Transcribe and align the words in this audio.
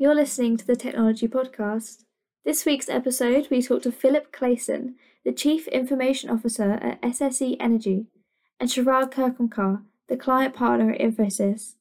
Hello, 0.00 0.12
you're 0.12 0.22
listening 0.22 0.56
to 0.56 0.66
the 0.66 0.76
Technology 0.76 1.28
Podcast. 1.28 2.04
This 2.42 2.64
week's 2.64 2.88
episode, 2.88 3.48
we 3.50 3.60
talk 3.60 3.82
to 3.82 3.92
Philip 3.92 4.32
Clayson, 4.32 4.94
the 5.26 5.32
Chief 5.32 5.68
Information 5.68 6.30
Officer 6.30 6.72
at 6.72 7.02
SSE 7.02 7.58
Energy, 7.60 8.06
and 8.58 8.70
Chirag 8.70 9.12
Khurgamkar, 9.12 9.82
the 10.08 10.16
client 10.16 10.54
partner 10.54 10.92
at 10.92 11.00
Infosys. 11.00 11.74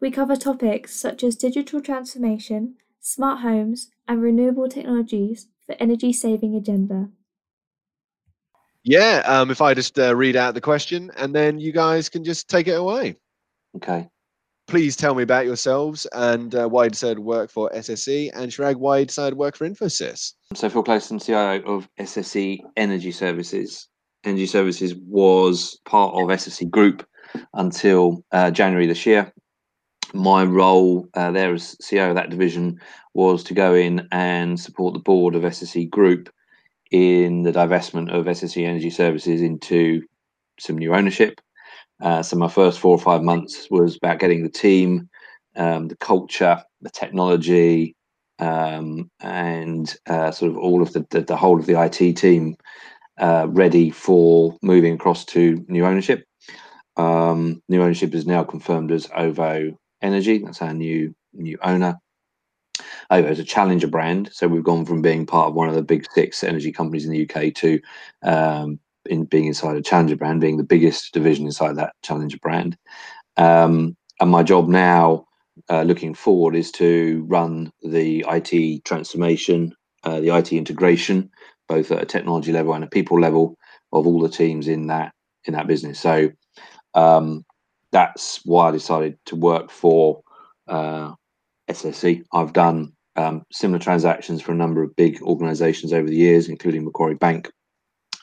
We 0.00 0.12
cover 0.12 0.36
topics 0.36 0.94
such 0.94 1.24
as 1.24 1.34
digital 1.34 1.80
transformation, 1.80 2.76
smart 3.00 3.40
homes, 3.40 3.90
and 4.06 4.22
renewable 4.22 4.68
technologies 4.68 5.48
for 5.66 5.74
energy 5.80 6.12
saving 6.12 6.54
agenda. 6.54 7.08
Yeah, 8.84 9.22
um, 9.26 9.50
if 9.50 9.60
I 9.60 9.74
just 9.74 9.98
uh, 9.98 10.14
read 10.14 10.36
out 10.36 10.54
the 10.54 10.60
question 10.60 11.10
and 11.16 11.34
then 11.34 11.58
you 11.58 11.72
guys 11.72 12.08
can 12.08 12.22
just 12.22 12.48
take 12.48 12.68
it 12.68 12.78
away. 12.78 13.16
Okay. 13.74 14.08
Please 14.68 14.96
tell 14.96 15.14
me 15.14 15.22
about 15.22 15.46
yourselves 15.46 16.06
and 16.12 16.54
uh, 16.54 16.68
why 16.68 16.84
you 16.84 16.90
decided 16.90 17.14
to 17.14 17.22
work 17.22 17.50
for 17.50 17.70
SSE 17.70 18.30
and 18.34 18.52
Chirag, 18.52 18.76
why 18.76 18.98
you 18.98 19.06
decided 19.06 19.30
to 19.30 19.36
work 19.36 19.56
for 19.56 19.66
Infosys. 19.66 20.34
So 20.54 20.68
Phil 20.68 20.84
Clayson, 20.84 21.24
CIO 21.24 21.62
of 21.62 21.88
SSE 21.98 22.58
Energy 22.76 23.10
Services. 23.10 23.88
Energy 24.24 24.44
Services 24.44 24.94
was 24.94 25.80
part 25.86 26.12
of 26.12 26.28
SSE 26.28 26.68
Group 26.68 27.08
until 27.54 28.22
uh, 28.30 28.50
January 28.50 28.86
this 28.86 29.06
year. 29.06 29.32
My 30.12 30.44
role 30.44 31.08
uh, 31.14 31.30
there 31.30 31.54
as 31.54 31.74
CEO 31.82 32.10
of 32.10 32.16
that 32.16 32.28
division 32.28 32.78
was 33.14 33.42
to 33.44 33.54
go 33.54 33.74
in 33.74 34.06
and 34.12 34.60
support 34.60 34.92
the 34.92 35.00
board 35.00 35.34
of 35.34 35.44
SSE 35.44 35.88
Group 35.88 36.28
in 36.90 37.42
the 37.42 37.52
divestment 37.52 38.12
of 38.12 38.26
SSE 38.26 38.66
Energy 38.66 38.90
Services 38.90 39.40
into 39.40 40.02
some 40.60 40.76
new 40.76 40.94
ownership. 40.94 41.40
Uh, 42.00 42.22
so 42.22 42.36
my 42.36 42.48
first 42.48 42.78
four 42.78 42.92
or 42.92 43.00
five 43.00 43.22
months 43.22 43.68
was 43.70 43.96
about 43.96 44.18
getting 44.18 44.42
the 44.42 44.48
team, 44.48 45.08
um, 45.56 45.88
the 45.88 45.96
culture, 45.96 46.62
the 46.80 46.90
technology, 46.90 47.96
um, 48.38 49.10
and 49.20 49.96
uh, 50.06 50.30
sort 50.30 50.50
of 50.50 50.58
all 50.58 50.80
of 50.80 50.92
the, 50.92 51.04
the, 51.10 51.22
the 51.22 51.36
whole 51.36 51.58
of 51.58 51.66
the 51.66 51.80
IT 51.80 52.16
team 52.16 52.56
uh, 53.18 53.46
ready 53.50 53.90
for 53.90 54.56
moving 54.62 54.94
across 54.94 55.24
to 55.24 55.64
new 55.68 55.84
ownership. 55.84 56.24
Um, 56.96 57.62
new 57.68 57.82
ownership 57.82 58.14
is 58.14 58.26
now 58.26 58.44
confirmed 58.44 58.92
as 58.92 59.08
OVO 59.14 59.76
Energy. 60.02 60.38
That's 60.38 60.62
our 60.62 60.72
new 60.72 61.14
new 61.32 61.58
owner. 61.62 61.98
OVO 63.10 63.28
is 63.28 63.38
a 63.38 63.44
challenger 63.44 63.88
brand, 63.88 64.30
so 64.32 64.46
we've 64.46 64.62
gone 64.62 64.84
from 64.84 65.02
being 65.02 65.26
part 65.26 65.48
of 65.48 65.54
one 65.54 65.68
of 65.68 65.74
the 65.74 65.82
big 65.82 66.06
six 66.12 66.44
energy 66.44 66.70
companies 66.70 67.04
in 67.04 67.12
the 67.12 67.28
UK 67.28 67.54
to 67.54 67.80
um, 68.22 68.78
in 69.08 69.24
being 69.24 69.46
inside 69.46 69.76
a 69.76 69.82
challenger 69.82 70.16
brand, 70.16 70.40
being 70.40 70.56
the 70.56 70.64
biggest 70.64 71.12
division 71.12 71.46
inside 71.46 71.76
that 71.76 71.94
challenger 72.02 72.38
brand. 72.38 72.76
Um, 73.36 73.96
and 74.20 74.30
my 74.30 74.42
job 74.42 74.68
now, 74.68 75.26
uh, 75.70 75.82
looking 75.82 76.14
forward, 76.14 76.54
is 76.54 76.70
to 76.72 77.24
run 77.28 77.72
the 77.82 78.24
IT 78.28 78.84
transformation, 78.84 79.74
uh, 80.04 80.20
the 80.20 80.36
IT 80.36 80.52
integration, 80.52 81.30
both 81.68 81.90
at 81.92 82.02
a 82.02 82.06
technology 82.06 82.52
level 82.52 82.74
and 82.74 82.84
a 82.84 82.88
people 82.88 83.20
level 83.20 83.56
of 83.92 84.06
all 84.06 84.20
the 84.20 84.28
teams 84.28 84.68
in 84.68 84.86
that 84.88 85.12
in 85.44 85.54
that 85.54 85.66
business. 85.66 86.00
So 86.00 86.30
um, 86.94 87.44
that's 87.92 88.40
why 88.44 88.68
I 88.68 88.72
decided 88.72 89.18
to 89.26 89.36
work 89.36 89.70
for 89.70 90.22
uh, 90.66 91.12
SSE. 91.70 92.24
I've 92.32 92.52
done 92.52 92.92
um, 93.16 93.44
similar 93.50 93.78
transactions 93.78 94.42
for 94.42 94.52
a 94.52 94.56
number 94.56 94.82
of 94.82 94.94
big 94.96 95.22
organisations 95.22 95.92
over 95.92 96.08
the 96.08 96.16
years, 96.16 96.48
including 96.48 96.84
Macquarie 96.84 97.14
Bank, 97.14 97.50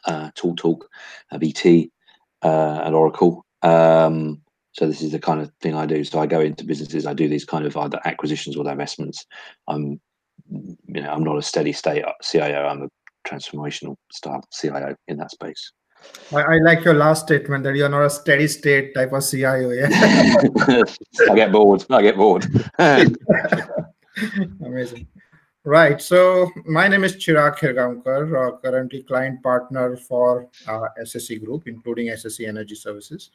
uh, 0.05 0.31
TalkTalk, 0.31 0.57
Talk, 0.57 0.89
uh, 1.31 1.37
BT, 1.37 1.91
uh, 2.41 2.81
and 2.83 2.95
Oracle. 2.95 3.45
Um, 3.61 4.41
so 4.73 4.87
this 4.87 5.01
is 5.01 5.11
the 5.11 5.19
kind 5.19 5.41
of 5.41 5.51
thing 5.61 5.73
I 5.73 5.85
do. 5.85 6.03
So 6.03 6.19
I 6.19 6.25
go 6.27 6.41
into 6.41 6.65
businesses, 6.65 7.05
I 7.05 7.13
do 7.13 7.27
these 7.29 7.45
kind 7.45 7.65
of 7.65 7.75
either 7.77 7.99
acquisitions 8.05 8.57
or 8.57 8.65
divestments. 8.65 9.25
I'm, 9.67 9.99
you 10.49 11.01
know, 11.01 11.09
I'm 11.09 11.23
not 11.23 11.37
a 11.37 11.41
steady 11.41 11.71
state 11.71 12.03
CIO. 12.21 12.65
I'm 12.65 12.83
a 12.83 12.89
transformational 13.27 13.95
style 14.11 14.43
CIO 14.51 14.95
in 15.07 15.17
that 15.17 15.31
space. 15.31 15.71
I, 16.33 16.41
I, 16.41 16.57
like 16.57 16.83
your 16.83 16.93
last 16.93 17.25
statement 17.25 17.63
that 17.63 17.75
you're 17.75 17.89
not 17.89 18.03
a 18.05 18.09
steady 18.09 18.47
state 18.47 18.93
type 18.93 19.13
of 19.13 19.23
CIO. 19.25 19.71
Yeah. 19.71 19.87
I 21.29 21.35
get 21.35 21.51
bored. 21.51 21.85
I 21.89 22.01
get 22.01 22.17
bored. 22.17 22.45
Amazing. 24.63 25.07
Right. 25.65 25.99
So 25.99 26.51
my 26.67 26.87
name 26.87 27.03
is 27.03 27.15
Chirag 27.15 27.57
Khurgamkar, 27.57 28.53
uh, 28.53 28.57
currently 28.57 29.01
client 29.01 29.41
partner 29.41 29.97
for 29.97 30.47
uh, 30.67 30.89
SSE 31.01 31.43
Group, 31.43 31.67
including 31.67 32.09
SSE 32.09 32.47
Energy 32.47 32.75
Services. 32.75 33.31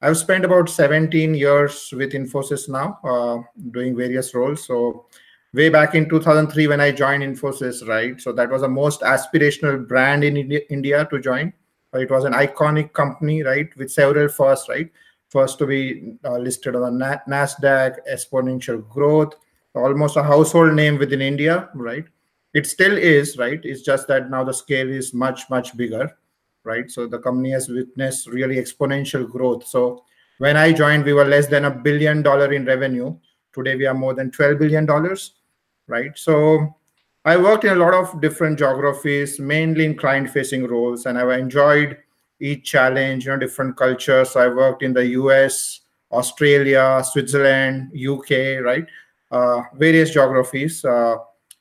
I've 0.00 0.16
spent 0.16 0.44
about 0.44 0.70
17 0.70 1.34
years 1.34 1.92
with 1.92 2.12
Infosys 2.12 2.68
now, 2.68 3.00
uh, 3.02 3.38
doing 3.72 3.96
various 3.96 4.32
roles. 4.32 4.64
So 4.64 5.06
way 5.54 5.68
back 5.68 5.96
in 5.96 6.08
2003 6.08 6.68
when 6.68 6.80
I 6.80 6.92
joined 6.92 7.24
Infosys, 7.24 7.84
right? 7.88 8.20
So 8.20 8.30
that 8.30 8.48
was 8.48 8.62
the 8.62 8.68
most 8.68 9.00
aspirational 9.00 9.88
brand 9.88 10.22
in 10.22 10.36
India 10.36 11.04
to 11.10 11.18
join. 11.18 11.52
It 11.94 12.12
was 12.12 12.22
an 12.22 12.32
iconic 12.34 12.92
company, 12.92 13.42
right, 13.42 13.76
with 13.76 13.90
several 13.90 14.28
firsts, 14.28 14.68
right? 14.68 14.88
First 15.30 15.58
to 15.58 15.66
be 15.66 16.14
uh, 16.24 16.38
listed 16.38 16.76
on 16.76 16.98
the 16.98 17.20
NASDAQ, 17.28 17.96
exponential 18.08 18.88
growth, 18.88 19.34
almost 19.76 20.16
a 20.16 20.22
household 20.22 20.74
name 20.74 20.98
within 20.98 21.20
India, 21.20 21.68
right? 21.74 22.04
It 22.54 22.66
still 22.66 22.96
is, 22.96 23.36
right? 23.36 23.60
It's 23.62 23.82
just 23.82 24.08
that 24.08 24.30
now 24.30 24.44
the 24.44 24.54
scale 24.54 24.90
is 24.90 25.12
much, 25.12 25.48
much 25.50 25.76
bigger, 25.76 26.10
right? 26.64 26.90
So 26.90 27.06
the 27.06 27.18
company 27.18 27.50
has 27.50 27.68
witnessed 27.68 28.28
really 28.28 28.56
exponential 28.56 29.28
growth. 29.28 29.66
So 29.66 30.04
when 30.38 30.56
I 30.56 30.72
joined, 30.72 31.04
we 31.04 31.12
were 31.12 31.24
less 31.24 31.46
than 31.46 31.66
a 31.66 31.70
billion 31.70 32.22
dollar 32.22 32.52
in 32.52 32.64
revenue. 32.64 33.16
Today 33.52 33.76
we 33.76 33.86
are 33.86 33.94
more 33.94 34.14
than 34.14 34.30
12 34.30 34.58
billion 34.58 34.86
dollars, 34.86 35.34
right? 35.86 36.16
So 36.16 36.74
I 37.24 37.36
worked 37.36 37.64
in 37.64 37.72
a 37.72 37.76
lot 37.76 37.92
of 37.92 38.20
different 38.20 38.58
geographies, 38.58 39.40
mainly 39.40 39.84
in 39.84 39.96
client-facing 39.96 40.66
roles, 40.66 41.06
and 41.06 41.18
I've 41.18 41.38
enjoyed 41.38 41.98
each 42.38 42.64
challenge, 42.70 43.24
you 43.24 43.32
know, 43.32 43.38
different 43.38 43.76
cultures. 43.76 44.30
So 44.30 44.40
I 44.40 44.48
worked 44.48 44.82
in 44.82 44.92
the 44.92 45.06
US, 45.08 45.80
Australia, 46.12 47.02
Switzerland, 47.04 47.90
UK, 47.96 48.62
right? 48.62 48.86
Uh, 49.36 49.62
various 49.74 50.10
geographies. 50.10 50.84
Uh, 50.84 51.16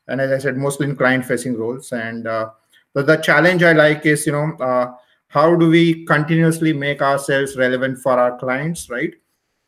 and 0.08 0.22
as 0.22 0.32
I 0.32 0.38
said, 0.38 0.56
mostly 0.58 0.88
in 0.88 0.96
client-facing 0.96 1.58
roles. 1.58 1.92
And 1.92 2.28
uh, 2.28 2.50
the, 2.94 3.04
the 3.04 3.18
challenge 3.18 3.64
I 3.64 3.74
like 3.74 4.06
is, 4.06 4.26
you 4.26 4.34
know, 4.34 4.96
how 5.28 5.56
do 5.56 5.70
we 5.70 6.06
continuously 6.06 6.72
make 6.72 7.02
ourselves 7.02 7.58
relevant 7.58 8.00
for 8.00 8.14
our 8.14 8.38
clients, 8.38 8.90
right? 8.90 9.14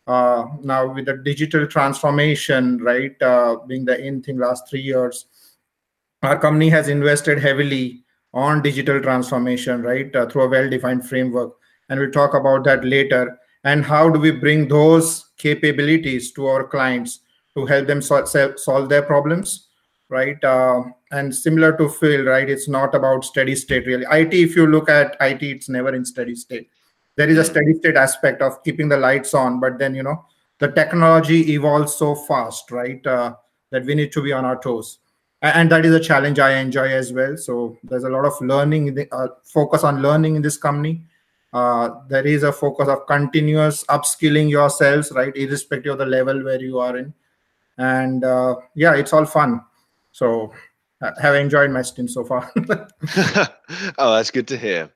Uh, 0.07 0.45
now 0.61 0.93
with 0.93 1.05
the 1.05 1.17
digital 1.17 1.67
transformation 1.67 2.77
right 2.77 3.21
uh, 3.21 3.57
being 3.67 3.83
the 3.83 3.99
in 3.99 4.23
thing 4.23 4.37
last 4.37 4.69
three 4.69 4.79
years 4.79 5.25
our 6.23 6.39
company 6.39 6.69
has 6.69 6.87
invested 6.87 7.37
heavily 7.37 8.05
on 8.33 8.61
digital 8.61 9.01
transformation 9.01 9.81
right 9.81 10.15
uh, 10.15 10.25
through 10.25 10.43
a 10.43 10.47
well-defined 10.47 11.05
framework 11.05 11.51
and 11.89 11.99
we'll 11.99 12.09
talk 12.09 12.35
about 12.35 12.63
that 12.63 12.85
later 12.85 13.37
and 13.65 13.83
how 13.83 14.09
do 14.09 14.17
we 14.17 14.31
bring 14.31 14.65
those 14.69 15.31
capabilities 15.37 16.31
to 16.31 16.47
our 16.47 16.63
clients 16.65 17.19
to 17.57 17.65
help 17.65 17.87
them 17.87 18.01
sol- 18.01 18.25
solve 18.57 18.87
their 18.87 19.01
problems 19.01 19.67
right? 20.09 20.41
Uh, 20.43 20.83
and 21.11 21.33
similar 21.33 21.75
to 21.77 21.89
phil 21.89 22.25
right 22.25 22.49
it's 22.49 22.67
not 22.67 22.93
about 22.95 23.25
steady 23.25 23.55
state 23.55 23.85
really. 23.85 24.05
It 24.09 24.33
if 24.33 24.55
you 24.55 24.67
look 24.67 24.89
at 24.89 25.15
it 25.21 25.43
it's 25.43 25.69
never 25.69 25.93
in 25.93 26.05
steady 26.05 26.35
state. 26.35 26.69
There 27.15 27.29
is 27.29 27.37
a 27.37 27.43
steady 27.43 27.73
state 27.73 27.95
aspect 27.95 28.41
of 28.41 28.63
keeping 28.63 28.89
the 28.89 28.97
lights 28.97 29.33
on 29.33 29.59
but 29.59 29.79
then 29.79 29.95
you 29.95 30.03
know 30.03 30.25
the 30.59 30.69
technology 30.69 31.53
evolves 31.53 31.95
so 31.95 32.15
fast 32.15 32.71
right 32.71 33.05
uh, 33.05 33.35
that 33.71 33.85
we 33.85 33.95
need 33.95 34.11
to 34.13 34.21
be 34.21 34.33
on 34.33 34.45
our 34.45 34.59
toes. 34.59 34.99
And 35.41 35.71
that 35.71 35.85
is 35.85 35.93
a 35.93 35.99
challenge 35.99 36.39
i 36.39 36.57
enjoy 36.57 36.89
as 36.89 37.13
well. 37.13 37.37
So 37.37 37.77
there's 37.83 38.03
a 38.03 38.09
lot 38.09 38.25
of 38.25 38.33
learning 38.41 38.95
the, 38.95 39.13
uh, 39.13 39.27
focus 39.43 39.83
on 39.83 40.01
learning 40.01 40.35
in 40.35 40.41
this 40.41 40.57
company. 40.57 41.03
Uh, 41.53 42.01
there 42.09 42.25
is 42.25 42.43
a 42.43 42.51
focus 42.51 42.87
of 42.87 43.05
continuous 43.07 43.83
upskilling 43.85 44.49
yourselves 44.49 45.11
right 45.11 45.35
irrespective 45.35 45.93
of 45.93 45.99
the 45.99 46.05
level 46.05 46.43
where 46.43 46.61
you 46.61 46.77
are 46.79 46.97
in 46.97 47.13
and 47.77 48.23
uh, 48.23 48.55
yeah 48.75 48.95
it's 48.95 49.13
all 49.13 49.25
fun. 49.25 49.61
So 50.11 50.51
I 51.01 51.11
have 51.21 51.35
enjoyed 51.35 51.71
my 51.71 51.81
stint 51.81 52.09
so 52.11 52.23
far? 52.23 52.51
Oh 53.97 54.15
that's 54.15 54.31
good 54.31 54.47
to 54.47 54.57
hear. 54.57 54.89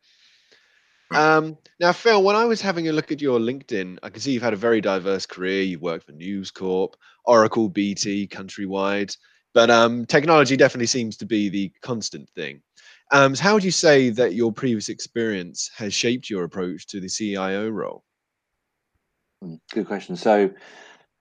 Um, 1.11 1.57
now 1.79 1.91
phil 1.91 2.23
when 2.23 2.37
i 2.37 2.45
was 2.45 2.61
having 2.61 2.87
a 2.87 2.93
look 2.93 3.11
at 3.11 3.21
your 3.21 3.37
linkedin 3.37 3.97
i 4.01 4.09
can 4.09 4.21
see 4.21 4.31
you've 4.31 4.41
had 4.43 4.53
a 4.53 4.67
very 4.67 4.79
diverse 4.79 5.25
career. 5.25 5.61
You've 5.61 5.81
worked 5.81 6.05
for 6.05 6.13
news 6.13 6.51
corp 6.51 6.95
oracle 7.25 7.67
bt 7.67 8.27
countrywide. 8.27 9.15
But 9.53 9.69
um, 9.69 10.05
technology 10.05 10.55
definitely 10.55 10.87
seems 10.87 11.17
to 11.17 11.25
be 11.25 11.49
the 11.49 11.71
constant 11.81 12.29
thing. 12.29 12.61
Um, 13.11 13.35
so 13.35 13.43
how 13.43 13.53
would 13.53 13.63
you 13.63 13.71
say 13.71 14.09
that 14.11 14.33
your 14.33 14.51
previous 14.53 14.87
experience 14.87 15.69
has 15.75 15.93
shaped 15.93 16.29
your 16.29 16.45
approach 16.45 16.87
to 16.87 17.01
the 17.01 17.09
cio 17.09 17.67
role? 17.67 18.03
Hmm, 19.41 19.55
good 19.73 19.87
question. 19.87 20.15
So 20.15 20.49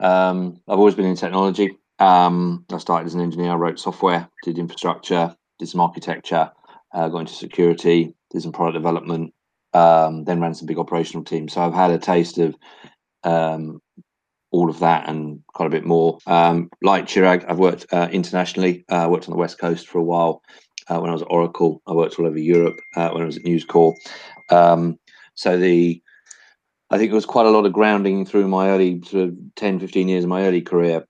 um, 0.00 0.60
I've 0.68 0.78
always 0.78 0.94
been 0.94 1.06
in 1.06 1.16
technology. 1.16 1.76
Um, 1.98 2.64
I 2.72 2.78
started 2.78 3.06
as 3.06 3.14
an 3.14 3.20
engineer, 3.20 3.52
I 3.52 3.56
wrote 3.56 3.78
software, 3.78 4.28
did 4.42 4.58
infrastructure, 4.58 5.34
did 5.58 5.68
some 5.68 5.80
architecture, 5.80 6.50
uh, 6.92 7.08
got 7.08 7.20
into 7.20 7.34
security, 7.34 8.14
did 8.30 8.42
some 8.42 8.52
product 8.52 8.74
development, 8.74 9.34
um, 9.74 10.24
then 10.24 10.40
ran 10.40 10.54
some 10.54 10.66
big 10.66 10.78
operational 10.78 11.24
teams. 11.24 11.52
So 11.52 11.60
I've 11.60 11.74
had 11.74 11.90
a 11.90 11.98
taste 11.98 12.38
of 12.38 12.56
um, 13.22 13.80
all 14.50 14.70
of 14.70 14.80
that 14.80 15.08
and 15.08 15.40
quite 15.48 15.66
a 15.66 15.70
bit 15.70 15.84
more. 15.84 16.18
Um, 16.26 16.70
like 16.82 17.06
Chirag, 17.06 17.44
I've 17.48 17.58
worked 17.58 17.86
uh, 17.92 18.08
internationally. 18.10 18.84
I 18.88 19.04
uh, 19.04 19.08
worked 19.08 19.28
on 19.28 19.32
the 19.32 19.38
West 19.38 19.58
Coast 19.58 19.86
for 19.86 19.98
a 19.98 20.04
while. 20.04 20.42
Uh, 20.88 20.98
when 20.98 21.10
I 21.10 21.12
was 21.12 21.22
at 21.22 21.30
Oracle, 21.30 21.82
I 21.86 21.92
worked 21.92 22.18
all 22.18 22.26
over 22.26 22.38
Europe. 22.38 22.80
Uh, 22.96 23.10
when 23.10 23.22
I 23.22 23.26
was 23.26 23.36
at 23.36 23.44
News 23.44 23.64
Corp, 23.64 23.96
um, 24.48 24.98
so 25.34 25.56
the 25.56 26.02
I 26.90 26.98
think 26.98 27.10
it 27.10 27.14
was 27.14 27.26
quite 27.26 27.46
a 27.46 27.50
lot 27.50 27.66
of 27.66 27.72
grounding 27.72 28.26
through 28.26 28.48
my 28.48 28.70
early 28.70 29.00
sort 29.02 29.28
of 29.28 29.36
10, 29.56 29.78
15 29.78 30.08
years 30.08 30.24
of 30.24 30.30
my 30.30 30.42
early 30.42 30.60
career 30.60 31.06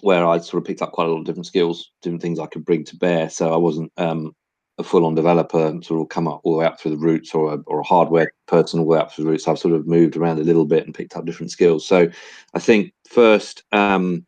where 0.00 0.26
I 0.26 0.38
sort 0.38 0.62
of 0.62 0.66
picked 0.66 0.82
up 0.82 0.92
quite 0.92 1.06
a 1.06 1.10
lot 1.10 1.20
of 1.20 1.24
different 1.24 1.46
skills, 1.46 1.90
different 2.02 2.22
things 2.22 2.38
I 2.38 2.46
could 2.46 2.64
bring 2.64 2.84
to 2.84 2.96
bear. 2.96 3.30
So 3.30 3.52
I 3.52 3.56
wasn't 3.56 3.92
um, 3.96 4.34
a 4.78 4.84
full-on 4.84 5.14
developer, 5.14 5.76
sort 5.82 6.00
of 6.00 6.08
come 6.08 6.28
up 6.28 6.40
all 6.44 6.52
the 6.52 6.58
way 6.58 6.66
up 6.66 6.80
through 6.80 6.92
the 6.92 6.98
roots, 6.98 7.34
or 7.34 7.54
a, 7.54 7.58
or 7.66 7.80
a 7.80 7.86
hardware 7.86 8.32
person 8.46 8.78
all 8.78 8.86
the 8.86 8.90
way 8.90 8.98
up 8.98 9.12
through 9.12 9.24
the 9.24 9.30
roots. 9.30 9.48
I've 9.48 9.58
sort 9.58 9.74
of 9.74 9.86
moved 9.86 10.16
around 10.16 10.38
a 10.38 10.44
little 10.44 10.66
bit 10.66 10.84
and 10.84 10.94
picked 10.94 11.16
up 11.16 11.24
different 11.24 11.50
skills. 11.50 11.86
So 11.86 12.08
I 12.54 12.58
think 12.58 12.92
first, 13.08 13.64
um, 13.72 14.24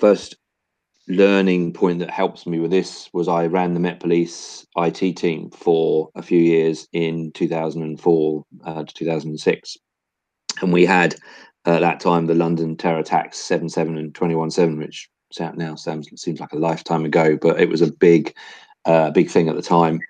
first 0.00 0.36
learning 1.08 1.72
point 1.72 2.00
that 2.00 2.10
helps 2.10 2.46
me 2.46 2.58
with 2.58 2.70
this 2.70 3.08
was 3.12 3.28
I 3.28 3.46
ran 3.46 3.74
the 3.74 3.80
Met 3.80 4.00
Police 4.00 4.66
IT 4.76 5.16
team 5.16 5.50
for 5.50 6.10
a 6.14 6.22
few 6.22 6.40
years 6.40 6.88
in 6.92 7.30
2004 7.32 8.44
uh, 8.64 8.84
to 8.84 8.94
2006, 8.94 9.76
and 10.62 10.72
we 10.72 10.84
had 10.84 11.14
at 11.64 11.80
that 11.80 12.00
time 12.00 12.26
the 12.26 12.34
London 12.34 12.76
terror 12.76 12.98
attacks 12.98 13.38
7/7 13.38 13.98
and 13.98 14.14
21/7, 14.14 14.78
which 14.78 15.08
now 15.56 15.74
sounds 15.74 16.08
seems 16.16 16.40
like 16.40 16.52
a 16.52 16.58
lifetime 16.58 17.04
ago, 17.04 17.36
but 17.40 17.60
it 17.60 17.68
was 17.68 17.82
a 17.82 17.92
big, 17.92 18.34
uh, 18.84 19.10
big 19.10 19.28
thing 19.28 19.48
at 19.48 19.56
the 19.56 19.62
time. 19.62 20.00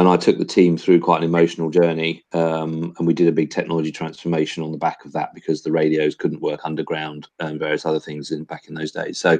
And 0.00 0.08
I 0.08 0.16
took 0.16 0.38
the 0.38 0.46
team 0.46 0.78
through 0.78 1.00
quite 1.00 1.18
an 1.18 1.24
emotional 1.24 1.68
journey, 1.68 2.24
um, 2.32 2.94
and 2.96 3.06
we 3.06 3.12
did 3.12 3.28
a 3.28 3.32
big 3.32 3.50
technology 3.50 3.92
transformation 3.92 4.62
on 4.62 4.72
the 4.72 4.78
back 4.78 5.04
of 5.04 5.12
that 5.12 5.34
because 5.34 5.60
the 5.60 5.72
radios 5.72 6.14
couldn't 6.14 6.40
work 6.40 6.62
underground 6.64 7.28
and 7.38 7.58
various 7.58 7.84
other 7.84 8.00
things 8.00 8.30
in 8.30 8.44
back 8.44 8.66
in 8.66 8.74
those 8.74 8.92
days. 8.92 9.18
So 9.18 9.38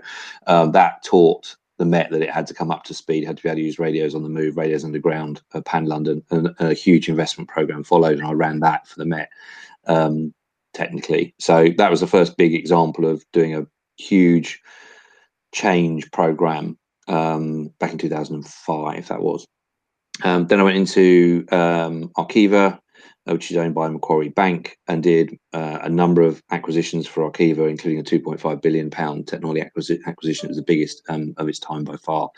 um, 0.49 0.73
that 0.73 1.03
taught 1.03 1.57
the 1.79 1.87
Met 1.87 2.11
that 2.11 2.21
it 2.21 2.29
had 2.29 2.47
to 2.47 2.53
come 2.53 2.71
up 2.71 2.85
to 2.85 2.93
speed, 2.93 3.25
had 3.25 3.39
to 3.39 3.43
be 3.43 3.49
able 3.49 3.57
to 3.57 3.63
use 3.63 3.79
radios 3.79 4.15
on 4.15 4.23
the 4.23 4.29
move, 4.29 4.59
radios 4.59 4.85
underground, 4.85 5.41
uh, 5.55 5.63
pan 5.63 5.87
London, 5.87 6.23
and, 6.29 6.55
a 6.59 6.75
huge 6.75 7.09
investment 7.09 7.49
program 7.49 7.83
followed, 7.83 8.19
and 8.19 8.27
I 8.27 8.33
ran 8.33 8.61
that 8.61 8.87
for 8.87 8.99
the 8.99 9.07
Met. 9.07 9.31
Um, 9.87 10.35
technically. 10.75 11.35
So 11.39 11.71
that 11.79 11.91
was 11.91 12.01
the 12.01 12.07
first 12.07 12.37
big 12.37 12.55
example 12.55 13.07
of 13.07 13.25
doing 13.33 13.57
a 13.57 13.67
huge 13.97 14.61
change 15.53 16.11
program 16.11 16.79
um, 17.09 17.69
back 17.79 17.93
in 17.93 17.99
2005. 17.99 19.09
That 19.09 19.23
was. 19.23 19.47
Um, 20.23 20.47
then 20.47 20.61
I 20.61 20.65
went 20.65 20.77
into 20.77 21.47
um, 21.51 22.11
Arqiva, 22.17 22.79
uh, 23.27 23.33
which 23.33 23.51
is 23.51 23.57
owned 23.57 23.75
by 23.75 23.89
Macquarie 23.89 24.31
Bank, 24.31 24.79
and 24.89 25.03
did 25.03 25.39
uh, 25.53 25.79
a 25.83 25.89
number 25.89 26.23
of 26.23 26.43
acquisitions 26.51 27.07
for 27.07 27.31
Arqiva, 27.31 27.69
including 27.69 28.01
a 28.01 28.03
2.5 28.03 28.63
billion 28.63 28.91
pound 28.91 29.29
technology 29.29 29.63
acquisi- 29.63 30.01
acquisition. 30.07 30.47
It 30.47 30.51
was 30.51 30.57
the 30.57 30.63
biggest 30.63 31.03
um, 31.09 31.35
of 31.37 31.49
its 31.49 31.59
time 31.59 31.85
by 31.85 31.97
far, 31.97 32.31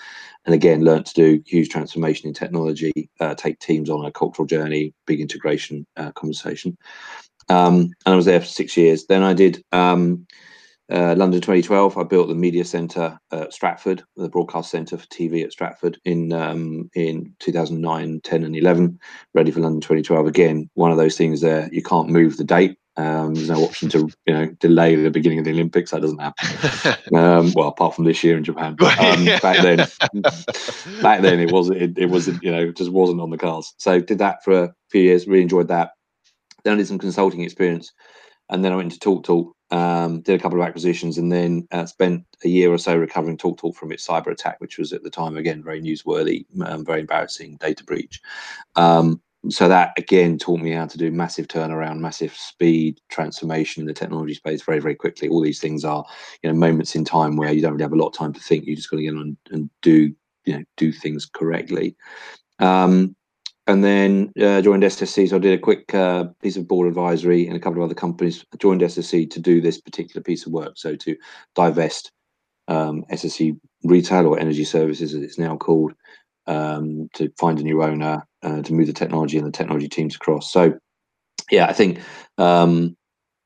and 0.44 0.54
again 0.54 0.84
learned 0.84 1.06
to 1.06 1.14
do 1.14 1.42
huge 1.46 1.68
transformation 1.68 2.28
in 2.28 2.34
technology, 2.34 2.92
uh, 3.20 3.34
take 3.34 3.58
teams 3.58 3.90
on 3.90 4.04
a 4.04 4.12
cultural 4.12 4.46
journey, 4.46 4.92
big 5.06 5.20
integration 5.20 5.86
uh, 5.96 6.12
conversation. 6.12 6.76
Um, 7.48 7.92
and 8.06 8.14
I 8.14 8.16
was 8.16 8.26
there 8.26 8.40
for 8.40 8.46
six 8.46 8.76
years. 8.76 9.06
Then 9.06 9.22
I 9.22 9.34
did 9.34 9.64
um, 9.72 10.26
uh, 10.92 11.14
London 11.16 11.40
2012. 11.40 11.96
I 11.96 12.02
built 12.04 12.28
the 12.28 12.34
media 12.34 12.64
centre 12.64 13.18
at 13.30 13.52
Stratford, 13.52 14.02
the 14.16 14.28
broadcast 14.28 14.70
centre 14.70 14.98
for 14.98 15.06
TV 15.06 15.42
at 15.42 15.52
Stratford 15.52 15.98
in 16.04 16.32
um, 16.32 16.90
in 16.94 17.34
2009, 17.40 18.20
10, 18.22 18.44
and 18.44 18.56
11. 18.56 18.98
Ready 19.34 19.50
for 19.50 19.60
London 19.60 19.80
2012 19.80 20.26
again. 20.26 20.70
One 20.74 20.90
of 20.90 20.98
those 20.98 21.16
things 21.16 21.40
there 21.40 21.68
you 21.72 21.82
can't 21.82 22.08
move 22.08 22.36
the 22.36 22.44
date. 22.44 22.78
Um, 22.96 23.34
there's 23.34 23.48
no 23.48 23.64
option 23.64 23.88
to 23.90 24.10
you 24.26 24.34
know 24.34 24.46
delay 24.60 24.94
the 24.96 25.10
beginning 25.10 25.38
of 25.38 25.46
the 25.46 25.52
Olympics. 25.52 25.92
That 25.92 26.02
doesn't 26.02 26.20
happen. 26.20 27.14
um, 27.16 27.52
well, 27.54 27.68
apart 27.68 27.94
from 27.94 28.04
this 28.04 28.22
year 28.22 28.36
in 28.36 28.44
Japan. 28.44 28.76
But, 28.78 28.98
um, 28.98 29.24
back 29.40 29.62
then, 29.62 29.78
back 31.02 31.22
then 31.22 31.40
it 31.40 31.50
was 31.50 31.70
it, 31.70 31.96
it 31.96 32.10
was 32.10 32.28
you 32.42 32.52
know 32.52 32.70
just 32.70 32.92
wasn't 32.92 33.20
on 33.20 33.30
the 33.30 33.38
cards. 33.38 33.74
So 33.78 34.00
did 34.00 34.18
that 34.18 34.44
for 34.44 34.64
a 34.64 34.74
few 34.90 35.02
years. 35.02 35.26
Really 35.26 35.42
enjoyed 35.42 35.68
that. 35.68 35.92
Then 36.64 36.74
I 36.74 36.76
did 36.76 36.86
some 36.86 36.98
consulting 36.98 37.40
experience, 37.40 37.92
and 38.52 38.64
then 38.64 38.72
I 38.72 38.76
went 38.76 38.92
to 38.92 38.98
TalkTalk, 38.98 39.24
Talk, 39.24 39.56
um, 39.70 40.20
did 40.20 40.38
a 40.38 40.42
couple 40.42 40.60
of 40.60 40.66
acquisitions, 40.66 41.16
and 41.16 41.32
then 41.32 41.66
uh, 41.72 41.86
spent 41.86 42.24
a 42.44 42.48
year 42.48 42.70
or 42.70 42.78
so 42.78 42.94
recovering 42.96 43.38
TalkTalk 43.38 43.58
Talk 43.58 43.76
from 43.76 43.90
its 43.90 44.06
cyber 44.06 44.28
attack, 44.28 44.60
which 44.60 44.78
was 44.78 44.92
at 44.92 45.02
the 45.02 45.10
time 45.10 45.36
again 45.36 45.64
very 45.64 45.80
newsworthy, 45.80 46.44
um, 46.66 46.84
very 46.84 47.00
embarrassing 47.00 47.56
data 47.56 47.82
breach. 47.82 48.20
Um, 48.76 49.20
so 49.48 49.68
that 49.68 49.92
again 49.96 50.38
taught 50.38 50.60
me 50.60 50.70
how 50.70 50.86
to 50.86 50.98
do 50.98 51.10
massive 51.10 51.48
turnaround, 51.48 51.98
massive 51.98 52.32
speed 52.34 53.00
transformation 53.08 53.80
in 53.80 53.86
the 53.86 53.94
technology 53.94 54.34
space 54.34 54.62
very, 54.62 54.78
very 54.78 54.94
quickly. 54.94 55.28
All 55.28 55.40
these 55.40 55.60
things 55.60 55.84
are, 55.84 56.04
you 56.42 56.50
know, 56.50 56.56
moments 56.56 56.94
in 56.94 57.04
time 57.04 57.36
where 57.36 57.52
you 57.52 57.60
don't 57.60 57.72
really 57.72 57.82
have 57.82 57.92
a 57.92 57.96
lot 57.96 58.08
of 58.08 58.14
time 58.14 58.32
to 58.34 58.40
think. 58.40 58.66
You 58.66 58.76
just 58.76 58.90
got 58.90 58.98
to 58.98 59.02
get 59.02 59.14
on 59.14 59.36
and 59.50 59.68
do, 59.80 60.14
you 60.44 60.58
know, 60.58 60.64
do 60.76 60.92
things 60.92 61.26
correctly. 61.26 61.96
Um, 62.60 63.16
and 63.72 63.82
then 63.82 64.30
uh, 64.38 64.60
joined 64.60 64.82
SSE. 64.82 65.30
So 65.30 65.36
I 65.36 65.38
did 65.38 65.58
a 65.58 65.62
quick 65.62 65.94
uh, 65.94 66.24
piece 66.42 66.58
of 66.58 66.68
board 66.68 66.88
advisory 66.88 67.46
and 67.46 67.56
a 67.56 67.60
couple 67.60 67.82
of 67.82 67.86
other 67.86 67.94
companies. 67.94 68.44
Joined 68.58 68.82
SSE 68.82 69.30
to 69.30 69.40
do 69.40 69.62
this 69.62 69.80
particular 69.80 70.22
piece 70.22 70.44
of 70.44 70.52
work. 70.52 70.74
So 70.76 70.94
to 70.94 71.16
divest 71.54 72.12
um, 72.68 73.02
SSE 73.10 73.58
Retail 73.82 74.26
or 74.26 74.38
Energy 74.38 74.64
Services, 74.64 75.14
as 75.14 75.22
it's 75.22 75.38
now 75.38 75.56
called, 75.56 75.94
um, 76.46 77.08
to 77.14 77.32
find 77.38 77.58
a 77.60 77.62
new 77.62 77.82
owner, 77.82 78.26
uh, 78.42 78.60
to 78.60 78.74
move 78.74 78.88
the 78.88 78.92
technology 78.92 79.38
and 79.38 79.46
the 79.46 79.52
technology 79.52 79.88
teams 79.88 80.16
across. 80.16 80.52
So, 80.52 80.74
yeah, 81.50 81.66
I 81.66 81.72
think 81.72 81.98
um, 82.36 82.94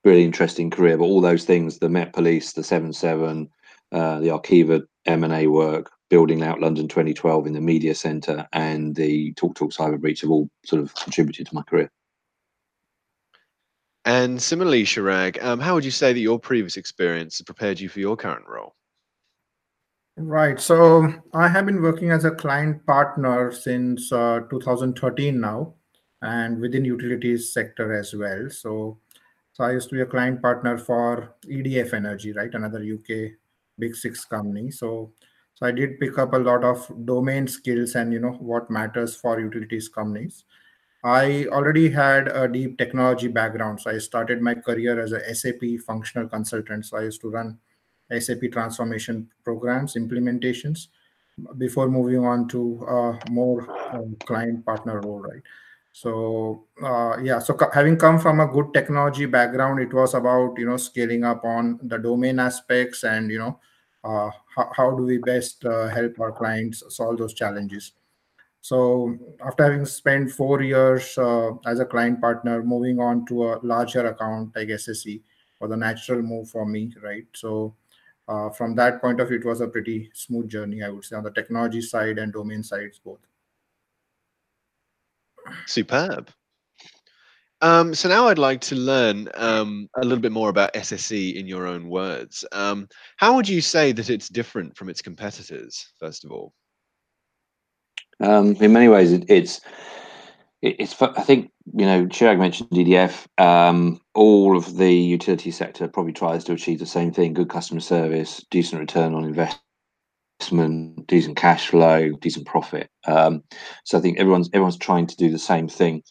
really 0.05 0.25
interesting 0.25 0.71
career. 0.71 0.99
But 0.99 1.05
all 1.05 1.21
those 1.21 1.45
things, 1.45 1.79
the 1.79 1.89
Met 1.89 2.13
Police, 2.13 2.53
the 2.53 2.65
Seven 2.65 2.93
Seven, 2.93 3.49
uh, 3.93 4.19
the 4.19 4.29
Arqiva 4.29 4.83
M 5.05 5.23
and 5.23 5.33
A 5.33 5.47
work, 5.47 5.89
building 6.09 6.43
out 6.43 6.61
London 6.61 6.89
2012 6.89 7.47
in 7.47 7.53
the 7.53 7.61
media 7.61 7.95
centre 7.95 8.47
and 8.53 8.95
the 8.95 9.33
TalkTalk 9.35 9.55
Talk 9.55 9.71
cyber 9.73 10.01
breach 10.01 10.21
have 10.21 10.31
all 10.31 10.49
sort 10.65 10.83
of 10.83 10.95
contributed 10.95 11.47
to 11.47 11.55
my 11.55 11.63
career. 11.63 11.91
And 14.05 14.41
similarly, 14.41 14.85
Chirag, 14.85 15.43
um, 15.43 15.59
how 15.59 15.75
would 15.75 15.85
you 15.85 15.91
say 15.91 16.13
that 16.13 16.21
your 16.21 16.39
previous 16.39 16.77
experience 16.77 17.41
prepared 17.43 17.81
you 17.81 17.89
for 17.89 17.99
your 17.99 18.17
current 18.17 18.47
role? 18.47 18.77
Right. 20.17 20.61
So 20.61 21.13
I 21.35 21.49
have 21.49 21.67
been 21.67 21.83
working 21.83 22.11
as 22.11 22.25
a 22.25 22.31
client 22.31 22.87
partner 22.87 23.51
since 23.53 24.13
uh, 24.13 24.41
2013 24.49 25.39
now, 25.41 25.75
and 26.23 26.61
within 26.61 26.85
utilities 26.85 27.53
sector 27.53 27.93
as 27.93 28.15
well. 28.15 28.49
So, 28.49 28.99
so 29.53 29.65
I 29.65 29.73
used 29.73 29.89
to 29.91 29.97
be 29.97 30.01
a 30.03 30.07
client 30.07 30.41
partner 30.41 30.79
for 30.79 31.35
EDF 31.45 31.93
Energy, 31.93 32.33
right, 32.33 32.55
another 32.55 32.79
UK 32.81 33.33
big 33.79 33.95
six 33.95 34.25
company. 34.25 34.71
So 34.71 35.13
so 35.57 35.67
I 35.67 35.73
did 35.73 35.99
pick 35.99 36.19
up 36.19 36.35
a 36.35 36.39
lot 36.39 36.65
of 36.65 36.87
domain 37.07 37.49
skills 37.49 37.95
and 37.95 38.13
you 38.13 38.19
know 38.21 38.33
what 38.33 38.71
matters 38.71 39.17
for 39.17 39.41
utilities 39.41 39.89
companies. 39.89 40.45
I 41.03 41.47
already 41.47 41.89
had 41.89 42.29
a 42.29 42.47
deep 42.47 42.77
technology 42.77 43.29
background. 43.29 43.81
So 43.81 43.91
I 43.91 43.99
started 43.99 44.43
my 44.43 44.55
career 44.55 45.01
as 45.01 45.13
a 45.13 45.35
SAP 45.35 45.81
functional 45.87 46.29
consultant. 46.29 46.85
So 46.85 46.99
I 46.99 47.05
used 47.05 47.23
to 47.23 47.31
run 47.31 47.59
SAP 48.19 48.53
transformation 48.53 49.31
programs, 49.45 49.95
implementations 49.95 50.89
before 51.57 51.89
moving 51.89 52.25
on 52.25 52.49
to 52.49 52.85
a 52.89 53.31
more 53.31 53.71
um, 53.95 54.17
client 54.27 54.65
partner 54.67 55.01
role, 55.01 55.21
right? 55.21 55.43
So 55.93 56.65
uh, 56.83 57.17
yeah, 57.23 57.39
so 57.39 57.57
having 57.73 57.97
come 57.97 58.19
from 58.19 58.41
a 58.41 58.47
good 58.47 58.75
technology 58.75 59.25
background, 59.25 59.81
it 59.81 59.95
was 59.95 60.13
about 60.13 60.59
you 60.59 60.67
know 60.67 60.77
scaling 60.77 61.25
up 61.25 61.47
on 61.47 61.81
the 61.83 61.97
domain 61.97 62.39
aspects 62.41 63.05
and 63.05 63.31
you 63.31 63.39
know 63.39 63.59
uh, 64.07 64.31
how, 64.55 64.71
how, 64.77 64.91
do 64.91 65.03
we 65.03 65.19
best 65.19 65.65
uh, 65.65 65.89
help 65.89 66.19
our 66.21 66.33
clients 66.33 66.83
solve 66.89 67.19
those 67.19 67.35
challenges? 67.35 67.93
So 68.61 69.17
after 69.45 69.65
having 69.65 69.85
spent 69.85 70.31
four 70.31 70.63
years 70.63 71.17
uh, 71.19 71.53
as 71.67 71.81
a 71.81 71.85
client 71.85 72.21
partner 72.21 72.63
moving 72.63 73.01
on 73.01 73.27
to 73.27 73.53
a 73.53 73.59
larger 73.63 74.07
account 74.07 74.55
like 74.57 74.69
sse 74.69 75.23
was 75.61 75.71
a 75.71 75.77
natural 75.77 76.23
move 76.23 76.51
for 76.51 76.67
me 76.67 76.93
right? 77.03 77.27
So 77.35 77.75
uh, 78.29 78.51
from 78.51 78.75
that 78.77 79.01
point 79.01 79.21
of 79.21 79.29
view 79.29 79.39
it 79.39 79.45
was 79.45 79.61
a 79.61 79.69
pretty 79.69 80.11
smooth 80.13 80.49
journey 80.49 80.83
i 80.83 80.89
would 80.89 81.05
say 81.05 81.15
on 81.15 81.23
the 81.23 81.31
technology 81.31 81.81
side 81.81 82.19
and 82.19 82.33
domain 82.33 82.63
sides 82.63 82.99
both. 82.99 83.21
Superb 85.67 86.31
um, 87.63 87.95
so 87.95 88.09
now 88.09 88.29
I'd 88.29 88.39
like 88.39 88.61
to 88.63 88.75
learn 88.75 89.29
um, 89.35 89.89
a 89.97 90.05
little 90.05 90.21
bit 90.21 90.33
more 90.33 90.51
about 90.51 90.75
SSE 90.75 91.35
in 91.35 91.47
your 91.47 91.67
own 91.67 91.89
words. 91.89 92.45
Um, 92.53 92.89
how 93.17 93.35
would 93.35 93.49
you 93.49 93.61
say 93.61 93.93
that 93.93 94.11
it's 94.11 94.29
different 94.29 94.77
from 94.77 94.89
its 94.89 95.01
competitors, 95.01 95.93
first 95.99 96.25
of 96.25 96.31
all? 96.31 96.53
Um, 98.21 98.57
in 98.57 98.73
many 98.73 98.89
ways, 98.89 99.13
it, 99.13 99.25
it's 99.29 99.61
it's. 100.63 101.01
I 101.01 101.23
think 101.23 101.51
you 101.75 101.87
know, 101.87 102.07
Chirag 102.07 102.39
mentioned 102.39 102.71
EDF. 102.71 103.27
Um, 103.39 104.01
all 104.15 104.57
of 104.57 104.77
the 104.77 104.93
utility 104.93 105.51
sector 105.51 105.89
probably 105.89 106.13
tries 106.13 106.45
to 106.45 106.53
achieve 106.53 106.79
the 106.79 106.87
same 106.87 107.13
thing: 107.13 107.35
good 107.35 107.51
customer 107.51 107.81
service, 107.81 108.45
decent 108.51 108.81
return 108.81 109.15
on 109.15 109.25
investment, 109.25 111.07
decent 111.07 111.37
cash 111.37 111.69
flow, 111.69 112.11
decent 112.21 112.47
profit. 112.47 112.89
Um, 113.07 113.43
so 113.85 113.99
I 113.99 114.01
think 114.01 114.19
everyone's 114.19 114.49
everyone's 114.53 114.79
trying 114.79 115.07
to 115.07 115.17
do 115.17 115.31
the 115.31 115.39
same 115.39 115.69
thing. 115.69 116.03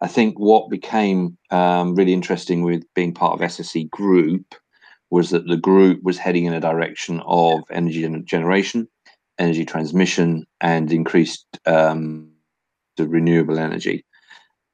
I 0.00 0.08
think 0.08 0.38
what 0.38 0.70
became 0.70 1.38
um, 1.50 1.94
really 1.94 2.12
interesting 2.12 2.62
with 2.62 2.82
being 2.94 3.14
part 3.14 3.34
of 3.34 3.48
SSE 3.48 3.88
Group 3.90 4.54
was 5.10 5.30
that 5.30 5.46
the 5.46 5.56
group 5.56 6.02
was 6.02 6.18
heading 6.18 6.44
in 6.44 6.54
a 6.54 6.60
direction 6.60 7.22
of 7.24 7.60
energy 7.70 8.08
generation, 8.24 8.88
energy 9.38 9.64
transmission, 9.64 10.46
and 10.60 10.92
increased 10.92 11.46
um, 11.66 12.30
the 12.96 13.06
renewable 13.06 13.58
energy. 13.58 14.04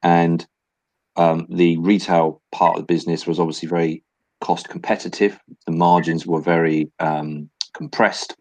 And 0.02 0.46
um, 1.16 1.46
the 1.50 1.76
retail 1.78 2.40
part 2.52 2.76
of 2.76 2.82
the 2.82 2.94
business 2.94 3.26
was 3.26 3.38
obviously 3.38 3.68
very 3.68 4.02
cost 4.40 4.68
competitive. 4.68 5.38
The 5.66 5.72
margins 5.72 6.26
were 6.26 6.40
very 6.40 6.90
um, 6.98 7.50
compressed, 7.74 8.36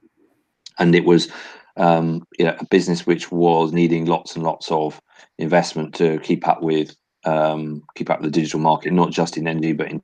and 0.78 0.96
it 0.96 1.04
was 1.04 1.30
um, 1.76 2.26
you 2.38 2.46
know, 2.46 2.56
a 2.60 2.66
business 2.66 3.06
which 3.06 3.32
was 3.32 3.74
needing 3.74 4.06
lots 4.06 4.36
and 4.36 4.44
lots 4.44 4.72
of 4.72 5.02
investment 5.38 5.96
to 5.96 6.20
keep 6.20 6.48
up 6.48 6.62
with 6.62 6.96
um, 7.26 7.84
keep 7.96 8.10
up 8.10 8.22
with 8.22 8.32
the 8.32 8.40
digital 8.40 8.60
market, 8.60 8.94
not 8.94 9.12
just 9.12 9.38
in 9.38 9.48
energy 9.48 9.74
but 9.74 9.92
in 9.92 10.02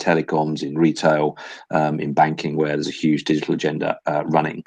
telecoms, 0.00 0.62
in 0.62 0.78
retail, 0.78 1.36
um, 1.70 2.00
in 2.00 2.12
banking, 2.12 2.56
where 2.56 2.70
there's 2.70 2.88
a 2.88 2.92
huge 2.92 3.24
digital 3.24 3.54
agenda 3.54 3.98
uh, 4.06 4.24
running. 4.26 4.64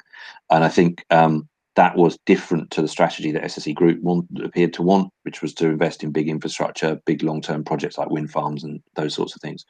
And 0.50 0.64
I 0.64 0.68
think 0.68 1.04
um, 1.10 1.48
that 1.76 1.96
was 1.96 2.18
different 2.26 2.70
to 2.72 2.82
the 2.82 2.88
strategy 2.88 3.32
that 3.32 3.42
SSE 3.44 3.74
Group 3.74 4.00
want, 4.02 4.26
appeared 4.42 4.74
to 4.74 4.82
want, 4.82 5.10
which 5.22 5.40
was 5.40 5.54
to 5.54 5.68
invest 5.68 6.04
in 6.04 6.12
big 6.12 6.28
infrastructure, 6.28 7.00
big 7.06 7.22
long-term 7.22 7.64
projects 7.64 7.98
like 7.98 8.10
wind 8.10 8.30
farms 8.30 8.62
and 8.62 8.82
those 8.94 9.14
sorts 9.14 9.34
of 9.34 9.40
things. 9.40 9.64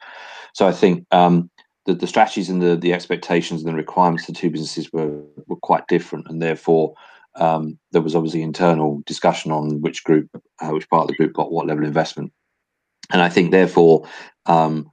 So 0.53 0.67
I 0.67 0.73
think 0.73 1.05
um, 1.11 1.49
the, 1.85 1.93
the 1.93 2.07
strategies 2.07 2.49
and 2.49 2.61
the, 2.61 2.75
the 2.75 2.93
expectations 2.93 3.61
and 3.61 3.69
the 3.69 3.77
requirements 3.77 4.27
of 4.27 4.35
the 4.35 4.41
two 4.41 4.49
businesses 4.49 4.91
were, 4.91 5.21
were 5.47 5.57
quite 5.57 5.87
different, 5.87 6.27
and 6.29 6.41
therefore 6.41 6.93
um, 7.35 7.79
there 7.91 8.01
was 8.01 8.15
obviously 8.15 8.41
internal 8.41 9.01
discussion 9.05 9.51
on 9.51 9.81
which 9.81 10.03
group, 10.03 10.29
uh, 10.61 10.69
which 10.69 10.89
part 10.89 11.03
of 11.03 11.07
the 11.07 11.15
group 11.15 11.33
got 11.33 11.51
what 11.51 11.67
level 11.67 11.83
of 11.83 11.87
investment. 11.87 12.31
And 13.11 13.21
I 13.21 13.29
think 13.29 13.51
therefore 13.51 14.07
um, 14.45 14.91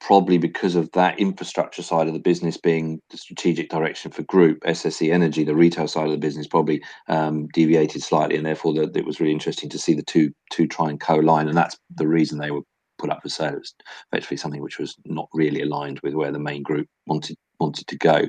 probably 0.00 0.38
because 0.38 0.74
of 0.74 0.90
that 0.92 1.18
infrastructure 1.18 1.82
side 1.82 2.06
of 2.06 2.14
the 2.14 2.18
business 2.20 2.56
being 2.56 3.00
the 3.10 3.16
strategic 3.16 3.68
direction 3.68 4.10
for 4.10 4.22
group 4.22 4.60
SSE 4.60 5.12
Energy, 5.12 5.44
the 5.44 5.54
retail 5.54 5.88
side 5.88 6.06
of 6.06 6.12
the 6.12 6.18
business 6.18 6.46
probably 6.46 6.82
um, 7.08 7.46
deviated 7.48 8.02
slightly, 8.02 8.36
and 8.36 8.46
therefore 8.46 8.72
the, 8.72 8.90
it 8.94 9.04
was 9.04 9.20
really 9.20 9.32
interesting 9.32 9.68
to 9.68 9.78
see 9.78 9.94
the 9.94 10.02
two 10.02 10.32
two 10.50 10.66
try 10.66 10.88
and 10.88 11.00
co-line, 11.00 11.48
and 11.48 11.56
that's 11.56 11.76
the 11.94 12.06
reason 12.06 12.38
they 12.38 12.50
were 12.50 12.62
put 12.98 13.10
up 13.10 13.22
for 13.22 13.28
sale. 13.28 13.52
It 13.52 13.58
was 13.58 13.74
effectively 14.10 14.36
something 14.36 14.62
which 14.62 14.78
was 14.78 14.96
not 15.04 15.28
really 15.32 15.62
aligned 15.62 16.00
with 16.00 16.14
where 16.14 16.32
the 16.32 16.38
main 16.38 16.62
group 16.62 16.88
wanted 17.06 17.36
wanted 17.60 17.86
to 17.88 17.96
go. 17.96 18.22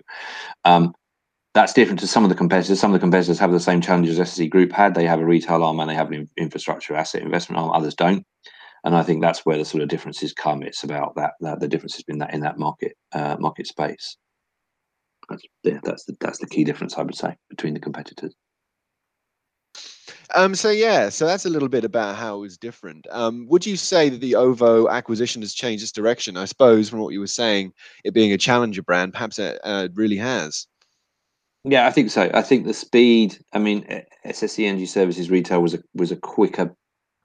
Um, 0.65 0.93
that's 1.53 1.73
different 1.73 1.99
to 1.99 2.07
some 2.07 2.23
of 2.23 2.29
the 2.29 2.35
competitors. 2.35 2.79
Some 2.79 2.91
of 2.91 2.93
the 2.93 3.03
competitors 3.03 3.39
have 3.39 3.51
the 3.51 3.59
same 3.59 3.81
challenges 3.81 4.19
SSE 4.19 4.49
Group 4.49 4.71
had. 4.71 4.93
They 4.93 5.05
have 5.05 5.19
a 5.19 5.25
retail 5.25 5.63
arm 5.63 5.79
and 5.79 5.89
they 5.89 5.95
have 5.95 6.11
an 6.11 6.29
infrastructure 6.37 6.95
asset 6.95 7.21
investment 7.21 7.59
arm. 7.59 7.71
Others 7.71 7.95
don't 7.95 8.25
and 8.83 8.95
I 8.95 9.03
think 9.03 9.21
that's 9.21 9.45
where 9.45 9.57
the 9.57 9.65
sort 9.65 9.83
of 9.83 9.89
differences 9.89 10.33
come. 10.33 10.63
It's 10.63 10.83
about 10.83 11.15
that, 11.15 11.33
that 11.41 11.59
the 11.59 11.67
differences 11.67 12.03
in 12.07 12.19
that 12.19 12.33
in 12.33 12.41
that 12.41 12.57
market 12.57 12.95
uh, 13.11 13.35
market 13.39 13.67
space. 13.67 14.17
That's, 15.29 15.43
yeah, 15.63 15.79
that's 15.83 16.05
the 16.05 16.15
that's 16.19 16.39
the 16.39 16.47
key 16.47 16.63
difference 16.63 16.97
I 16.97 17.03
would 17.03 17.15
say 17.15 17.35
between 17.49 17.73
the 17.73 17.79
competitors. 17.79 18.33
Um, 20.35 20.53
so 20.53 20.69
yeah, 20.69 21.09
so 21.09 21.25
that's 21.25 21.45
a 21.45 21.49
little 21.49 21.69
bit 21.69 21.83
about 21.83 22.15
how 22.15 22.37
it 22.37 22.41
was 22.41 22.57
different. 22.57 23.07
Um, 23.09 23.47
would 23.49 23.65
you 23.65 23.75
say 23.75 24.09
that 24.09 24.21
the 24.21 24.35
OVO 24.35 24.87
acquisition 24.87 25.41
has 25.41 25.53
changed 25.53 25.83
its 25.83 25.91
direction? 25.91 26.37
I 26.37 26.45
suppose 26.45 26.87
from 26.87 26.99
what 26.99 27.13
you 27.13 27.19
were 27.19 27.27
saying, 27.27 27.73
it 28.03 28.13
being 28.13 28.31
a 28.31 28.37
challenger 28.37 28.83
brand, 28.83 29.13
perhaps 29.13 29.39
it 29.39 29.59
uh, 29.63 29.87
really 29.95 30.17
has. 30.17 30.67
Yeah, 31.63 31.87
I 31.87 31.91
think 31.91 32.09
so. 32.09 32.29
I 32.33 32.41
think 32.41 32.65
the 32.65 32.73
speed. 32.73 33.37
I 33.53 33.59
mean, 33.59 33.85
SSE 34.25 34.65
Energy 34.65 34.85
Services 34.85 35.29
Retail 35.29 35.61
was 35.61 35.73
a 35.73 35.79
was 35.93 36.11
a 36.11 36.15
quicker 36.15 36.73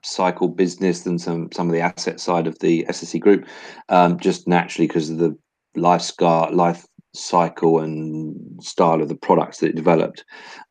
cycle 0.02 0.48
business 0.48 1.02
than 1.02 1.18
some 1.18 1.50
some 1.52 1.68
of 1.68 1.72
the 1.72 1.80
asset 1.80 2.20
side 2.20 2.46
of 2.46 2.58
the 2.58 2.84
SSE 2.88 3.20
group, 3.20 3.46
um, 3.88 4.18
just 4.18 4.48
naturally 4.48 4.86
because 4.88 5.08
of 5.10 5.18
the 5.18 5.36
life 5.76 6.02
scar 6.02 6.50
life 6.52 6.84
cycle 7.14 7.78
and 7.78 8.62
style 8.62 9.00
of 9.00 9.08
the 9.08 9.14
products 9.14 9.58
that 9.58 9.68
it 9.68 9.76
developed. 9.76 10.24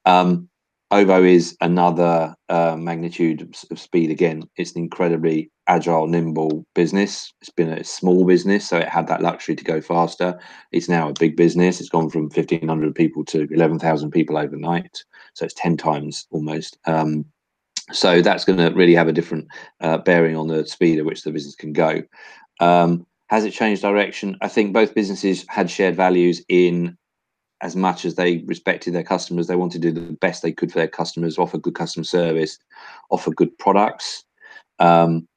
Um, 0.05 0.49
OVO 0.93 1.23
is 1.23 1.57
another 1.59 2.35
uh, 2.49 2.75
magnitude 2.77 3.55
of 3.71 3.79
speed. 3.79 4.11
Again, 4.11 4.47
it's 4.57 4.73
an 4.73 4.83
incredibly 4.83 5.49
agile, 5.67 6.05
nimble 6.05 6.67
business. 6.75 7.33
It's 7.41 7.49
been 7.49 7.69
a 7.69 7.83
small 7.83 8.25
business, 8.25 8.69
so 8.69 8.77
it 8.77 8.87
had 8.87 9.07
that 9.07 9.23
luxury 9.23 9.55
to 9.55 9.63
go 9.63 9.81
faster. 9.81 10.39
It's 10.71 10.87
now 10.87 11.09
a 11.09 11.13
big 11.19 11.35
business. 11.35 11.79
It's 11.79 11.89
gone 11.89 12.11
from 12.11 12.23
1,500 12.23 12.93
people 12.93 13.25
to 13.25 13.47
11,000 13.49 14.11
people 14.11 14.37
overnight. 14.37 15.03
So 15.33 15.45
it's 15.45 15.55
10 15.55 15.77
times 15.77 16.27
almost. 16.29 16.77
Um, 16.85 17.25
so 17.91 18.21
that's 18.21 18.45
going 18.45 18.59
to 18.59 18.69
really 18.69 18.93
have 18.93 19.07
a 19.07 19.13
different 19.13 19.47
uh, 19.81 19.97
bearing 19.97 20.35
on 20.35 20.47
the 20.47 20.63
speed 20.67 20.99
at 20.99 21.05
which 21.05 21.23
the 21.23 21.31
business 21.31 21.55
can 21.55 21.73
go. 21.73 22.03
Um, 22.59 23.07
has 23.27 23.45
it 23.45 23.51
changed 23.51 23.81
direction? 23.81 24.37
I 24.41 24.47
think 24.47 24.73
both 24.73 24.93
businesses 24.93 25.43
had 25.49 25.71
shared 25.71 25.95
values 25.95 26.43
in 26.49 26.99
as 27.63 27.77
much 27.77 28.03
as 28.03 28.15
they 28.15 28.43
respected 28.45 28.93
their 28.93 29.03
customers. 29.03 29.47
They 29.47 29.55
wanted 29.55 29.81
to 29.81 29.91
do 29.91 29.99
the 29.99 30.13
best 30.13 30.43
they 30.43 30.51
could 30.51 30.71
for 30.71 30.79
their 30.79 30.87
customers, 30.87 31.39
offer 31.39 31.57
good 31.57 31.75
customer 31.75 32.03
service, 32.03 32.59
offer 33.09 33.31
good 33.31 33.57
products. 33.57 34.25
Um, 34.79 35.27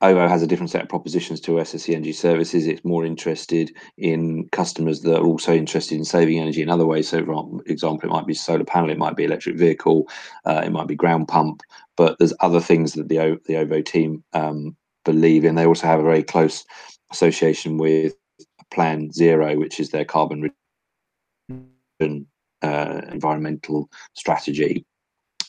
OVO 0.00 0.28
has 0.28 0.42
a 0.42 0.46
different 0.46 0.70
set 0.70 0.82
of 0.82 0.88
propositions 0.88 1.40
to 1.40 1.52
SSE 1.52 1.94
Energy 1.94 2.12
Services. 2.12 2.66
It's 2.66 2.84
more 2.84 3.04
interested 3.04 3.74
in 3.98 4.48
customers 4.50 5.02
that 5.02 5.16
are 5.16 5.24
also 5.24 5.54
interested 5.54 5.96
in 5.96 6.04
saving 6.04 6.38
energy 6.38 6.62
in 6.62 6.70
other 6.70 6.86
ways. 6.86 7.08
So, 7.08 7.24
for 7.24 7.62
example, 7.66 8.08
it 8.08 8.12
might 8.12 8.26
be 8.26 8.34
solar 8.34 8.64
panel, 8.64 8.90
it 8.90 8.98
might 8.98 9.16
be 9.16 9.24
electric 9.24 9.56
vehicle, 9.56 10.08
uh, 10.46 10.62
it 10.64 10.70
might 10.70 10.88
be 10.88 10.94
ground 10.94 11.28
pump, 11.28 11.62
but 11.96 12.18
there's 12.18 12.34
other 12.40 12.60
things 12.60 12.94
that 12.94 13.08
the, 13.08 13.20
o- 13.20 13.38
the 13.46 13.56
OVO 13.56 13.82
team 13.82 14.24
um, 14.32 14.76
believe 15.04 15.44
in. 15.44 15.54
They 15.54 15.66
also 15.66 15.86
have 15.86 16.00
a 16.00 16.04
very 16.04 16.22
close 16.22 16.64
association 17.10 17.78
with 17.78 18.14
Plan 18.70 19.12
Zero, 19.12 19.56
which 19.56 19.80
is 19.80 19.90
their 19.90 20.04
carbon 20.04 20.50
uh, 22.00 23.00
environmental 23.10 23.88
strategy. 24.14 24.84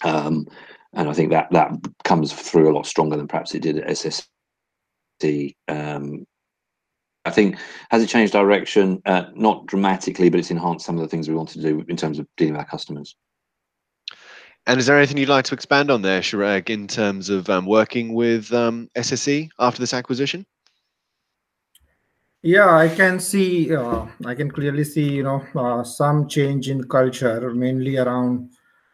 Um, 0.04 0.48
and 0.94 1.10
I 1.10 1.14
think 1.14 1.32
that 1.32 1.52
that 1.52 1.72
comes 2.04 2.34
through 2.34 2.72
a 2.72 2.76
lot 2.76 2.86
stronger 2.86 3.18
than 3.18 3.28
perhaps 3.28 3.54
it 3.54 3.62
did 3.62 3.78
at 3.78 3.90
SS 3.90 4.28
um, 5.68 6.26
I 7.26 7.32
think 7.32 7.58
has 7.90 8.02
it 8.02 8.08
changed 8.08 8.34
direction? 8.34 9.02
Uh, 9.06 9.24
not 9.36 9.66
dramatically, 9.66 10.30
but 10.30 10.40
it's 10.40 10.52
enhanced 10.52 10.86
some 10.86 10.96
of 10.96 11.02
the 11.02 11.08
things 11.08 11.28
we 11.28 11.36
want 11.36 11.50
to 11.50 11.62
do 11.62 11.84
in 11.88 11.98
terms 11.98 12.20
of 12.20 12.28
dealing 12.38 12.54
with 12.54 12.62
our 12.62 12.68
customers. 12.68 13.16
And 14.66 14.80
is 14.80 14.86
there 14.86 14.98
anything 14.98 15.18
you'd 15.18 15.30
like 15.30 15.46
to 15.46 15.54
expand 15.54 15.90
on 15.90 16.02
there, 16.02 16.20
Chirag, 16.22 16.70
in 16.70 16.88
terms 16.88 17.30
of 17.30 17.50
um, 17.50 17.66
working 17.66 18.14
with 18.14 18.52
um, 18.54 18.90
SSE 18.98 19.50
after 19.60 19.80
this 19.80 19.94
acquisition? 19.94 20.46
Yeah, 22.44 22.76
I 22.76 22.88
can 22.88 23.20
see, 23.20 23.74
uh, 23.76 24.06
I 24.26 24.36
can 24.36 24.50
clearly 24.52 24.84
see, 24.84 25.10
you 25.16 25.24
know, 25.24 25.44
uh, 25.56 25.84
some 25.84 26.28
change 26.28 26.70
in 26.70 26.84
culture, 26.88 27.52
mainly 27.54 27.98
around, 27.98 28.52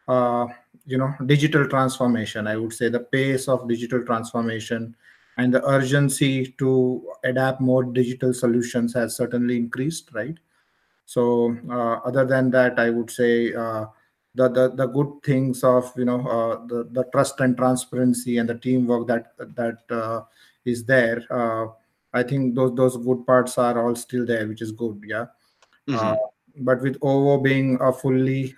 uh, 0.08 0.46
you 0.86 0.98
know, 0.98 1.12
digital 1.26 1.68
transformation. 1.68 2.46
I 2.46 2.56
would 2.56 2.72
say 2.72 2.88
the 2.88 3.00
pace 3.00 3.46
of 3.48 3.68
digital 3.68 4.04
transformation 4.04 4.96
and 5.36 5.52
the 5.52 5.64
urgency 5.68 6.54
to 6.58 7.12
adapt 7.24 7.60
more 7.60 7.84
digital 7.84 8.32
solutions 8.32 8.94
has 8.94 9.16
certainly 9.16 9.56
increased 9.56 10.10
right 10.14 10.36
so 11.06 11.56
uh, 11.70 11.94
other 12.08 12.24
than 12.24 12.50
that 12.50 12.78
i 12.78 12.90
would 12.90 13.10
say 13.10 13.52
uh, 13.54 13.86
the, 14.34 14.48
the 14.48 14.70
the 14.76 14.86
good 14.86 15.10
things 15.24 15.64
of 15.64 15.92
you 15.96 16.04
know 16.04 16.20
uh, 16.28 16.66
the 16.66 16.88
the 16.92 17.04
trust 17.12 17.40
and 17.40 17.56
transparency 17.56 18.38
and 18.38 18.48
the 18.48 18.54
teamwork 18.56 19.06
that 19.08 19.32
that 19.38 20.26
is 20.64 20.84
there 20.84 21.22
i 22.14 22.22
think 22.22 22.54
those 22.54 22.74
those 22.74 22.96
good 22.96 23.26
parts 23.26 23.58
are 23.58 23.84
all 23.84 23.94
still 23.94 24.24
there 24.24 24.48
which 24.48 24.62
is 24.62 24.72
good 24.72 25.00
yeah 25.06 25.26
mm-hmm. 25.88 25.96
Uh, 25.96 26.16
but 26.58 26.80
with 26.80 26.96
ovo 27.02 27.38
being 27.38 27.76
a 27.80 27.92
fully 27.92 28.56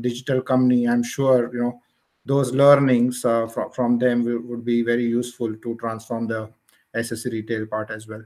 digital 0.00 0.40
company 0.40 0.88
i'm 0.88 1.02
sure 1.02 1.52
you 1.54 1.60
know 1.60 1.80
those 2.24 2.52
learnings 2.52 3.24
uh, 3.24 3.46
from, 3.46 3.70
from 3.72 3.98
them 3.98 4.24
will, 4.24 4.40
would 4.42 4.64
be 4.64 4.82
very 4.82 5.04
useful 5.04 5.54
to 5.54 5.74
transform 5.76 6.26
the 6.26 6.48
SSE 6.94 7.32
retail 7.32 7.66
part 7.66 7.90
as 7.90 8.06
well. 8.06 8.22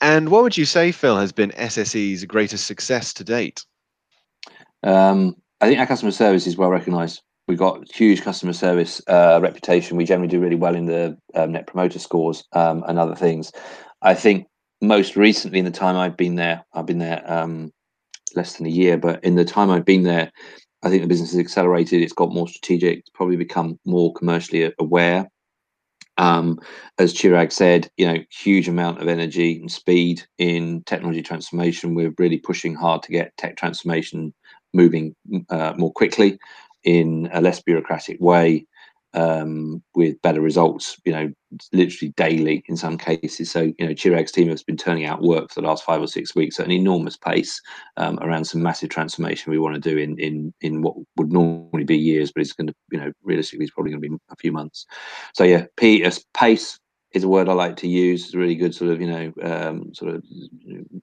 And 0.00 0.28
what 0.30 0.42
would 0.42 0.56
you 0.56 0.64
say, 0.64 0.92
Phil, 0.92 1.16
has 1.16 1.32
been 1.32 1.50
SSE's 1.50 2.24
greatest 2.24 2.66
success 2.66 3.12
to 3.14 3.24
date? 3.24 3.64
Um, 4.82 5.36
I 5.60 5.66
think 5.66 5.78
our 5.78 5.86
customer 5.86 6.12
service 6.12 6.46
is 6.46 6.56
well 6.56 6.70
recognised. 6.70 7.22
We've 7.50 7.58
got 7.58 7.90
huge 7.90 8.22
customer 8.22 8.52
service 8.52 9.02
uh, 9.08 9.40
reputation. 9.42 9.96
We 9.96 10.04
generally 10.04 10.28
do 10.28 10.38
really 10.38 10.54
well 10.54 10.76
in 10.76 10.86
the 10.86 11.18
um, 11.34 11.50
net 11.50 11.66
promoter 11.66 11.98
scores 11.98 12.44
um, 12.52 12.84
and 12.86 12.96
other 12.96 13.16
things. 13.16 13.50
I 14.02 14.14
think 14.14 14.46
most 14.80 15.16
recently, 15.16 15.58
in 15.58 15.64
the 15.64 15.72
time 15.72 15.96
I've 15.96 16.16
been 16.16 16.36
there, 16.36 16.64
I've 16.72 16.86
been 16.86 17.00
there 17.00 17.24
um, 17.26 17.72
less 18.36 18.56
than 18.56 18.66
a 18.66 18.70
year, 18.70 18.96
but 18.96 19.24
in 19.24 19.34
the 19.34 19.44
time 19.44 19.68
I've 19.68 19.84
been 19.84 20.04
there, 20.04 20.30
I 20.84 20.90
think 20.90 21.02
the 21.02 21.08
business 21.08 21.32
has 21.32 21.40
accelerated. 21.40 22.00
It's 22.00 22.12
got 22.12 22.32
more 22.32 22.46
strategic. 22.46 23.00
It's 23.00 23.10
probably 23.10 23.34
become 23.34 23.80
more 23.84 24.12
commercially 24.12 24.72
aware. 24.78 25.28
Um, 26.18 26.60
as 27.00 27.12
Chirag 27.12 27.50
said, 27.50 27.90
you 27.96 28.06
know, 28.06 28.18
huge 28.30 28.68
amount 28.68 29.02
of 29.02 29.08
energy 29.08 29.58
and 29.58 29.72
speed 29.72 30.22
in 30.38 30.84
technology 30.84 31.22
transformation. 31.22 31.96
We're 31.96 32.14
really 32.16 32.38
pushing 32.38 32.76
hard 32.76 33.02
to 33.02 33.10
get 33.10 33.36
tech 33.36 33.56
transformation 33.56 34.34
moving 34.72 35.16
uh, 35.48 35.74
more 35.76 35.92
quickly 35.92 36.38
in 36.84 37.28
a 37.32 37.40
less 37.40 37.62
bureaucratic 37.62 38.20
way. 38.20 38.66
um, 39.14 39.82
with 39.94 40.20
better 40.22 40.40
results, 40.40 40.96
you 41.04 41.12
know, 41.12 41.32
literally 41.72 42.12
daily 42.16 42.62
in 42.68 42.76
some 42.76 42.96
cases. 42.96 43.50
So, 43.50 43.72
you 43.78 43.86
know, 43.86 43.92
Chirag's 43.92 44.30
team 44.30 44.48
has 44.48 44.62
been 44.62 44.76
turning 44.76 45.04
out 45.04 45.22
work 45.22 45.50
for 45.50 45.60
the 45.60 45.66
last 45.66 45.84
five 45.84 46.00
or 46.00 46.06
six 46.06 46.34
weeks 46.34 46.60
at 46.60 46.66
an 46.66 46.72
enormous 46.72 47.16
pace 47.16 47.60
um, 47.96 48.18
around 48.20 48.44
some 48.44 48.62
massive 48.62 48.90
transformation 48.90 49.50
we 49.50 49.58
want 49.58 49.74
to 49.74 49.80
do 49.80 49.98
in 49.98 50.18
in 50.18 50.54
in 50.60 50.82
what 50.82 50.94
would 51.16 51.32
normally 51.32 51.84
be 51.84 51.98
years, 51.98 52.30
but 52.30 52.42
it's 52.42 52.52
going 52.52 52.68
to, 52.68 52.74
you 52.92 53.00
know, 53.00 53.12
realistically, 53.22 53.64
it's 53.64 53.74
probably 53.74 53.90
going 53.92 54.02
to 54.02 54.08
be 54.08 54.16
a 54.30 54.36
few 54.36 54.52
months. 54.52 54.86
So, 55.34 55.44
yeah, 55.44 55.66
P 55.76 56.08
pace 56.34 56.78
is 57.12 57.24
a 57.24 57.28
word 57.28 57.48
I 57.48 57.54
like 57.54 57.76
to 57.78 57.88
use. 57.88 58.26
It's 58.26 58.34
a 58.34 58.38
really 58.38 58.54
good 58.54 58.74
sort 58.74 58.92
of, 58.92 59.00
you 59.00 59.08
know, 59.08 59.32
um, 59.42 59.92
sort 59.92 60.14
of 60.14 60.24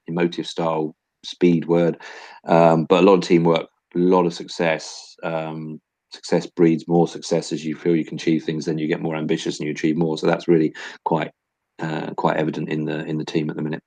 emotive 0.06 0.46
style 0.46 0.96
speed 1.24 1.66
word, 1.66 2.00
um, 2.44 2.86
but 2.86 3.02
a 3.02 3.06
lot 3.06 3.14
of 3.14 3.20
teamwork, 3.20 3.68
a 3.94 3.98
lot 3.98 4.26
of 4.26 4.34
success. 4.34 5.16
Um, 5.22 5.80
success 6.12 6.46
breeds 6.46 6.88
more 6.88 7.06
success 7.06 7.52
as 7.52 7.64
you 7.64 7.76
feel 7.76 7.94
you 7.94 8.04
can 8.04 8.16
achieve 8.16 8.42
things 8.42 8.64
then 8.64 8.78
you 8.78 8.88
get 8.88 9.02
more 9.02 9.14
ambitious 9.14 9.58
and 9.58 9.66
you 9.66 9.72
achieve 9.72 9.96
more. 9.96 10.16
So 10.18 10.26
that's 10.26 10.48
really 10.48 10.74
quite 11.04 11.30
uh, 11.78 12.12
quite 12.14 12.36
evident 12.36 12.70
in 12.70 12.84
the 12.84 13.04
in 13.04 13.18
the 13.18 13.24
team 13.24 13.50
at 13.50 13.56
the 13.56 13.62
minute. 13.62 13.82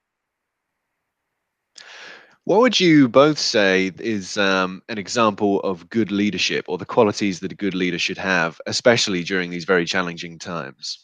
What 2.45 2.61
would 2.61 2.79
you 2.79 3.07
both 3.07 3.37
say 3.37 3.91
is 3.99 4.35
um, 4.35 4.81
an 4.89 4.97
example 4.97 5.59
of 5.59 5.87
good 5.89 6.11
leadership 6.11 6.65
or 6.67 6.79
the 6.79 6.85
qualities 6.85 7.39
that 7.41 7.51
a 7.51 7.55
good 7.55 7.75
leader 7.75 7.99
should 7.99 8.17
have 8.17 8.59
especially 8.65 9.23
during 9.23 9.51
these 9.51 9.65
very 9.65 9.85
challenging 9.85 10.39
times? 10.39 10.99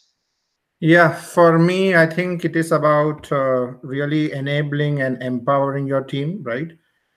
Yeah 0.80 1.12
for 1.12 1.58
me 1.58 1.96
i 1.96 2.06
think 2.06 2.44
it 2.44 2.54
is 2.54 2.70
about 2.70 3.30
uh, 3.32 3.72
really 3.82 4.32
enabling 4.32 5.02
and 5.02 5.20
empowering 5.22 5.88
your 5.88 6.02
team 6.02 6.40
right 6.42 6.70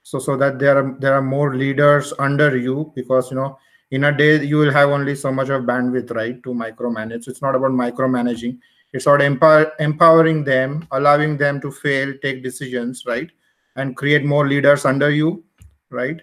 so 0.03 0.19
so 0.19 0.35
that 0.35 0.59
there 0.59 0.77
are 0.77 0.95
there 0.99 1.13
are 1.13 1.21
more 1.21 1.55
leaders 1.55 2.13
under 2.19 2.57
you 2.57 2.91
because 2.95 3.29
you 3.31 3.37
know 3.37 3.57
in 3.91 4.05
a 4.05 4.17
day 4.17 4.43
you 4.43 4.57
will 4.57 4.71
have 4.71 4.89
only 4.89 5.15
so 5.15 5.31
much 5.31 5.49
of 5.49 5.63
bandwidth 5.63 6.11
right 6.15 6.41
to 6.43 6.49
micromanage. 6.49 7.27
It's 7.27 7.41
not 7.41 7.55
about 7.55 7.71
micromanaging. 7.71 8.57
It's 8.93 9.05
about 9.05 9.21
empower, 9.21 9.71
empowering 9.79 10.43
them 10.43 10.87
allowing 10.91 11.37
them 11.37 11.61
to 11.61 11.71
fail 11.71 12.13
take 12.21 12.43
decisions 12.43 13.05
right 13.05 13.29
and 13.75 13.95
create 13.95 14.25
more 14.25 14.47
leaders 14.47 14.85
under 14.85 15.09
you 15.09 15.43
right? 15.89 16.21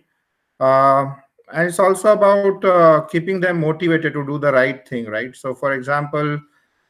Uh, 0.60 1.14
and 1.52 1.68
it's 1.68 1.78
also 1.78 2.12
about 2.12 2.64
uh, 2.64 3.02
keeping 3.10 3.40
them 3.40 3.60
motivated 3.60 4.12
to 4.12 4.26
do 4.26 4.38
the 4.38 4.52
right 4.52 4.86
thing 4.88 5.06
right? 5.06 5.34
So 5.36 5.54
for 5.54 5.72
example 5.74 6.40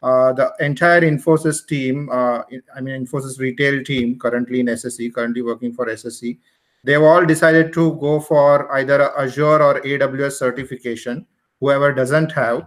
uh, 0.03 0.33
the 0.33 0.53
entire 0.61 1.01
infosys 1.01 1.67
team 1.67 2.09
uh, 2.11 2.43
i 2.77 2.81
mean 2.81 3.05
infosys 3.05 3.41
retail 3.41 3.83
team 3.83 4.17
currently 4.19 4.61
in 4.61 4.67
sse 4.67 5.13
currently 5.13 5.43
working 5.43 5.73
for 5.73 5.87
sse 5.87 6.39
they've 6.85 7.03
all 7.03 7.25
decided 7.25 7.73
to 7.75 7.95
go 7.97 8.21
for 8.21 8.73
either 8.77 9.17
Azure 9.19 9.63
or 9.63 9.81
AWS 9.81 10.33
certification, 10.33 11.27
whoever 11.61 11.93
doesn't 11.93 12.33
have. 12.33 12.67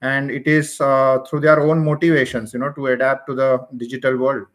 And 0.00 0.30
it 0.30 0.46
is 0.48 0.80
uh, 0.80 1.18
through 1.28 1.40
their 1.40 1.60
own 1.60 1.84
motivations, 1.84 2.52
you 2.52 2.58
know, 2.58 2.72
to 2.72 2.88
adapt 2.88 3.28
to 3.28 3.34
the 3.34 3.66
digital 3.76 4.16
world. 4.16 4.46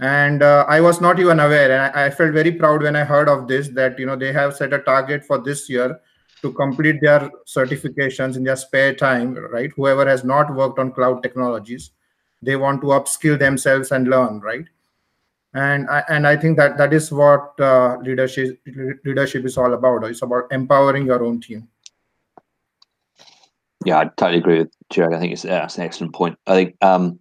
And 0.00 0.42
uh, 0.42 0.64
I 0.66 0.80
was 0.80 1.00
not 1.02 1.20
even 1.20 1.40
aware, 1.40 1.70
and 1.70 1.94
I, 1.94 2.06
I 2.06 2.10
felt 2.10 2.32
very 2.32 2.52
proud 2.52 2.82
when 2.82 2.96
I 2.96 3.04
heard 3.04 3.28
of 3.28 3.46
this 3.46 3.68
that 3.70 3.98
you 3.98 4.06
know 4.06 4.16
they 4.16 4.32
have 4.32 4.56
set 4.56 4.72
a 4.72 4.78
target 4.78 5.26
for 5.26 5.36
this 5.36 5.68
year 5.68 6.00
to 6.40 6.52
complete 6.52 7.02
their 7.02 7.30
certifications 7.46 8.36
in 8.36 8.44
their 8.44 8.56
spare 8.56 8.94
time. 8.94 9.34
Right, 9.34 9.70
whoever 9.76 10.08
has 10.08 10.24
not 10.24 10.54
worked 10.54 10.78
on 10.78 10.92
cloud 10.92 11.22
technologies, 11.22 11.90
they 12.40 12.56
want 12.56 12.80
to 12.80 12.88
upskill 12.88 13.38
themselves 13.38 13.92
and 13.92 14.08
learn. 14.08 14.40
Right, 14.40 14.64
and 15.54 15.88
I, 15.90 16.04
and 16.08 16.26
I 16.26 16.36
think 16.36 16.56
that 16.58 16.78
that 16.78 16.92
is 16.92 17.10
what 17.10 17.58
uh, 17.60 17.96
leadership 18.02 18.60
leadership 19.04 19.44
is 19.44 19.58
all 19.58 19.72
about. 19.72 20.04
It's 20.04 20.22
about 20.22 20.44
empowering 20.52 21.06
your 21.06 21.24
own 21.24 21.40
team. 21.40 21.68
Yeah, 23.84 23.98
I 23.98 24.04
totally 24.16 24.38
agree 24.38 24.58
with 24.58 24.70
Chirag. 24.92 25.14
I 25.14 25.18
think 25.18 25.32
it's 25.32 25.42
that's 25.42 25.76
an 25.76 25.84
excellent 25.84 26.14
point. 26.14 26.38
I 26.46 26.54
think 26.54 26.76
um, 26.82 27.18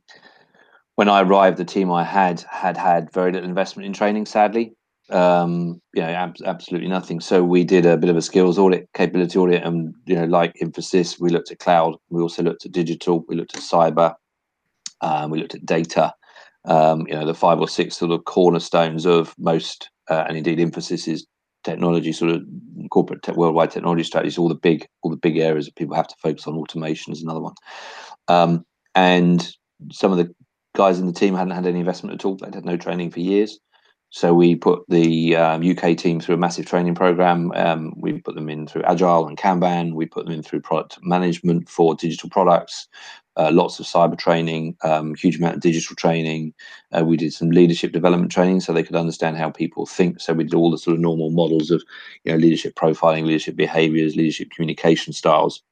when 0.96 1.10
I 1.10 1.22
arrived, 1.22 1.58
the 1.58 1.66
team 1.66 1.92
I 1.92 2.04
had 2.04 2.42
had 2.42 2.78
had 2.78 3.12
very 3.12 3.32
little 3.32 3.50
investment 3.50 3.88
in 3.88 3.94
training. 3.94 4.28
Sadly, 4.28 4.74
um, 5.10 5.82
you 5.96 6.02
know, 6.02 6.10
ab- 6.10 6.36
absolutely 6.46 6.90
nothing. 6.90 7.20
So 7.22 7.44
we 7.44 7.64
did 7.64 7.88
a 7.88 7.98
bit 7.98 8.12
of 8.12 8.18
a 8.18 8.22
skills 8.22 8.60
audit, 8.60 8.90
capability 8.94 9.40
audit, 9.40 9.64
and 9.64 9.96
you 10.06 10.16
know, 10.16 10.26
like 10.26 10.54
Infosys, 10.62 11.20
we 11.20 11.30
looked 11.30 11.50
at 11.50 11.60
cloud. 11.60 11.96
We 12.10 12.22
also 12.22 12.44
looked 12.44 12.66
at 12.66 12.74
digital. 12.74 13.26
We 13.28 13.36
looked 13.36 13.56
at 13.56 13.64
cyber. 13.64 14.14
Um, 15.02 15.32
we 15.32 15.40
looked 15.40 15.56
at 15.56 15.66
data 15.66 16.14
um, 16.66 17.08
you 17.08 17.14
know, 17.14 17.26
the 17.26 17.34
five 17.34 17.60
or 17.60 17.68
six 17.68 17.98
sort 17.98 18.12
of 18.12 18.26
cornerstones 18.26 19.06
of 19.06 19.34
most, 19.38 19.90
uh, 20.10 20.26
and 20.28 20.38
indeed 20.38 20.60
Infosys 20.60 21.08
is 21.08 21.26
technology, 21.64 22.12
sort 22.12 22.32
of 22.32 22.42
corporate 22.90 23.24
te- 23.24 23.32
worldwide 23.34 23.72
technology 23.72 24.04
strategies, 24.04 24.38
all 24.38 24.50
the 24.50 24.56
big, 24.56 24.88
all 25.02 25.12
the 25.12 25.18
big 25.18 25.38
areas 25.38 25.66
that 25.66 25.76
people 25.76 25.96
have 25.96 26.08
to 26.08 26.16
focus 26.22 26.48
on. 26.48 26.56
Automation 26.56 27.14
is 27.14 27.22
another 27.24 27.42
one, 27.42 27.54
um, 28.28 28.66
and 28.96 29.54
some 29.92 30.12
of 30.12 30.18
the 30.18 30.34
guys 30.76 31.00
in 31.00 31.08
the 31.08 31.14
team 31.14 31.36
hadn't 31.36 31.56
had 31.56 31.66
any 31.66 31.80
investment 31.80 32.14
at 32.14 32.26
all. 32.26 32.36
They'd 32.36 32.56
had 32.56 32.66
no 32.66 32.78
training 32.78 33.12
for 33.12 33.20
years. 33.20 33.60
So 34.12 34.34
we 34.34 34.56
put 34.56 34.84
the 34.90 35.36
um, 35.36 35.62
UK 35.64 35.96
team 35.96 36.20
through 36.20 36.36
a 36.36 36.40
massive 36.40 36.66
training 36.66 36.96
program. 36.96 37.52
Um, 37.54 37.94
we 37.96 38.20
put 38.20 38.34
them 38.34 38.50
in 38.50 38.66
through 38.66 38.82
Agile 38.84 39.28
and 39.28 39.38
Kanban. 39.38 39.94
We 39.94 40.08
put 40.08 40.26
them 40.26 40.34
in 40.34 40.42
through 40.42 40.62
product 40.62 40.98
management 41.04 41.70
for 41.70 41.94
digital 41.94 42.30
products 42.30 42.88
uh, 43.40 43.52
lots 43.54 43.80
of 43.80 43.86
cyber 43.86 44.18
training, 44.18 44.76
um, 44.84 45.16
huge 45.16 45.38
amount 45.38 45.56
of 45.56 45.62
digital 45.62 45.96
training. 45.96 46.54
Uh, 46.92 47.06
we 47.06 47.16
did 47.16 47.34
some 47.34 47.52
leadership 47.52 47.94
development 47.94 48.32
training 48.32 48.60
so 48.60 48.74
they 48.74 48.84
could 48.84 48.98
understand 48.98 49.38
how 49.38 49.50
people 49.50 49.86
think. 49.86 50.20
So 50.20 50.34
we 50.34 50.44
did 50.44 50.54
all 50.54 50.70
the 50.70 50.78
sort 50.78 50.96
of 50.96 51.00
normal 51.00 51.30
models 51.30 51.72
of, 51.72 51.82
you 52.26 52.32
know, 52.34 52.38
leadership 52.38 52.76
profiling, 52.76 53.26
leadership 53.26 53.56
behaviours, 53.56 54.18
leadership 54.18 54.50
communication 54.52 55.14
styles. 55.14 55.64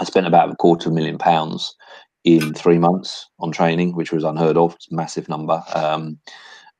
I 0.00 0.04
spent 0.04 0.26
about 0.26 0.50
a 0.50 0.56
quarter 0.56 0.88
of 0.88 0.92
a 0.92 0.96
million 0.96 1.16
pounds 1.16 1.76
in 2.24 2.52
three 2.52 2.78
months 2.78 3.28
on 3.38 3.52
training, 3.52 3.94
which 3.94 4.10
was 4.10 4.24
unheard 4.24 4.56
of. 4.56 4.74
It's 4.74 4.90
a 4.90 4.94
massive 4.94 5.28
number. 5.28 5.62
Um, 5.76 6.18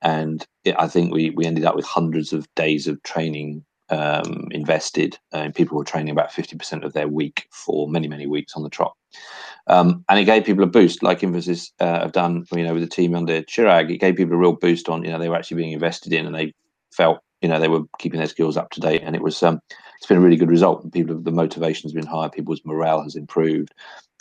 and 0.02 0.44
it, 0.64 0.74
I 0.76 0.88
think 0.88 1.14
we 1.14 1.30
we 1.30 1.46
ended 1.46 1.64
up 1.64 1.76
with 1.76 1.86
hundreds 1.86 2.32
of 2.32 2.52
days 2.56 2.88
of 2.88 3.00
training 3.04 3.64
um, 3.90 4.48
invested, 4.50 5.18
and 5.32 5.54
people 5.54 5.76
were 5.76 5.84
training 5.84 6.10
about 6.10 6.30
50% 6.30 6.84
of 6.84 6.92
their 6.92 7.08
week 7.08 7.46
for 7.50 7.88
many, 7.88 8.08
many 8.08 8.26
weeks 8.26 8.54
on 8.54 8.62
the 8.62 8.70
trot. 8.70 8.94
Um, 9.68 10.04
and 10.08 10.18
it 10.18 10.24
gave 10.24 10.44
people 10.44 10.64
a 10.64 10.68
boost, 10.68 11.02
like 11.02 11.20
Infosys 11.20 11.70
uh, 11.80 12.00
have 12.00 12.12
done, 12.12 12.44
you 12.52 12.62
know, 12.62 12.74
with 12.74 12.82
the 12.82 12.88
team 12.88 13.14
under 13.14 13.42
Chirag. 13.42 13.90
It 13.90 13.98
gave 13.98 14.16
people 14.16 14.34
a 14.34 14.38
real 14.38 14.52
boost 14.52 14.88
on, 14.88 15.04
you 15.04 15.10
know, 15.10 15.18
they 15.18 15.28
were 15.28 15.36
actually 15.36 15.56
being 15.56 15.72
invested 15.72 16.12
in, 16.12 16.26
and 16.26 16.34
they 16.34 16.52
felt, 16.92 17.20
you 17.42 17.48
know, 17.48 17.58
they 17.58 17.68
were 17.68 17.82
keeping 17.98 18.18
their 18.18 18.28
skills 18.28 18.56
up 18.56 18.70
to 18.70 18.80
date. 18.80 19.02
And 19.04 19.16
it 19.16 19.22
was, 19.22 19.42
um, 19.42 19.60
it's 19.96 20.06
been 20.06 20.18
a 20.18 20.20
really 20.20 20.36
good 20.36 20.50
result. 20.50 20.90
People, 20.92 21.20
the 21.20 21.30
motivation 21.30 21.88
has 21.88 21.92
been 21.92 22.06
higher, 22.06 22.28
people's 22.28 22.64
morale 22.64 23.02
has 23.02 23.16
improved, 23.16 23.72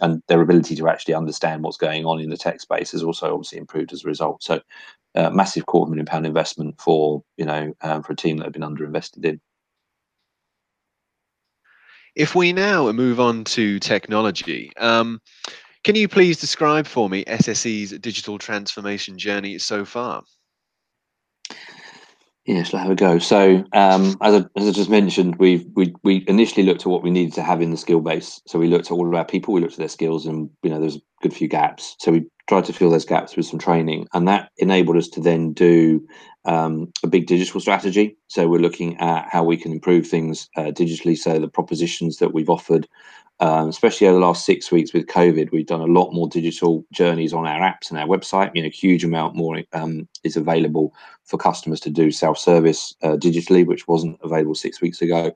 and 0.01 0.21
their 0.27 0.41
ability 0.41 0.75
to 0.75 0.89
actually 0.89 1.13
understand 1.13 1.63
what's 1.63 1.77
going 1.77 2.05
on 2.05 2.19
in 2.19 2.29
the 2.29 2.37
tech 2.37 2.59
space 2.59 2.91
has 2.91 3.03
also 3.03 3.33
obviously 3.33 3.59
improved 3.59 3.93
as 3.93 4.03
a 4.03 4.07
result. 4.07 4.43
So, 4.43 4.61
uh, 5.15 5.29
massive 5.29 5.65
quarter 5.65 5.89
million 5.89 6.05
pound 6.05 6.25
investment 6.25 6.79
for, 6.79 7.23
you 7.37 7.45
know, 7.45 7.73
um, 7.81 8.03
for 8.03 8.13
a 8.13 8.15
team 8.15 8.37
that 8.37 8.45
had 8.45 8.53
been 8.53 8.61
underinvested 8.61 9.23
in. 9.23 9.39
If 12.15 12.33
we 12.33 12.53
now 12.53 12.89
move 12.93 13.19
on 13.19 13.43
to 13.43 13.77
technology, 13.79 14.71
um, 14.77 15.19
can 15.83 15.95
you 15.95 16.07
please 16.07 16.39
describe 16.39 16.87
for 16.87 17.09
me 17.09 17.25
SSE's 17.25 17.91
digital 17.99 18.37
transformation 18.37 19.17
journey 19.17 19.59
so 19.59 19.83
far? 19.83 20.23
Yes, 22.45 22.73
let's 22.73 22.83
have 22.83 22.91
a 22.91 22.95
go. 22.95 23.17
So, 23.17 23.65
um, 23.73 24.17
as, 24.21 24.35
I, 24.35 24.45
as 24.55 24.67
I 24.67 24.71
just 24.71 24.89
mentioned, 24.89 25.37
we 25.37 25.67
we 25.75 25.95
we 26.03 26.23
initially 26.27 26.63
looked 26.63 26.81
at 26.81 26.87
what 26.87 27.01
we 27.01 27.09
needed 27.09 27.33
to 27.35 27.41
have 27.43 27.59
in 27.59 27.71
the 27.71 27.77
skill 27.77 28.01
base. 28.01 28.39
So 28.45 28.59
we 28.59 28.67
looked 28.67 28.85
at 28.85 28.91
all 28.91 29.07
of 29.07 29.15
our 29.15 29.25
people, 29.25 29.53
we 29.53 29.61
looked 29.61 29.73
at 29.73 29.79
their 29.79 29.87
skills, 29.87 30.27
and 30.27 30.49
you 30.61 30.69
know, 30.69 30.79
there's 30.79 30.97
a 30.97 31.01
good 31.23 31.33
few 31.33 31.47
gaps. 31.47 31.95
So 31.99 32.11
we 32.11 32.27
tried 32.47 32.65
to 32.65 32.73
fill 32.73 32.91
those 32.91 33.05
gaps 33.05 33.35
with 33.35 33.47
some 33.47 33.57
training, 33.57 34.07
and 34.13 34.27
that 34.27 34.51
enabled 34.57 34.97
us 34.97 35.07
to 35.09 35.21
then 35.21 35.53
do 35.53 36.07
um, 36.45 36.91
a 37.03 37.07
big 37.07 37.25
digital 37.25 37.59
strategy. 37.59 38.15
So 38.27 38.47
we're 38.47 38.59
looking 38.59 38.95
at 38.97 39.27
how 39.31 39.43
we 39.43 39.57
can 39.57 39.71
improve 39.71 40.05
things 40.07 40.47
uh, 40.55 40.65
digitally. 40.65 41.17
So 41.17 41.39
the 41.39 41.47
propositions 41.47 42.17
that 42.17 42.31
we've 42.31 42.49
offered, 42.49 42.87
um, 43.39 43.69
especially 43.69 44.07
over 44.07 44.19
the 44.19 44.25
last 44.25 44.45
six 44.45 44.71
weeks 44.71 44.93
with 44.93 45.07
COVID, 45.07 45.51
we've 45.51 45.65
done 45.65 45.81
a 45.81 45.85
lot 45.85 46.13
more 46.13 46.27
digital 46.27 46.85
journeys 46.91 47.33
on 47.33 47.45
our 47.45 47.59
apps 47.59 47.89
and 47.89 47.99
our 47.99 48.07
website. 48.07 48.51
You 48.53 48.63
know, 48.63 48.69
huge 48.69 49.03
amount 49.03 49.35
more 49.35 49.61
um, 49.73 50.07
is 50.23 50.37
available 50.37 50.93
for 51.25 51.37
customers 51.37 51.79
to 51.81 51.89
do 51.89 52.11
self-service 52.11 52.95
uh, 53.03 53.17
digitally, 53.17 53.65
which 53.65 53.87
wasn't 53.87 54.19
available 54.23 54.55
six 54.55 54.81
weeks 54.81 55.01
ago. 55.01 55.35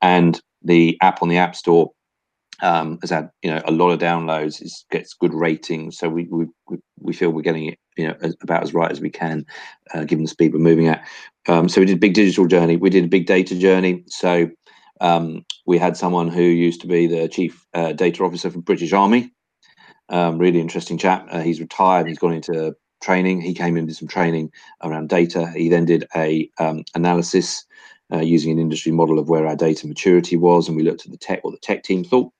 And 0.00 0.40
the 0.62 0.96
app 1.00 1.22
on 1.22 1.28
the 1.28 1.38
App 1.38 1.56
Store 1.56 1.90
um, 2.62 2.98
has 3.00 3.10
had 3.10 3.30
you 3.42 3.50
know 3.50 3.62
a 3.64 3.72
lot 3.72 3.90
of 3.90 3.98
downloads. 3.98 4.60
It 4.60 4.72
gets 4.90 5.14
good 5.14 5.34
ratings, 5.34 5.98
so 5.98 6.08
we 6.08 6.24
we 6.24 6.46
we 7.00 7.12
feel 7.12 7.30
we're 7.30 7.42
getting 7.42 7.66
it 7.66 7.78
you 7.96 8.06
know 8.06 8.16
as, 8.20 8.36
about 8.42 8.62
as 8.62 8.74
right 8.74 8.90
as 8.90 9.00
we 9.00 9.10
can, 9.10 9.44
uh, 9.94 10.04
given 10.04 10.24
the 10.24 10.30
speed 10.30 10.52
we're 10.52 10.60
moving 10.60 10.88
at. 10.88 11.04
Um, 11.48 11.68
so 11.68 11.80
we 11.80 11.86
did 11.86 11.96
a 11.96 12.00
big 12.00 12.14
digital 12.14 12.46
journey. 12.46 12.76
We 12.76 12.90
did 12.90 13.04
a 13.04 13.08
big 13.08 13.26
data 13.26 13.58
journey. 13.58 14.04
So 14.08 14.50
um, 15.00 15.44
we 15.66 15.78
had 15.78 15.96
someone 15.96 16.28
who 16.28 16.42
used 16.42 16.80
to 16.82 16.86
be 16.86 17.06
the 17.06 17.28
chief 17.28 17.66
uh, 17.74 17.92
data 17.92 18.22
officer 18.24 18.50
for 18.50 18.60
British 18.60 18.92
Army. 18.92 19.32
Um, 20.08 20.38
really 20.38 20.60
interesting 20.60 20.98
chap. 20.98 21.26
Uh, 21.30 21.40
he's 21.40 21.60
retired. 21.60 22.08
He's 22.08 22.18
gone 22.18 22.32
into 22.32 22.74
training. 23.02 23.40
He 23.40 23.54
came 23.54 23.76
in 23.76 23.86
did 23.86 23.96
some 23.96 24.08
training 24.08 24.52
around 24.82 25.08
data. 25.08 25.50
He 25.52 25.68
then 25.68 25.84
did 25.84 26.06
a 26.14 26.50
um, 26.58 26.84
analysis 26.94 27.64
uh, 28.12 28.18
using 28.18 28.52
an 28.52 28.58
industry 28.58 28.92
model 28.92 29.18
of 29.18 29.28
where 29.28 29.46
our 29.46 29.56
data 29.56 29.86
maturity 29.86 30.36
was, 30.36 30.68
and 30.68 30.76
we 30.76 30.82
looked 30.82 31.04
at 31.04 31.12
the 31.12 31.18
tech, 31.18 31.44
what 31.44 31.52
the 31.52 31.58
tech 31.58 31.82
team 31.82 32.04
thought 32.04 32.32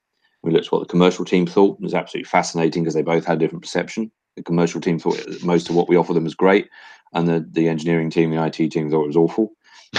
We 0.43 0.51
looked 0.51 0.67
at 0.67 0.73
what 0.73 0.81
the 0.81 0.87
commercial 0.87 1.25
team 1.25 1.47
thought. 1.47 1.79
It 1.79 1.85
was 1.85 1.95
absolutely 1.95 2.29
fascinating 2.29 2.83
because 2.83 2.95
they 2.95 3.03
both 3.03 3.25
had 3.25 3.37
a 3.37 3.41
different 3.41 3.63
perception. 3.63 4.11
The 4.37 4.43
commercial 4.43 4.81
team 4.81 4.99
thought 4.99 5.21
most 5.43 5.69
of 5.69 5.77
what 5.77 5.89
we 5.89 5.97
offered 5.97 6.15
them 6.15 6.25
was 6.25 6.35
great, 6.35 6.69
and 7.15 7.29
the, 7.29 7.47
the 7.51 7.69
engineering 7.69 8.11
team, 8.11 8.31
the 8.31 8.45
IT 8.45 8.71
team 8.71 8.91
thought 8.91 9.05
it 9.05 9.09
was 9.09 9.17
awful. 9.17 9.53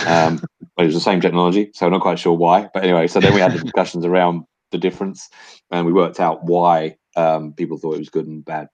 Um, 0.08 0.42
but 0.76 0.84
it 0.84 0.88
was 0.88 0.96
the 0.96 1.02
same 1.02 1.22
technology, 1.22 1.72
so 1.74 1.86
I'm 1.86 1.92
not 1.92 2.02
quite 2.02 2.20
sure 2.20 2.34
why. 2.34 2.70
But 2.74 2.84
anyway, 2.84 3.08
so 3.08 3.20
then 3.20 3.34
we 3.34 3.42
had 3.42 3.54
the 3.54 3.60
discussions 3.60 4.06
around 4.06 4.44
the 4.72 4.78
difference, 4.78 5.30
and 5.70 5.86
we 5.86 5.94
worked 5.94 6.20
out 6.20 6.44
why 6.44 6.96
um, 7.16 7.54
people 7.54 7.78
thought 7.78 7.96
it 7.96 8.00
was 8.00 8.10
good 8.10 8.28
and 8.28 8.44
bad. 8.44 8.68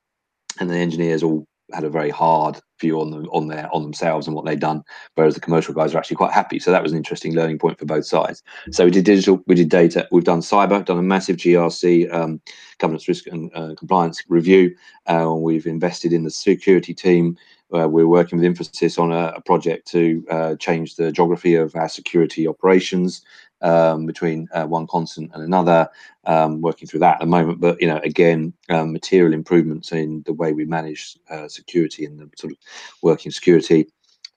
And 0.60 0.70
the 0.70 0.78
engineers 0.78 1.24
all 1.24 1.48
had 1.74 1.84
a 1.84 1.90
very 1.90 2.10
hard 2.10 2.60
view 2.80 3.02
on 3.02 3.12
them 3.12 3.26
on 3.32 3.48
their 3.48 3.74
on 3.74 3.84
themselves 3.84 4.28
and 4.28 4.36
what 4.36 4.46
they'd 4.46 4.60
done, 4.60 4.84
whereas 5.16 5.36
the 5.36 5.42
commercial 5.42 5.74
guys 5.74 5.94
are 5.94 5.98
actually 5.98 6.16
quite 6.16 6.32
happy. 6.32 6.60
So 6.60 6.72
that 6.72 6.84
was 6.84 6.92
an 6.92 6.98
interesting 6.98 7.34
learning 7.36 7.60
point 7.60 7.78
for 7.78 7.86
both 7.86 8.06
sides. 8.06 8.42
So 8.72 8.86
we 8.86 8.92
did 8.92 9.06
digital, 9.06 9.44
we 9.48 9.56
did 9.56 9.70
data, 9.70 10.08
we've 10.12 10.24
done 10.24 10.40
cyber, 10.40 10.84
done 10.84 10.98
a 10.98 11.04
massive 11.04 11.38
GRC 11.38 12.14
um, 12.14 12.42
governance 12.78 13.08
risk 13.08 13.28
and 13.28 13.52
uh, 13.54 13.76
compliance 13.78 14.24
review. 14.30 14.76
Uh, 15.08 15.34
we've 15.36 15.68
invested 15.68 16.14
in 16.14 16.24
the 16.24 16.32
security 16.32 16.94
team. 16.94 17.38
Uh, 17.74 17.88
we're 17.88 18.08
working 18.08 18.40
with 18.40 18.48
Infosys 18.48 18.98
on 18.98 19.12
a, 19.12 19.34
a 19.36 19.42
project 19.42 19.88
to 19.90 20.26
uh, 20.30 20.56
change 20.56 20.96
the 20.96 21.12
geography 21.12 21.56
of 21.56 21.76
our 21.76 21.90
security 21.90 22.48
operations 22.48 23.22
um, 23.62 24.06
between 24.06 24.48
uh, 24.54 24.66
one 24.66 24.88
continent 24.88 25.32
and 25.34 25.44
another, 25.44 25.90
um, 26.26 26.62
working 26.62 26.88
through 26.88 27.00
that 27.02 27.16
at 27.16 27.20
the 27.20 27.26
moment. 27.26 27.60
But 27.60 27.82
you 27.82 27.88
know, 27.88 28.00
again, 28.04 28.54
um, 28.70 28.94
material 28.94 29.34
improvements 29.34 29.92
in 29.92 30.24
the 30.26 30.34
way 30.34 30.54
we 30.54 30.66
manage 30.66 31.18
uh, 31.30 31.48
security 31.48 32.06
and 32.06 32.20
the 32.20 32.30
sort 32.38 32.54
of 32.54 32.60
working 33.02 33.32
security. 33.32 33.88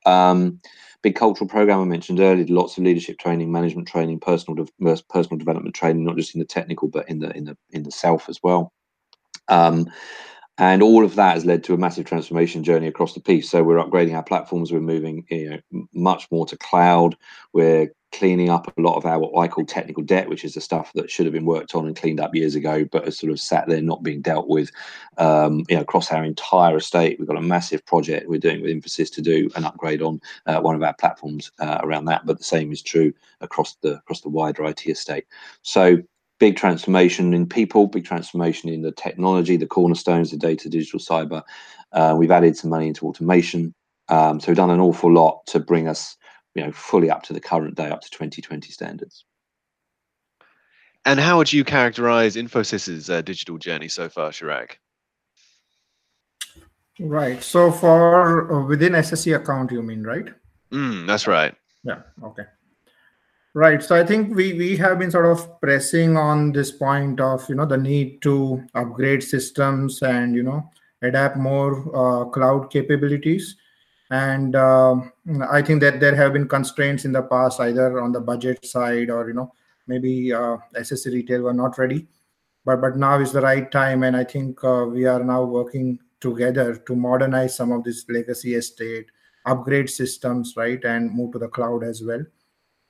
Um, 0.06 0.60
big 1.02 1.14
cultural 1.14 1.48
program 1.48 1.80
I 1.80 1.84
mentioned 1.84 2.20
earlier. 2.20 2.46
Lots 2.48 2.78
of 2.78 2.84
leadership 2.84 3.18
training, 3.18 3.52
management 3.52 3.88
training, 3.88 4.20
personal 4.20 4.64
de- 4.64 5.02
personal 5.08 5.38
development 5.38 5.74
training, 5.74 6.04
not 6.04 6.16
just 6.16 6.34
in 6.34 6.40
the 6.40 6.46
technical 6.46 6.88
but 6.88 7.08
in 7.08 7.18
the 7.18 7.30
in 7.36 7.44
the 7.44 7.56
in 7.70 7.82
the 7.82 7.90
self 7.92 8.28
as 8.28 8.42
well. 8.42 8.72
Um, 9.48 9.90
and 10.60 10.82
all 10.82 11.04
of 11.04 11.14
that 11.14 11.34
has 11.34 11.46
led 11.46 11.64
to 11.64 11.72
a 11.72 11.78
massive 11.78 12.04
transformation 12.04 12.62
journey 12.62 12.86
across 12.86 13.14
the 13.14 13.20
piece. 13.20 13.48
So 13.48 13.62
we're 13.62 13.82
upgrading 13.82 14.14
our 14.14 14.22
platforms. 14.22 14.70
We're 14.70 14.80
moving 14.80 15.24
you 15.30 15.50
know, 15.72 15.86
much 15.94 16.30
more 16.30 16.44
to 16.46 16.56
cloud. 16.58 17.16
We're 17.54 17.90
cleaning 18.12 18.50
up 18.50 18.66
a 18.76 18.80
lot 18.80 18.96
of 18.96 19.06
our 19.06 19.18
what 19.18 19.40
I 19.40 19.48
call 19.48 19.64
technical 19.64 20.02
debt, 20.02 20.28
which 20.28 20.44
is 20.44 20.52
the 20.52 20.60
stuff 20.60 20.92
that 20.96 21.10
should 21.10 21.24
have 21.24 21.32
been 21.32 21.46
worked 21.46 21.74
on 21.74 21.86
and 21.86 21.96
cleaned 21.96 22.20
up 22.20 22.34
years 22.34 22.56
ago, 22.56 22.84
but 22.92 23.06
has 23.06 23.18
sort 23.18 23.32
of 23.32 23.40
sat 23.40 23.68
there 23.68 23.80
not 23.80 24.02
being 24.02 24.20
dealt 24.20 24.48
with. 24.48 24.70
Um, 25.16 25.64
you 25.70 25.76
know, 25.76 25.82
across 25.82 26.12
our 26.12 26.24
entire 26.24 26.76
estate, 26.76 27.18
we've 27.18 27.28
got 27.28 27.38
a 27.38 27.42
massive 27.42 27.86
project 27.86 28.28
we're 28.28 28.38
doing 28.38 28.60
with 28.60 28.70
Infosys 28.70 29.10
to 29.14 29.22
do 29.22 29.48
an 29.56 29.64
upgrade 29.64 30.02
on 30.02 30.20
uh, 30.44 30.60
one 30.60 30.74
of 30.74 30.82
our 30.82 30.94
platforms 30.94 31.50
uh, 31.60 31.78
around 31.82 32.04
that. 32.04 32.26
But 32.26 32.36
the 32.36 32.44
same 32.44 32.70
is 32.70 32.82
true 32.82 33.14
across 33.40 33.76
the 33.76 33.94
across 33.94 34.20
the 34.20 34.28
wider 34.28 34.64
IT 34.64 34.86
estate. 34.86 35.24
So 35.62 36.02
big 36.40 36.56
transformation 36.56 37.32
in 37.32 37.46
people, 37.46 37.86
big 37.86 38.04
transformation 38.04 38.68
in 38.68 38.82
the 38.82 38.92
technology, 38.92 39.56
the 39.56 39.66
cornerstones, 39.66 40.32
the 40.32 40.36
data, 40.36 40.68
digital, 40.68 40.98
cyber. 40.98 41.42
Uh, 41.92 42.16
we've 42.18 42.32
added 42.32 42.56
some 42.56 42.70
money 42.70 42.88
into 42.88 43.06
automation. 43.06 43.72
Um, 44.08 44.40
so 44.40 44.48
we've 44.48 44.56
done 44.56 44.70
an 44.70 44.80
awful 44.80 45.12
lot 45.12 45.46
to 45.48 45.60
bring 45.60 45.86
us 45.86 46.16
you 46.54 46.64
know 46.64 46.72
fully 46.72 47.10
up 47.10 47.22
to 47.24 47.32
the 47.32 47.40
current 47.40 47.76
day 47.76 47.90
up 47.90 48.00
to 48.00 48.10
2020 48.10 48.70
standards 48.70 49.24
and 51.04 51.18
how 51.18 51.38
would 51.38 51.52
you 51.52 51.64
characterize 51.64 52.36
infosys's 52.36 53.08
uh, 53.08 53.22
digital 53.22 53.58
journey 53.58 53.88
so 53.88 54.08
far 54.08 54.30
Chirag? 54.30 54.72
right 56.98 57.42
so 57.42 57.70
for 57.70 58.52
uh, 58.52 58.66
within 58.66 58.92
sse 58.92 59.34
account 59.34 59.72
you 59.72 59.82
mean 59.82 60.02
right 60.02 60.28
mm, 60.70 61.06
that's 61.06 61.26
right 61.26 61.54
yeah 61.84 62.00
okay 62.22 62.44
right. 63.54 63.82
So 63.82 63.96
i 63.96 64.04
think 64.04 64.34
we 64.34 64.52
we 64.54 64.76
have 64.76 64.98
been 64.98 65.10
sort 65.10 65.26
of 65.26 65.60
pressing 65.60 66.16
on 66.16 66.52
this 66.52 66.70
point 66.70 67.20
of 67.20 67.48
you 67.48 67.54
know 67.54 67.66
the 67.66 67.76
need 67.76 68.22
to 68.22 68.62
upgrade 68.74 69.22
systems 69.22 70.02
and 70.02 70.34
you 70.34 70.42
know 70.42 70.70
adapt 71.02 71.36
more 71.36 71.72
uh, 71.96 72.24
cloud 72.26 72.70
capabilities. 72.70 73.56
And 74.12 74.56
um, 74.56 75.12
i 75.50 75.62
think 75.62 75.80
that 75.82 76.00
there 76.00 76.16
have 76.16 76.32
been 76.32 76.48
constraints 76.48 77.04
in 77.04 77.12
the 77.12 77.22
past 77.22 77.60
either 77.60 78.00
on 78.00 78.12
the 78.12 78.20
budget 78.20 78.64
side 78.64 79.08
or 79.08 79.28
you 79.28 79.34
know 79.34 79.52
maybe 79.86 80.32
uh, 80.32 80.56
sse 80.74 81.06
retail 81.06 81.42
were 81.42 81.54
not 81.54 81.78
ready. 81.78 82.08
But 82.64 82.80
but 82.80 82.96
now 82.96 83.20
is 83.20 83.32
the 83.32 83.40
right 83.40 83.70
time 83.70 84.02
and 84.02 84.16
i 84.16 84.24
think 84.24 84.62
uh, 84.64 84.84
we 84.84 85.06
are 85.06 85.24
now 85.24 85.44
working 85.44 85.98
together 86.20 86.76
to 86.76 86.94
modernize 86.94 87.56
some 87.56 87.72
of 87.72 87.84
this 87.84 88.04
legacy 88.08 88.54
estate 88.54 89.06
upgrade 89.46 89.88
systems 89.88 90.54
right 90.56 90.84
and 90.84 91.10
move 91.12 91.32
to 91.32 91.38
the 91.38 91.48
cloud 91.48 91.82
as 91.82 92.02
well 92.02 92.22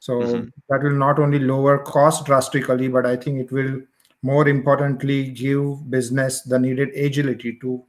so 0.00 0.14
mm-hmm. 0.14 0.48
that 0.68 0.82
will 0.82 0.98
not 1.04 1.20
only 1.20 1.38
lower 1.38 1.78
cost 1.78 2.26
drastically 2.26 2.88
but 2.88 3.06
i 3.06 3.14
think 3.14 3.38
it 3.38 3.52
will 3.52 3.80
more 4.22 4.48
importantly 4.48 5.30
give 5.30 5.88
business 5.90 6.42
the 6.42 6.58
needed 6.58 6.88
agility 6.96 7.56
to 7.60 7.82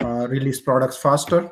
uh, 0.00 0.26
release 0.28 0.60
products 0.60 0.96
faster 0.96 1.50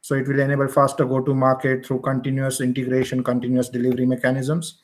so 0.00 0.14
it 0.14 0.26
will 0.26 0.40
enable 0.40 0.68
faster 0.68 1.04
go-to-market 1.04 1.84
through 1.84 2.00
continuous 2.00 2.60
integration, 2.62 3.22
continuous 3.22 3.68
delivery 3.68 4.06
mechanisms. 4.06 4.80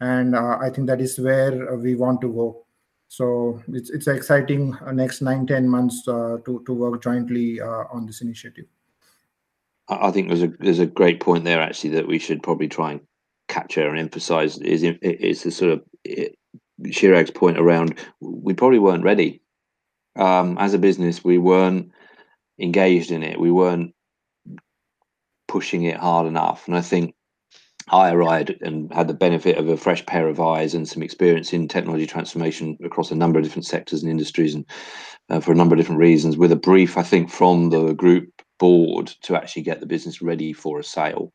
And 0.00 0.36
uh, 0.36 0.58
I 0.60 0.70
think 0.70 0.86
that 0.86 1.00
is 1.00 1.18
where 1.18 1.76
we 1.76 1.94
want 1.94 2.20
to 2.20 2.32
go. 2.32 2.66
So 3.08 3.60
it's 3.66 3.90
it's 3.90 4.06
exciting 4.06 4.76
uh, 4.86 4.92
next 4.92 5.20
nine 5.20 5.44
ten 5.44 5.68
months 5.68 6.06
uh, 6.06 6.36
to 6.44 6.62
to 6.64 6.72
work 6.72 7.02
jointly 7.02 7.60
uh, 7.60 7.84
on 7.92 8.06
this 8.06 8.20
initiative. 8.20 8.66
I 9.88 10.12
think 10.12 10.28
there's 10.28 10.44
a 10.44 10.52
there's 10.60 10.78
a 10.78 10.86
great 10.86 11.18
point 11.18 11.42
there 11.42 11.60
actually 11.60 11.90
that 11.90 12.06
we 12.06 12.20
should 12.20 12.40
probably 12.40 12.68
try 12.68 12.92
and 12.92 13.00
capture 13.50 13.88
and 13.88 13.98
emphasize 13.98 14.56
is 14.58 14.82
is 14.82 15.42
the 15.42 15.50
sort 15.50 15.72
of 15.72 15.82
it, 16.04 16.36
point 17.34 17.58
around 17.58 17.98
we 18.20 18.54
probably 18.54 18.78
weren't 18.78 19.04
ready 19.04 19.42
um, 20.16 20.56
as 20.58 20.72
a 20.74 20.78
business. 20.78 21.24
We 21.24 21.38
weren't 21.38 21.90
engaged 22.58 23.10
in 23.10 23.22
it. 23.22 23.38
We 23.38 23.50
weren't 23.50 23.94
pushing 25.48 25.82
it 25.82 25.96
hard 25.96 26.26
enough. 26.26 26.66
And 26.66 26.76
I 26.76 26.80
think 26.80 27.14
I 27.88 28.12
arrived 28.12 28.54
and 28.60 28.92
had 28.92 29.08
the 29.08 29.14
benefit 29.14 29.58
of 29.58 29.68
a 29.68 29.76
fresh 29.76 30.06
pair 30.06 30.28
of 30.28 30.40
eyes 30.40 30.74
and 30.74 30.88
some 30.88 31.02
experience 31.02 31.52
in 31.52 31.66
technology 31.66 32.06
transformation 32.06 32.78
across 32.84 33.10
a 33.10 33.16
number 33.16 33.38
of 33.38 33.44
different 33.44 33.66
sectors 33.66 34.02
and 34.02 34.10
industries, 34.10 34.54
and 34.54 34.64
uh, 35.28 35.40
for 35.40 35.52
a 35.52 35.56
number 35.56 35.74
of 35.74 35.78
different 35.78 36.00
reasons. 36.00 36.36
With 36.36 36.52
a 36.52 36.56
brief, 36.56 36.96
I 36.96 37.02
think, 37.02 37.30
from 37.30 37.70
the 37.70 37.92
group 37.94 38.30
board 38.58 39.12
to 39.22 39.34
actually 39.34 39.62
get 39.62 39.80
the 39.80 39.86
business 39.86 40.22
ready 40.22 40.52
for 40.52 40.78
a 40.78 40.84
sale, 40.84 41.32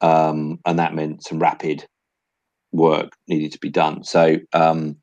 um, 0.00 0.58
and 0.64 0.78
that 0.78 0.94
meant 0.94 1.24
some 1.24 1.38
rapid 1.38 1.86
work 2.72 3.12
needed 3.28 3.52
to 3.52 3.58
be 3.58 3.70
done. 3.70 4.04
So 4.04 4.36
um, 4.52 4.96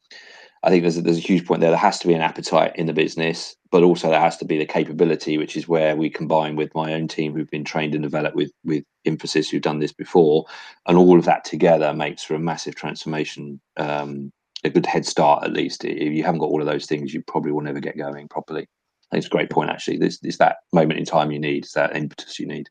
I 0.64 0.70
think 0.70 0.84
there's 0.84 0.98
a, 0.98 1.02
there's 1.02 1.18
a 1.18 1.22
huge 1.22 1.46
point 1.46 1.62
there. 1.62 1.70
There 1.70 1.78
has 1.78 2.00
to 2.00 2.08
be 2.08 2.14
an 2.14 2.22
appetite 2.22 2.76
in 2.76 2.88
the 2.88 2.94
business, 2.94 3.56
but 3.72 3.84
also 3.84 4.10
there 4.10 4.20
has 4.20 4.38
to 4.38 4.46
be 4.46 4.58
the 4.58 4.66
capability, 4.66 5.38
which 5.38 5.56
is 5.56 5.68
where 5.68 5.96
we 5.96 6.10
combine 6.10 6.56
with 6.56 6.74
my 6.74 6.94
own 6.94 7.08
team 7.08 7.34
who've 7.34 7.50
been 7.52 7.64
trained 7.64 7.94
and 7.94 8.04
developed 8.04 8.36
with 8.36 8.52
with 8.64 8.84
Infosys 9.06 9.50
who've 9.50 9.62
done 9.62 9.80
this 9.80 9.94
before, 9.94 10.46
and 10.88 10.98
all 10.98 11.20
of 11.20 11.26
that 11.26 11.46
together 11.46 11.94
makes 11.94 12.24
for 12.24 12.36
a 12.36 12.40
massive 12.40 12.76
transformation. 12.76 13.60
Um, 13.78 14.32
a 14.64 14.70
good 14.70 14.86
head 14.88 15.06
start, 15.06 15.44
at 15.44 15.54
least. 15.54 15.86
If 15.86 16.12
you 16.12 16.24
haven't 16.24 16.40
got 16.40 16.48
all 16.48 16.60
of 16.60 16.66
those 16.66 16.88
things, 16.88 17.14
you 17.14 17.22
probably 17.22 17.52
will 17.52 17.62
never 17.62 17.80
get 17.80 17.98
going 17.98 18.28
properly. 18.28 18.64
I 18.64 19.16
think 19.16 19.24
it's 19.24 19.28
a 19.28 19.30
great 19.30 19.52
point, 19.52 19.70
actually. 19.70 19.98
This 19.98 20.20
is 20.24 20.40
that 20.40 20.58
moment 20.74 21.00
in 21.00 21.06
time 21.06 21.32
you 21.32 21.38
need, 21.40 21.66
it's 21.66 21.74
that 21.74 21.96
impetus 21.96 22.40
you 22.40 22.48
need. 22.48 22.68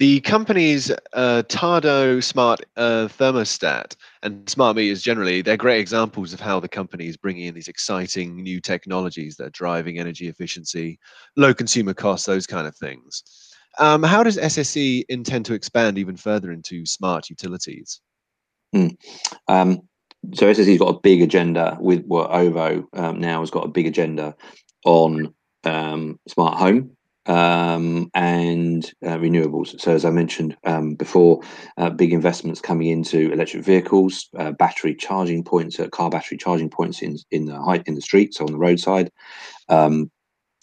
The 0.00 0.20
company's 0.20 0.90
uh, 1.12 1.42
Tado 1.48 2.24
smart 2.24 2.62
uh, 2.78 3.06
thermostat 3.06 3.96
and 4.22 4.48
smart 4.48 4.74
meters 4.76 5.02
generally, 5.02 5.42
they're 5.42 5.58
great 5.58 5.78
examples 5.78 6.32
of 6.32 6.40
how 6.40 6.58
the 6.58 6.70
company 6.70 7.06
is 7.06 7.18
bringing 7.18 7.44
in 7.44 7.54
these 7.54 7.68
exciting 7.68 8.36
new 8.36 8.62
technologies 8.62 9.36
that 9.36 9.46
are 9.48 9.50
driving 9.50 9.98
energy 9.98 10.26
efficiency, 10.26 10.98
low 11.36 11.52
consumer 11.52 11.92
costs, 11.92 12.24
those 12.24 12.46
kind 12.46 12.66
of 12.66 12.74
things. 12.76 13.22
Um, 13.78 14.02
how 14.02 14.22
does 14.22 14.38
SSE 14.38 15.04
intend 15.10 15.44
to 15.44 15.52
expand 15.52 15.98
even 15.98 16.16
further 16.16 16.50
into 16.50 16.86
smart 16.86 17.28
utilities? 17.28 18.00
Mm. 18.74 18.96
Um, 19.48 19.82
so 20.32 20.46
SSE's 20.46 20.78
got 20.78 20.96
a 20.96 21.00
big 21.00 21.20
agenda 21.20 21.76
with 21.78 22.06
what 22.06 22.30
OVO 22.30 22.88
um, 22.94 23.20
now 23.20 23.40
has 23.40 23.50
got 23.50 23.66
a 23.66 23.70
big 23.70 23.86
agenda 23.86 24.34
on 24.86 25.34
um, 25.64 26.18
smart 26.26 26.56
home 26.56 26.96
um, 27.26 28.10
and 28.14 28.92
uh, 29.04 29.18
renewables. 29.18 29.78
So, 29.80 29.92
as 29.92 30.04
I 30.04 30.10
mentioned 30.10 30.56
um, 30.64 30.94
before, 30.94 31.40
uh, 31.76 31.90
big 31.90 32.12
investments 32.12 32.60
coming 32.60 32.88
into 32.88 33.32
electric 33.32 33.64
vehicles, 33.64 34.28
uh, 34.38 34.52
battery 34.52 34.94
charging 34.94 35.44
points, 35.44 35.78
uh, 35.78 35.88
car 35.88 36.10
battery 36.10 36.38
charging 36.38 36.70
points 36.70 37.02
in 37.02 37.16
in 37.30 37.46
the 37.46 37.60
height 37.60 37.82
in 37.86 37.94
the 37.94 38.00
streets 38.00 38.38
so 38.38 38.46
on 38.46 38.52
the 38.52 38.58
roadside. 38.58 39.10
Um, 39.68 40.10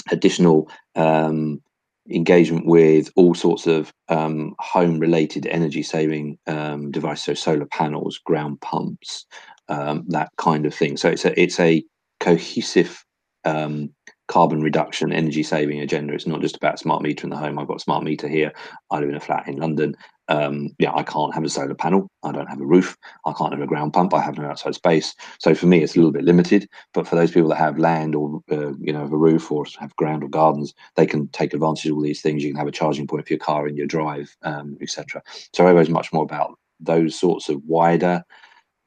additional 0.10 0.70
um, 0.96 1.62
engagement 2.10 2.66
with 2.66 3.12
all 3.18 3.36
sorts 3.36 3.68
of 3.68 3.92
um, 4.08 4.56
home-related 4.60 5.46
energy-saving 5.48 6.38
um, 6.48 6.90
devices, 6.92 7.26
so 7.26 7.34
solar 7.34 7.66
panels, 7.66 8.18
ground 8.18 8.62
pumps, 8.62 9.26
that 9.68 10.30
kind 10.38 10.66
of 10.66 10.74
thing. 10.74 10.96
So 10.98 11.10
it's 11.10 11.26
a 11.26 11.40
it's 11.40 11.60
a 11.60 11.84
cohesive 12.20 13.04
um, 13.46 13.92
carbon 14.28 14.62
reduction, 14.62 15.12
energy 15.12 15.44
saving 15.44 15.80
agenda. 15.80 16.14
It's 16.14 16.28
not 16.28 16.42
just 16.42 16.58
about 16.58 16.80
smart 16.80 17.02
meter 17.02 17.26
in 17.26 17.30
the 17.30 17.38
home. 17.38 17.58
I've 17.60 17.68
got 17.68 17.78
a 17.78 17.82
smart 17.82 18.04
meter 18.04 18.28
here. 18.28 18.52
I 18.92 19.00
live 19.00 19.10
in 19.10 19.16
a 19.16 19.20
flat 19.20 19.48
in 19.48 19.58
London. 19.58 19.96
um, 20.30 20.70
yeah, 20.78 20.94
I 20.94 21.04
can't 21.04 21.34
have 21.34 21.44
a 21.44 21.50
solar 21.50 21.76
panel. 21.76 22.10
I 22.24 22.32
don't 22.32 22.50
have 22.50 22.60
a 22.60 22.66
roof. 22.66 22.98
I 23.26 23.34
can't 23.34 23.54
have 23.54 23.62
a 23.62 23.68
ground 23.68 23.94
pump. 23.94 24.14
I 24.14 24.22
have 24.22 24.38
no 24.38 24.46
outside 24.46 24.76
space. 24.76 25.16
So 25.40 25.56
for 25.56 25.68
me, 25.68 25.82
it's 25.82 25.96
a 25.96 26.00
little 26.00 26.12
bit 26.12 26.26
limited. 26.26 26.68
But 26.94 27.08
for 27.08 27.16
those 27.16 27.32
people 27.32 27.50
that 27.50 27.58
have 27.58 27.80
land 27.80 28.16
or 28.16 28.42
uh, 28.52 28.74
you 28.80 28.92
know 28.92 29.00
have 29.00 29.14
a 29.14 29.18
roof 29.18 29.52
or 29.52 29.66
have 29.80 29.96
ground 29.96 30.24
or 30.24 30.30
gardens, 30.30 30.74
they 30.96 31.06
can 31.06 31.28
take 31.30 31.54
advantage 31.54 31.86
of 31.86 31.96
all 31.96 32.02
these 32.02 32.22
things. 32.22 32.44
You 32.44 32.52
can 32.52 32.60
have 32.60 32.68
a 32.68 32.72
charging 32.72 33.08
point 33.08 33.26
for 33.26 33.34
your 33.34 33.40
car 33.40 33.68
in 33.68 33.78
your 33.78 33.88
drive, 33.88 34.36
um, 34.44 34.78
etc. 34.82 35.22
So 35.54 35.66
OVO 35.66 35.80
is 35.80 35.90
much 35.90 36.12
more 36.12 36.24
about 36.24 36.58
those 36.80 37.18
sorts 37.18 37.50
of 37.50 37.62
wider 37.66 38.24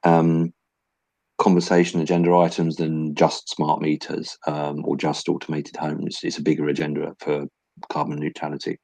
um, 0.04 0.52
conversation 1.40 2.00
agenda 2.00 2.36
items 2.36 2.76
than 2.76 3.14
just 3.14 3.48
smart 3.48 3.80
meters 3.80 4.36
um, 4.46 4.84
or 4.84 4.96
just 4.96 5.28
automated 5.28 5.74
homes. 5.74 6.20
It's 6.22 6.38
a 6.38 6.42
bigger 6.42 6.68
agenda 6.68 7.14
for 7.18 7.46
carbon 7.88 8.20
neutrality. 8.20 8.78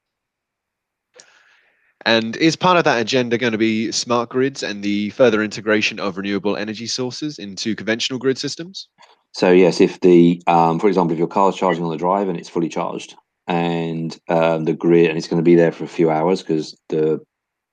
And 2.05 2.35
is 2.37 2.55
part 2.55 2.77
of 2.77 2.83
that 2.85 2.99
agenda 2.99 3.37
going 3.37 3.51
to 3.51 3.57
be 3.57 3.91
smart 3.91 4.29
grids 4.29 4.63
and 4.63 4.83
the 4.83 5.11
further 5.11 5.43
integration 5.43 5.99
of 5.99 6.17
renewable 6.17 6.57
energy 6.57 6.87
sources 6.87 7.37
into 7.37 7.75
conventional 7.75 8.19
grid 8.19 8.37
systems? 8.37 8.87
So 9.33 9.51
yes, 9.51 9.79
if 9.79 9.99
the, 9.99 10.41
um, 10.47 10.79
for 10.79 10.87
example, 10.87 11.13
if 11.13 11.19
your 11.19 11.27
car 11.27 11.49
is 11.49 11.55
charging 11.55 11.83
on 11.83 11.91
the 11.91 11.97
drive 11.97 12.27
and 12.27 12.39
it's 12.39 12.49
fully 12.49 12.69
charged, 12.69 13.15
and 13.45 14.17
um, 14.29 14.65
the 14.65 14.73
grid, 14.73 15.09
and 15.09 15.17
it's 15.17 15.27
going 15.27 15.39
to 15.39 15.43
be 15.43 15.55
there 15.55 15.71
for 15.71 15.83
a 15.83 15.87
few 15.87 16.09
hours 16.09 16.41
because 16.41 16.77
the 16.89 17.19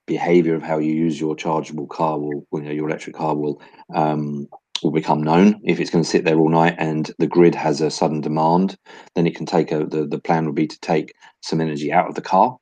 behavior 0.07 0.55
of 0.55 0.63
how 0.63 0.79
you 0.79 0.93
use 0.93 1.19
your 1.19 1.35
chargeable 1.35 1.87
car 1.87 2.19
will, 2.19 2.47
you 2.53 2.61
know, 2.61 2.71
your 2.71 2.89
electric 2.89 3.17
car 3.17 3.35
will 3.35 3.61
um, 3.95 4.47
will 4.85 4.93
become 4.93 5.23
known. 5.23 5.61
If 5.65 5.81
it's 5.81 5.91
going 5.91 6.05
to 6.05 6.11
sit 6.11 6.25
there 6.25 6.39
all 6.39 6.51
night 6.51 6.77
and 6.79 7.11
the 7.19 7.27
grid 7.27 7.55
has 7.55 7.81
a 7.81 7.91
sudden 7.91 8.21
demand, 8.21 8.77
then 9.15 9.27
it 9.27 9.35
can 9.35 9.47
take 9.47 9.73
a 9.73 9.85
the, 9.87 10.07
the 10.07 10.21
plan 10.21 10.47
would 10.47 10.55
be 10.55 10.67
to 10.67 10.81
take 10.81 11.15
some 11.43 11.61
energy 11.61 11.93
out 11.93 12.09
of 12.09 12.15
the 12.15 12.23
car 12.23 12.59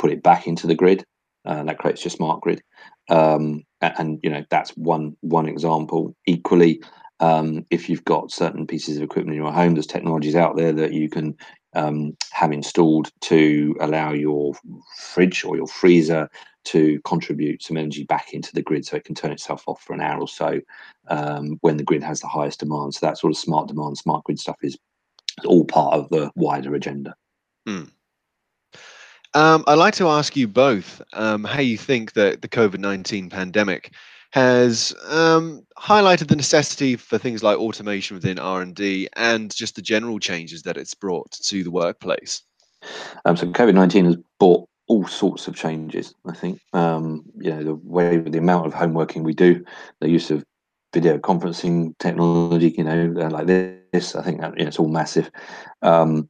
put 0.00 0.10
it 0.10 0.22
back 0.22 0.48
into 0.48 0.66
the 0.66 0.74
grid. 0.74 1.04
Uh, 1.44 1.62
that 1.62 1.78
creates 1.78 2.04
your 2.04 2.10
smart 2.10 2.40
grid. 2.40 2.62
Um, 3.08 3.62
and, 3.80 4.18
you 4.22 4.28
know 4.28 4.44
that's 4.50 4.70
one 4.76 5.16
one 5.20 5.48
example. 5.48 6.14
Equally, 6.26 6.82
um, 7.20 7.64
if 7.70 7.88
you've 7.88 8.04
got 8.04 8.30
certain 8.30 8.66
pieces 8.66 8.96
of 8.96 9.02
equipment 9.02 9.36
in 9.36 9.42
your 9.42 9.52
home, 9.52 9.74
there's 9.74 9.86
technologies 9.86 10.36
out 10.36 10.56
there 10.56 10.72
that 10.72 10.92
you 10.92 11.08
can 11.08 11.34
um, 11.74 12.16
have 12.32 12.52
installed 12.52 13.10
to 13.22 13.74
allow 13.80 14.12
your 14.12 14.52
fridge 14.98 15.44
or 15.44 15.56
your 15.56 15.66
freezer 15.66 16.28
to 16.64 17.00
contribute 17.04 17.62
some 17.62 17.76
energy 17.76 18.04
back 18.04 18.32
into 18.32 18.52
the 18.52 18.62
grid 18.62 18.84
so 18.84 18.96
it 18.96 19.04
can 19.04 19.14
turn 19.14 19.32
itself 19.32 19.64
off 19.66 19.82
for 19.82 19.94
an 19.94 20.00
hour 20.00 20.20
or 20.20 20.28
so 20.28 20.60
um, 21.08 21.58
when 21.62 21.76
the 21.76 21.84
grid 21.84 22.02
has 22.02 22.20
the 22.20 22.28
highest 22.28 22.60
demand. 22.60 22.94
So 22.94 23.06
that 23.06 23.18
sort 23.18 23.32
of 23.32 23.36
smart 23.38 23.68
demand, 23.68 23.98
smart 23.98 24.24
grid 24.24 24.38
stuff 24.38 24.56
is 24.62 24.78
all 25.44 25.64
part 25.64 25.94
of 25.94 26.08
the 26.10 26.30
wider 26.36 26.74
agenda. 26.74 27.14
Hmm. 27.66 27.84
Um, 29.32 29.64
I'd 29.66 29.74
like 29.74 29.94
to 29.94 30.08
ask 30.08 30.36
you 30.36 30.48
both 30.48 31.00
um, 31.12 31.44
how 31.44 31.60
you 31.60 31.78
think 31.78 32.14
that 32.14 32.42
the 32.42 32.48
COVID 32.48 32.78
19 32.78 33.30
pandemic 33.30 33.94
has 34.32 34.94
um, 35.08 35.66
highlighted 35.78 36.28
the 36.28 36.36
necessity 36.36 36.96
for 36.96 37.18
things 37.18 37.42
like 37.42 37.58
automation 37.58 38.14
within 38.14 38.38
R&D 38.38 39.08
and 39.16 39.54
just 39.54 39.74
the 39.74 39.82
general 39.82 40.18
changes 40.18 40.62
that 40.62 40.76
it's 40.76 40.94
brought 40.94 41.30
to 41.32 41.64
the 41.64 41.70
workplace. 41.70 42.42
Um, 43.24 43.36
so 43.36 43.46
COVID-19 43.46 44.04
has 44.06 44.16
brought 44.38 44.68
all 44.90 45.06
sorts 45.06 45.46
of 45.46 45.54
changes, 45.54 46.12
I 46.26 46.32
think. 46.32 46.60
Um, 46.72 47.22
you 47.38 47.50
know, 47.52 47.62
the 47.62 47.74
way, 47.76 48.18
the 48.18 48.38
amount 48.38 48.66
of 48.66 48.74
homeworking 48.74 49.22
we 49.22 49.32
do, 49.32 49.64
the 50.00 50.10
use 50.10 50.32
of 50.32 50.44
video 50.92 51.16
conferencing 51.16 51.96
technology, 51.98 52.74
you 52.76 52.82
know, 52.82 53.14
uh, 53.16 53.30
like 53.30 53.46
this, 53.46 54.16
I 54.16 54.22
think 54.22 54.40
that, 54.40 54.58
you 54.58 54.64
know, 54.64 54.68
it's 54.68 54.80
all 54.80 54.88
massive. 54.88 55.30
Um, 55.82 56.28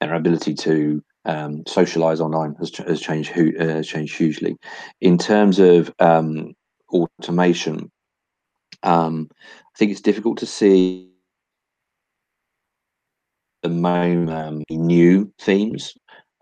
and 0.00 0.10
our 0.10 0.16
ability 0.16 0.54
to 0.54 1.04
um, 1.26 1.62
socialize 1.66 2.22
online 2.22 2.54
has, 2.54 2.74
has 2.78 2.98
changed 2.98 3.30
uh, 3.60 3.82
changed 3.82 4.16
hugely. 4.16 4.56
In 5.02 5.18
terms 5.18 5.58
of 5.58 5.92
um, 5.98 6.54
automation, 6.90 7.90
um, 8.84 9.28
I 9.38 9.76
think 9.76 9.90
it's 9.90 10.00
difficult 10.00 10.38
to 10.38 10.46
see 10.46 11.10
the 13.62 13.68
moment 13.68 14.30
um, 14.30 14.62
new 14.70 15.30
themes. 15.38 15.92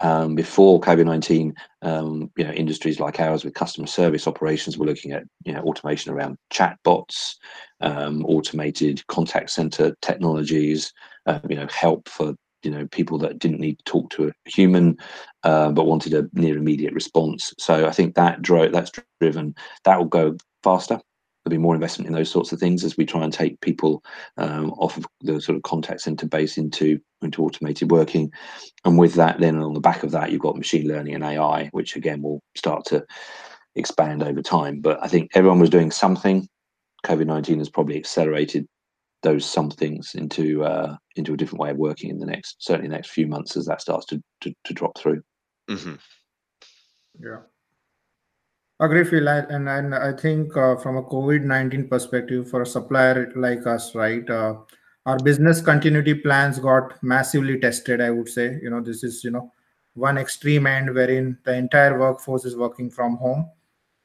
Um, 0.01 0.35
before 0.35 0.81
COVID 0.81 1.07
nineteen, 1.07 1.55
um, 1.83 2.31
you 2.37 2.45
know, 2.45 2.53
industries 2.53 3.01
like 3.01 3.19
ours 3.19 3.45
with 3.45 3.55
customer 3.55 3.87
service 3.87 4.27
operations 4.27 4.77
were 4.77 4.87
looking 4.87 5.13
at 5.13 5.25
you 5.45 5.53
know 5.53 5.63
automation 5.63 6.13
around 6.13 6.37
chatbots, 6.53 7.37
automated 7.81 9.07
contact 9.07 9.51
center 9.51 9.95
technologies, 10.03 10.93
uh, 11.27 11.41
you 11.49 11.57
know, 11.57 11.67
help 11.71 12.09
for 12.09 12.35
you 12.63 12.71
know 12.71 12.87
people 12.89 13.17
that 13.19 13.39
didn't 13.39 13.61
need 13.61 13.79
to 13.79 13.85
talk 13.85 14.11
to 14.11 14.29
a 14.29 14.33
human 14.51 14.97
uh, 15.45 15.71
but 15.71 15.87
wanted 15.87 16.13
a 16.15 16.29
near 16.33 16.59
immediate 16.59 16.93
response. 16.93 17.55
So 17.59 17.87
i 17.87 17.91
think 17.91 18.15
that 18.15 18.43
drove 18.43 18.73
that's 18.73 18.93
driven 19.21 19.55
that 19.85 19.99
will 19.99 20.07
go 20.07 20.37
faster 20.63 21.01
there'll 21.47 21.59
be 21.59 21.63
more 21.63 21.75
investment 21.75 22.09
in 22.09 22.15
those 22.15 22.31
sorts 22.31 22.51
of 22.51 22.59
things 22.59 22.83
as 22.83 22.97
we 22.97 23.07
try 23.07 23.23
and 23.23 23.33
take 23.33 23.61
people 23.61 24.03
um, 24.37 24.73
off 24.73 24.97
of 24.97 25.07
the 25.21 25.41
sort 25.41 25.55
of 25.55 25.63
contact 25.63 26.01
center 26.01 26.27
base 26.27 26.59
into 26.59 26.99
into 27.23 27.43
automated 27.45 27.91
working 27.91 28.31
and 28.85 28.99
with 28.99 29.15
that 29.15 29.39
then 29.39 29.57
on 29.57 29.73
the 29.73 29.81
back 29.81 30.03
of 30.03 30.11
that 30.11 30.33
you've 30.33 30.41
got 30.41 30.57
machine 30.57 30.89
learning 30.89 31.15
and 31.15 31.25
ai 31.25 31.69
which 31.73 31.97
again 31.97 32.21
will 32.21 32.43
start 32.57 32.85
to 32.85 33.05
expand 33.77 34.23
over 34.23 34.43
time 34.43 34.81
but 34.81 34.99
i 35.03 35.09
think 35.09 35.31
everyone 35.35 35.61
was 35.61 35.71
doing 35.71 35.91
something 35.91 36.49
covid-19 37.05 37.59
has 37.59 37.71
probably 37.71 37.97
accelerated 37.97 38.67
those 39.23 39.45
some 39.45 39.71
things 39.71 40.15
into 40.15 40.65
uh, 40.65 40.97
into 41.17 41.33
a 41.33 41.37
different 41.37 41.61
way 41.61 41.71
of 41.71 41.77
working 41.77 42.11
in 42.11 42.19
the 42.19 42.27
next 42.27 42.57
certainly 42.59 42.89
the 42.89 42.95
next 42.95 43.11
few 43.11 43.27
months 43.27 43.57
as 43.57 43.67
that 43.67 43.81
starts 43.81 44.07
to 44.07 44.23
to, 44.41 44.53
to 44.65 44.75
drop 44.75 44.97
through. 44.99 45.23
Mm-hmm. 45.69 45.95
Yeah. 47.19 47.39
Agree, 48.79 49.05
Phil. 49.05 49.29
And, 49.29 49.69
and 49.69 49.95
I 49.95 50.13
think 50.13 50.55
uh, 50.57 50.77
from 50.77 50.97
a 50.99 51.03
COVID 51.03 51.43
19 51.45 51.89
perspective, 51.89 52.51
for 52.51 52.63
a 52.63 52.67
supplier 52.67 53.33
like 53.35 53.67
us, 53.67 53.95
right, 53.95 54.29
uh, 54.29 54.57
our 55.07 55.19
business 55.19 55.61
continuity 55.63 56.15
plans 56.15 56.59
got 56.59 57.03
massively 57.03 57.59
tested. 57.59 58.01
I 58.01 58.11
would 58.11 58.29
say, 58.29 58.59
you 58.63 58.69
know, 58.71 58.83
this 58.83 59.03
is, 59.03 59.25
you 59.25 59.31
know, 59.31 59.51
one 59.95 60.19
extreme 60.19 60.67
end 60.67 60.95
wherein 60.95 61.39
the 61.45 61.55
entire 61.55 61.99
workforce 61.99 62.45
is 62.45 62.57
working 62.57 62.91
from 62.91 63.17
home. 63.17 63.51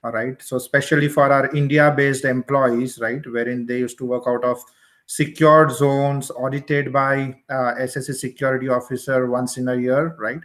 All 0.04 0.12
right. 0.12 0.42
So, 0.42 0.56
especially 0.56 1.10
for 1.10 1.32
our 1.32 1.54
India 1.54 1.94
based 1.96 2.24
employees, 2.24 2.98
right, 3.00 3.22
wherein 3.26 3.66
they 3.66 3.80
used 3.80 3.98
to 3.98 4.06
work 4.06 4.24
out 4.26 4.44
of 4.46 4.58
secured 5.06 5.72
zones 5.72 6.32
audited 6.32 6.94
by 6.94 7.36
uh, 7.50 7.76
SSE 7.76 8.16
security 8.16 8.70
officer 8.70 9.30
once 9.30 9.58
in 9.58 9.68
a 9.68 9.76
year, 9.76 10.16
right? 10.18 10.40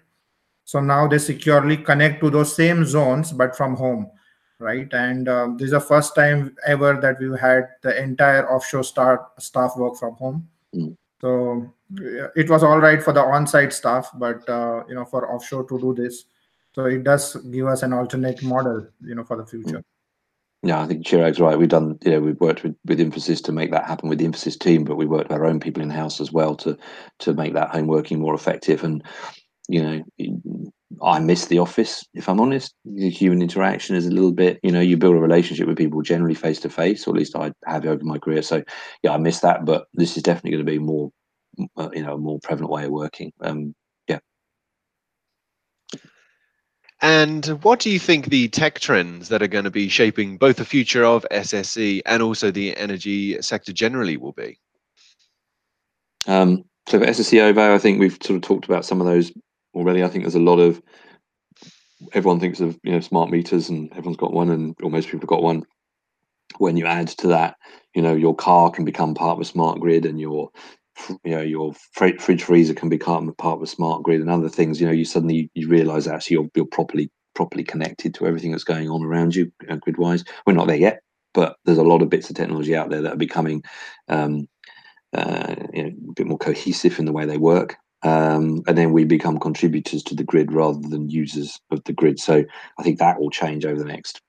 So 0.65 0.81
now 0.81 1.07
they 1.07 1.19
securely 1.19 1.77
connect 1.77 2.21
to 2.23 2.31
those 2.31 2.57
same 2.57 2.85
zones, 2.85 3.31
but 3.33 3.57
from 3.57 3.77
home, 3.77 4.11
right? 4.59 4.93
And 4.93 5.29
um, 5.29 5.57
this 5.57 5.67
is 5.67 5.71
the 5.73 5.81
first 5.81 6.15
time 6.15 6.57
ever 6.67 6.99
that 7.01 7.19
we've 7.21 7.39
had 7.39 7.69
the 7.83 8.01
entire 8.03 8.51
offshore 8.51 8.85
star, 8.85 9.29
staff 9.39 9.77
work 9.77 9.97
from 9.97 10.15
home. 10.15 10.49
Mm. 10.75 10.97
So 11.21 11.73
it 12.35 12.51
was 12.51 12.63
all 12.63 12.79
right 12.79 13.03
for 13.03 13.13
the 13.13 13.23
on-site 13.23 13.73
staff, 13.73 14.11
but 14.15 14.49
uh, 14.49 14.85
you 14.89 14.95
know, 14.95 15.05
for 15.05 15.33
offshore 15.33 15.65
to 15.65 15.81
do 15.81 15.95
this, 15.95 16.25
so 16.75 16.85
it 16.85 17.05
does 17.05 17.37
give 17.37 17.67
us 17.67 17.83
an 17.83 17.93
alternate 17.93 18.43
model, 18.43 18.87
you 19.01 19.15
know, 19.15 19.25
for 19.25 19.37
the 19.37 19.47
future. 19.47 19.79
Mm. 19.79 19.85
Yeah, 20.63 20.83
I 20.83 20.87
think 20.87 21.07
Chirag's 21.07 21.39
right. 21.39 21.57
We've 21.57 21.69
done, 21.69 21.99
you 22.03 22.11
know, 22.11 22.21
we've 22.21 22.41
worked 22.41 22.65
with, 22.65 22.75
with 22.87 22.99
Infosys 22.99 23.43
to 23.45 23.53
make 23.53 23.71
that 23.71 23.87
happen 23.87 24.09
with 24.09 24.19
the 24.19 24.27
Infosys 24.27 24.59
team, 24.59 24.85
but 24.85 24.97
we 24.97 25.07
worked 25.07 25.29
with 25.29 25.39
our 25.39 25.47
own 25.47 25.61
people 25.61 25.83
in 25.83 25.91
house 25.91 26.21
as 26.21 26.33
well 26.33 26.57
to 26.57 26.77
to 27.21 27.35
make 27.35 27.55
that 27.55 27.71
home 27.71 27.87
working 27.87 28.19
more 28.19 28.35
effective. 28.35 28.83
And 28.83 29.05
you 29.69 29.83
know, 29.83 30.73
I 31.03 31.19
miss 31.19 31.47
the 31.47 31.59
office 31.59 32.05
if 32.15 32.29
I'm 32.29 32.41
honest. 32.41 32.75
The 32.85 33.11
human 33.11 33.43
interaction 33.43 33.97
is 33.97 34.07
a 34.07 34.11
little 34.11 34.33
bit, 34.33 34.59
you 34.63 34.71
know, 34.71 34.81
you 34.81 34.97
build 34.97 35.17
a 35.17 35.21
relationship 35.21 35.67
with 35.67 35.77
people 35.77 36.03
generally 36.03 36.35
face 36.35 36.61
to 36.61 36.71
face, 36.71 37.07
or 37.07 37.11
at 37.15 37.19
least 37.19 37.37
I 37.37 37.53
have 37.67 37.85
over 37.87 38.05
my 38.05 38.19
career. 38.19 38.43
So 38.43 38.63
yeah, 39.03 39.13
I 39.13 39.19
miss 39.19 39.41
that, 39.41 39.65
but 39.65 39.87
this 39.95 40.17
is 40.17 40.23
definitely 40.23 40.53
going 40.53 40.67
to 40.67 40.73
be 40.73 40.79
more, 40.79 41.11
uh, 41.77 41.91
you 41.93 42.03
know, 42.03 42.15
a 42.15 42.19
more 42.19 42.39
prevalent 42.41 42.71
way 42.71 42.85
of 42.85 42.91
working. 42.91 43.33
Um, 43.41 43.75
And 47.03 47.47
what 47.63 47.81
do 47.81 47.91
you 47.91 47.99
think 47.99 48.27
the 48.27 48.49
tech 48.49 48.81
trends 48.81 49.29
that 49.29 49.43
are 49.43 49.49
going 49.49 49.65
to 49.65 49.71
be 49.71 49.89
shaping 49.89 50.39
both 50.39 50.57
the 50.57 50.65
future 50.65 51.05
of 51.05 51.27
SSE 51.31 52.01
and 52.07 52.23
also 52.23 52.51
the 52.51 52.77
energy 52.77 53.41
sector 53.43 53.73
generally 53.73 54.17
will 54.17 54.33
be? 54.33 54.59
Um, 56.27 56.65
so 56.89 56.99
for 56.99 57.07
SSE 57.07 57.41
OVO, 57.41 57.75
I 57.75 57.79
think 57.79 58.01
we've 58.01 58.19
sort 58.23 58.37
of 58.37 58.43
talked 58.43 58.65
about 58.65 58.85
some 58.85 59.01
of 59.01 59.07
those 59.07 59.31
already. 59.77 60.03
I 60.03 60.09
think 60.09 60.25
there's 60.25 60.35
a 60.35 60.41
lot 60.41 60.59
of 60.59 60.83
everyone 62.13 62.41
thinks 62.41 62.61
of 62.61 62.79
you 62.83 62.93
know 62.93 63.01
smart 63.01 63.31
meters 63.31 63.69
and 63.69 63.91
everyone's 63.93 64.17
got 64.17 64.33
one 64.33 64.51
and 64.51 64.75
or 64.83 64.91
most 64.91 65.07
people 65.07 65.21
have 65.21 65.29
got 65.29 65.43
one. 65.43 65.65
When 66.59 66.77
you 66.77 66.87
add 66.87 67.09
to 67.09 67.29
that, 67.29 67.57
you 67.95 68.03
know 68.03 68.15
your 68.15 68.35
car 68.35 68.71
can 68.71 68.85
become 68.85 69.15
part 69.15 69.37
of 69.37 69.41
a 69.41 69.45
smart 69.45 69.81
grid 69.81 70.07
and 70.07 70.19
your 70.19 70.51
you 71.25 71.35
know 71.35 71.43
your 71.43 71.75
fridge 71.93 72.43
freezer 72.43 72.75
can 72.75 72.89
become 72.89 73.35
part 73.35 73.57
of 73.57 73.63
a 73.63 73.67
smart 73.67 74.03
grid 74.03 74.21
and 74.21 74.31
other 74.31 74.49
things 74.49 74.81
you 74.81 74.87
know 74.87 74.93
you 74.93 75.05
suddenly 75.05 75.51
you 75.55 75.69
realize 75.69 76.07
actually 76.07 76.35
you're, 76.35 76.49
you're 76.55 76.65
properly 76.65 77.11
properly 77.35 77.63
connected 77.63 78.15
to 78.15 78.27
everything 78.27 78.51
that's 78.51 78.65
going 78.65 78.89
on 78.89 79.05
around 79.05 79.35
you 79.35 79.53
uh, 79.69 79.77
grid 79.77 79.99
wise 79.99 80.25
we're 80.47 80.55
not 80.55 80.67
there 80.67 80.77
yet 80.77 81.01
but 81.35 81.57
there's 81.67 81.77
a 81.77 81.83
lot 81.83 82.01
of 82.01 82.09
bits 82.09 82.31
of 82.31 82.37
technology 82.37 82.75
out 82.75 82.89
there 82.89 83.03
that 83.03 83.13
are 83.13 83.17
becoming 83.17 83.63
um, 84.09 84.49
uh, 85.13 85.55
you 85.75 85.83
know, 85.83 85.89
a 86.09 86.13
bit 86.15 86.27
more 86.27 86.39
cohesive 86.39 86.99
in 86.99 87.05
the 87.05 87.13
way 87.13 87.27
they 87.27 87.37
work 87.37 87.77
um, 88.03 88.63
and 88.67 88.77
then 88.77 88.93
we 88.93 89.05
become 89.05 89.39
contributors 89.39 90.03
to 90.05 90.15
the 90.15 90.25
grid 90.25 90.53
rather 90.53 90.81
than 90.89 91.09
users 91.09 91.59
of 91.71 91.83
the 91.85 91.93
grid. 91.93 92.19
So 92.19 92.45
I 92.79 92.83
think 92.83 92.99
that 92.99 93.19
will 93.19 93.31
change 93.31 93.65
over 93.65 93.79
the 93.79 93.85
next 93.85 94.21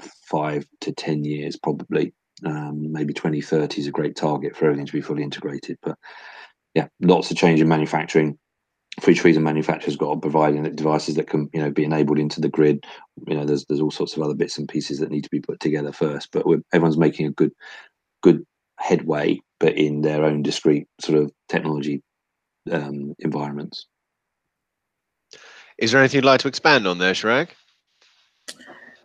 five 0.00 0.66
to 0.82 0.92
ten 0.92 1.24
years, 1.24 1.56
probably. 1.56 2.12
Um, 2.44 2.92
maybe 2.92 3.14
2030 3.14 3.80
is 3.80 3.86
a 3.86 3.92
great 3.92 4.14
target 4.14 4.54
for 4.54 4.66
everything 4.66 4.86
to 4.86 4.92
be 4.92 5.00
fully 5.00 5.22
integrated. 5.22 5.78
But 5.82 5.96
yeah, 6.74 6.88
lots 7.00 7.30
of 7.30 7.36
change 7.36 7.60
in 7.60 7.68
manufacturing. 7.68 8.38
For 9.00 9.10
each 9.10 9.24
reason, 9.24 9.42
manufacturers 9.42 9.96
got 9.96 10.14
to 10.14 10.20
provide 10.20 10.76
devices 10.76 11.16
that 11.16 11.28
can, 11.28 11.50
you 11.52 11.60
know, 11.60 11.70
be 11.70 11.84
enabled 11.84 12.18
into 12.18 12.40
the 12.40 12.48
grid. 12.48 12.84
You 13.26 13.36
know, 13.36 13.44
there's 13.44 13.64
there's 13.66 13.80
all 13.80 13.90
sorts 13.90 14.16
of 14.16 14.22
other 14.22 14.34
bits 14.34 14.58
and 14.58 14.68
pieces 14.68 15.00
that 15.00 15.10
need 15.10 15.24
to 15.24 15.30
be 15.30 15.40
put 15.40 15.60
together 15.60 15.92
first. 15.92 16.30
But 16.30 16.46
everyone's 16.72 16.98
making 16.98 17.26
a 17.26 17.32
good 17.32 17.52
good 18.22 18.44
headway, 18.78 19.40
but 19.58 19.76
in 19.76 20.02
their 20.02 20.24
own 20.24 20.42
discrete 20.42 20.86
sort 21.00 21.18
of 21.18 21.32
technology 21.48 22.02
um, 22.70 23.14
environments. 23.18 23.86
Is 25.78 25.92
there 25.92 26.00
anything 26.00 26.18
you'd 26.18 26.24
like 26.24 26.40
to 26.40 26.48
expand 26.48 26.86
on 26.86 26.98
there, 26.98 27.12
Chirag? 27.12 27.48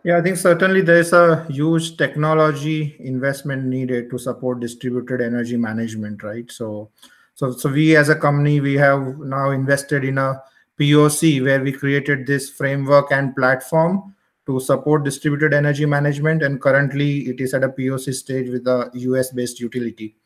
Yeah, 0.04 0.18
I 0.18 0.22
think 0.22 0.36
certainly 0.36 0.80
there's 0.80 1.12
a 1.12 1.46
huge 1.48 1.96
technology 1.96 2.96
investment 2.98 3.64
needed 3.66 4.10
to 4.10 4.18
support 4.18 4.58
distributed 4.58 5.20
energy 5.20 5.56
management, 5.56 6.24
right? 6.24 6.50
So, 6.50 6.90
so, 7.34 7.52
so 7.52 7.70
we 7.70 7.94
as 7.94 8.08
a 8.08 8.16
company, 8.16 8.60
we 8.60 8.74
have 8.74 9.18
now 9.18 9.50
invested 9.50 10.04
in 10.04 10.18
a 10.18 10.42
POC 10.80 11.44
where 11.44 11.62
we 11.62 11.70
created 11.72 12.26
this 12.26 12.50
framework 12.50 13.12
and 13.12 13.36
platform 13.36 14.14
to 14.46 14.58
support 14.58 15.04
distributed 15.04 15.54
energy 15.54 15.86
management. 15.86 16.42
And 16.42 16.60
currently 16.60 17.28
it 17.28 17.40
is 17.40 17.54
at 17.54 17.62
a 17.62 17.68
POC 17.68 18.12
stage 18.14 18.50
with 18.50 18.66
a 18.66 18.90
US 18.92 19.30
based 19.30 19.60
utility. 19.60 20.16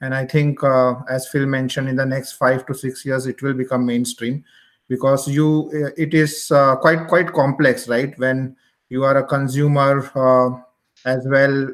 And 0.00 0.14
I 0.14 0.26
think, 0.26 0.62
uh, 0.62 0.94
as 1.10 1.28
Phil 1.28 1.46
mentioned, 1.46 1.88
in 1.88 1.96
the 1.96 2.06
next 2.06 2.32
five 2.32 2.64
to 2.66 2.74
six 2.74 3.04
years, 3.04 3.26
it 3.26 3.42
will 3.42 3.54
become 3.54 3.84
mainstream 3.84 4.44
because 4.88 5.28
you 5.28 5.70
uh, 5.74 5.90
it 5.96 6.14
is 6.14 6.50
uh, 6.50 6.76
quite 6.76 7.08
quite 7.08 7.32
complex, 7.32 7.88
right? 7.88 8.16
When 8.18 8.56
you 8.88 9.04
are 9.04 9.16
a 9.18 9.26
consumer 9.26 10.10
uh, 10.14 10.62
as 11.04 11.26
well 11.26 11.68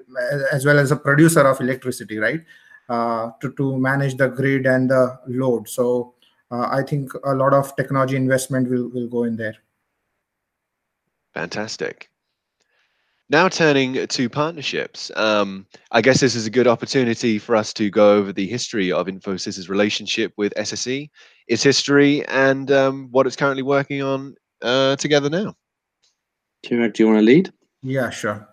as 0.52 0.64
well 0.64 0.78
as 0.78 0.90
a 0.90 0.96
producer 0.96 1.40
of 1.40 1.60
electricity, 1.60 2.18
right? 2.18 2.40
Uh, 2.88 3.30
to 3.40 3.52
to 3.52 3.78
manage 3.78 4.16
the 4.16 4.28
grid 4.28 4.66
and 4.66 4.90
the 4.90 5.18
load. 5.26 5.68
So 5.68 6.14
uh, 6.50 6.68
I 6.70 6.82
think 6.82 7.12
a 7.24 7.34
lot 7.34 7.54
of 7.54 7.74
technology 7.76 8.16
investment 8.16 8.68
will 8.68 8.88
will 8.88 9.08
go 9.08 9.24
in 9.24 9.36
there. 9.36 9.56
Fantastic. 11.34 12.10
Now 13.30 13.48
turning 13.48 14.06
to 14.06 14.28
partnerships, 14.28 15.10
um, 15.16 15.66
I 15.90 16.02
guess 16.02 16.20
this 16.20 16.34
is 16.34 16.46
a 16.46 16.50
good 16.50 16.66
opportunity 16.66 17.38
for 17.38 17.56
us 17.56 17.72
to 17.74 17.88
go 17.88 18.14
over 18.14 18.34
the 18.34 18.46
history 18.46 18.92
of 18.92 19.06
Infosys's 19.06 19.70
relationship 19.70 20.34
with 20.36 20.52
SSE, 20.56 21.08
its 21.48 21.62
history, 21.62 22.22
and 22.26 22.70
um, 22.70 23.08
what 23.12 23.26
it's 23.26 23.36
currently 23.36 23.62
working 23.62 24.02
on 24.02 24.34
uh, 24.60 24.96
together 24.96 25.30
now. 25.30 25.54
Chirag, 26.66 26.92
do 26.92 27.02
you 27.02 27.06
want 27.06 27.18
to 27.20 27.24
lead? 27.24 27.50
Yeah, 27.82 28.10
sure. 28.10 28.46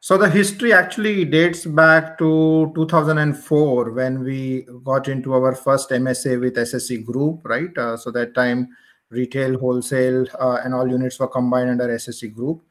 So 0.00 0.18
the 0.18 0.28
history 0.28 0.72
actually 0.72 1.24
dates 1.24 1.64
back 1.64 2.18
to 2.18 2.72
2004 2.74 3.92
when 3.92 4.24
we 4.24 4.66
got 4.82 5.06
into 5.06 5.34
our 5.34 5.54
first 5.54 5.90
MSA 5.90 6.40
with 6.40 6.56
SSE 6.56 7.04
Group, 7.04 7.44
right? 7.44 7.76
Uh, 7.76 7.96
so 7.96 8.10
that 8.12 8.34
time, 8.34 8.68
retail, 9.10 9.58
wholesale, 9.58 10.26
uh, 10.40 10.58
and 10.64 10.74
all 10.74 10.88
units 10.88 11.20
were 11.20 11.28
combined 11.28 11.70
under 11.70 11.88
SSE 11.88 12.32
Group. 12.34 12.62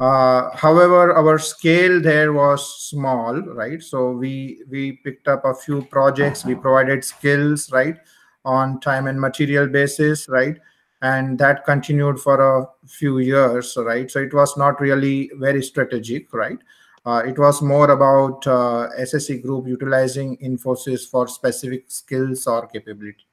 Uh, 0.00 0.50
however, 0.56 1.14
our 1.14 1.38
scale 1.38 2.00
there 2.00 2.32
was 2.32 2.88
small, 2.88 3.40
right? 3.40 3.80
So 3.82 4.10
we 4.10 4.62
we 4.68 4.92
picked 5.04 5.28
up 5.28 5.44
a 5.44 5.54
few 5.54 5.82
projects. 5.82 6.44
We 6.44 6.56
provided 6.56 7.04
skills, 7.04 7.70
right, 7.70 7.96
on 8.44 8.80
time 8.80 9.06
and 9.06 9.20
material 9.20 9.68
basis, 9.68 10.28
right, 10.28 10.58
and 11.02 11.38
that 11.38 11.64
continued 11.64 12.18
for 12.18 12.40
a 12.40 12.68
few 12.88 13.18
years, 13.18 13.76
right. 13.76 14.10
So 14.10 14.20
it 14.20 14.34
was 14.34 14.56
not 14.56 14.80
really 14.80 15.30
very 15.36 15.62
strategic, 15.62 16.32
right. 16.32 16.58
Uh, 17.06 17.22
it 17.26 17.38
was 17.38 17.62
more 17.62 17.90
about 17.90 18.46
uh, 18.46 18.88
SSE 18.98 19.42
Group 19.42 19.68
utilizing 19.68 20.38
Infosys 20.38 21.08
for 21.08 21.28
specific 21.28 21.84
skills 21.88 22.46
or 22.46 22.66
capability, 22.66 23.26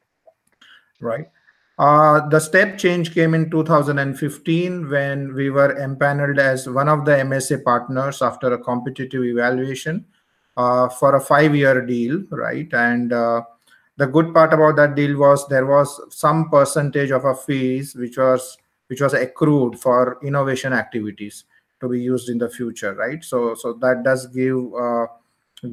right. 0.99 1.25
Uh, 1.81 2.29
the 2.29 2.39
step 2.39 2.77
change 2.77 3.11
came 3.11 3.33
in 3.33 3.49
2015 3.49 4.87
when 4.87 5.33
we 5.33 5.49
were 5.49 5.73
empaneled 5.79 6.37
as 6.37 6.69
one 6.69 6.87
of 6.87 7.05
the 7.05 7.11
MSA 7.11 7.63
partners 7.63 8.21
after 8.21 8.53
a 8.53 8.63
competitive 8.63 9.23
evaluation 9.23 10.05
uh, 10.57 10.87
for 10.87 11.15
a 11.15 11.19
five-year 11.19 11.83
deal, 11.87 12.21
right? 12.29 12.71
And 12.71 13.11
uh, 13.11 13.41
the 13.97 14.05
good 14.05 14.31
part 14.31 14.53
about 14.53 14.75
that 14.75 14.93
deal 14.93 15.17
was 15.17 15.47
there 15.47 15.65
was 15.65 15.99
some 16.15 16.51
percentage 16.51 17.09
of 17.09 17.25
a 17.25 17.33
fees 17.33 17.95
which 17.95 18.15
was 18.15 18.59
which 18.85 19.01
was 19.01 19.15
accrued 19.15 19.79
for 19.79 20.19
innovation 20.21 20.73
activities 20.73 21.45
to 21.79 21.89
be 21.89 21.99
used 21.99 22.29
in 22.29 22.37
the 22.37 22.49
future, 22.51 22.93
right? 22.93 23.23
So 23.23 23.55
so 23.55 23.73
that 23.81 24.03
does 24.03 24.27
give 24.27 24.71
uh, 24.75 25.07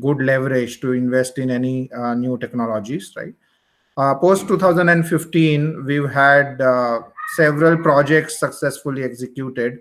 good 0.01 0.23
leverage 0.23 0.81
to 0.81 0.93
invest 0.93 1.37
in 1.37 1.51
any 1.51 1.93
uh, 1.93 2.15
new 2.15 2.39
technologies, 2.39 3.13
right? 3.15 3.35
Uh, 3.99 4.15
post 4.15 4.47
2015, 4.47 5.85
we've 5.85 6.09
had 6.09 6.61
uh, 6.61 7.01
several 7.35 7.77
projects 7.83 8.39
successfully 8.39 9.03
executed, 9.03 9.81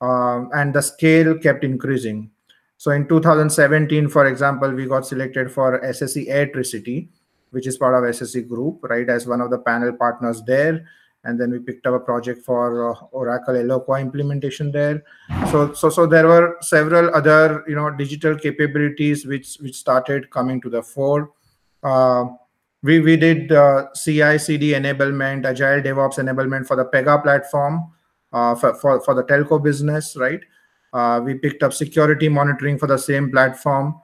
um, 0.00 0.48
and 0.54 0.72
the 0.72 0.80
scale 0.80 1.36
kept 1.36 1.62
increasing. 1.62 2.30
So 2.78 2.92
in 2.92 3.06
2017, 3.06 4.08
for 4.08 4.26
example, 4.26 4.72
we 4.72 4.86
got 4.86 5.06
selected 5.06 5.52
for 5.52 5.78
SSE 5.82 6.26
Airtricity, 6.30 7.08
which 7.50 7.66
is 7.66 7.76
part 7.76 7.94
of 7.94 8.08
SSE 8.14 8.48
Group, 8.48 8.82
right, 8.84 9.06
as 9.10 9.26
one 9.26 9.42
of 9.42 9.50
the 9.50 9.58
panel 9.58 9.92
partners 9.92 10.42
there. 10.46 10.86
And 11.24 11.38
then 11.38 11.50
we 11.50 11.58
picked 11.58 11.86
up 11.86 11.92
a 11.92 12.00
project 12.00 12.42
for 12.42 12.92
uh, 12.92 12.98
Oracle 13.12 13.56
Eloqua 13.56 14.00
implementation 14.00 14.72
there. 14.72 15.02
So, 15.50 15.74
so, 15.74 15.90
so 15.90 16.06
there 16.06 16.26
were 16.26 16.56
several 16.62 17.14
other, 17.14 17.62
you 17.68 17.74
know, 17.74 17.90
digital 17.90 18.38
capabilities 18.38 19.26
which 19.26 19.58
which 19.60 19.76
started 19.76 20.30
coming 20.30 20.62
to 20.62 20.70
the 20.70 20.82
fore. 20.82 21.32
Uh, 21.82 22.24
we 22.82 23.00
we 23.00 23.16
did 23.16 23.52
uh, 23.52 23.86
CI 23.94 24.38
CD 24.38 24.72
enablement, 24.72 25.44
agile 25.44 25.80
DevOps 25.80 26.18
enablement 26.18 26.66
for 26.66 26.76
the 26.76 26.84
Pega 26.84 27.22
platform 27.22 27.92
uh, 28.32 28.54
for, 28.54 28.74
for 28.74 29.00
for 29.00 29.14
the 29.14 29.24
telco 29.24 29.62
business, 29.62 30.16
right? 30.16 30.40
Uh, 30.92 31.20
we 31.24 31.34
picked 31.34 31.62
up 31.62 31.72
security 31.72 32.28
monitoring 32.28 32.78
for 32.78 32.86
the 32.86 32.98
same 32.98 33.30
platform. 33.30 33.94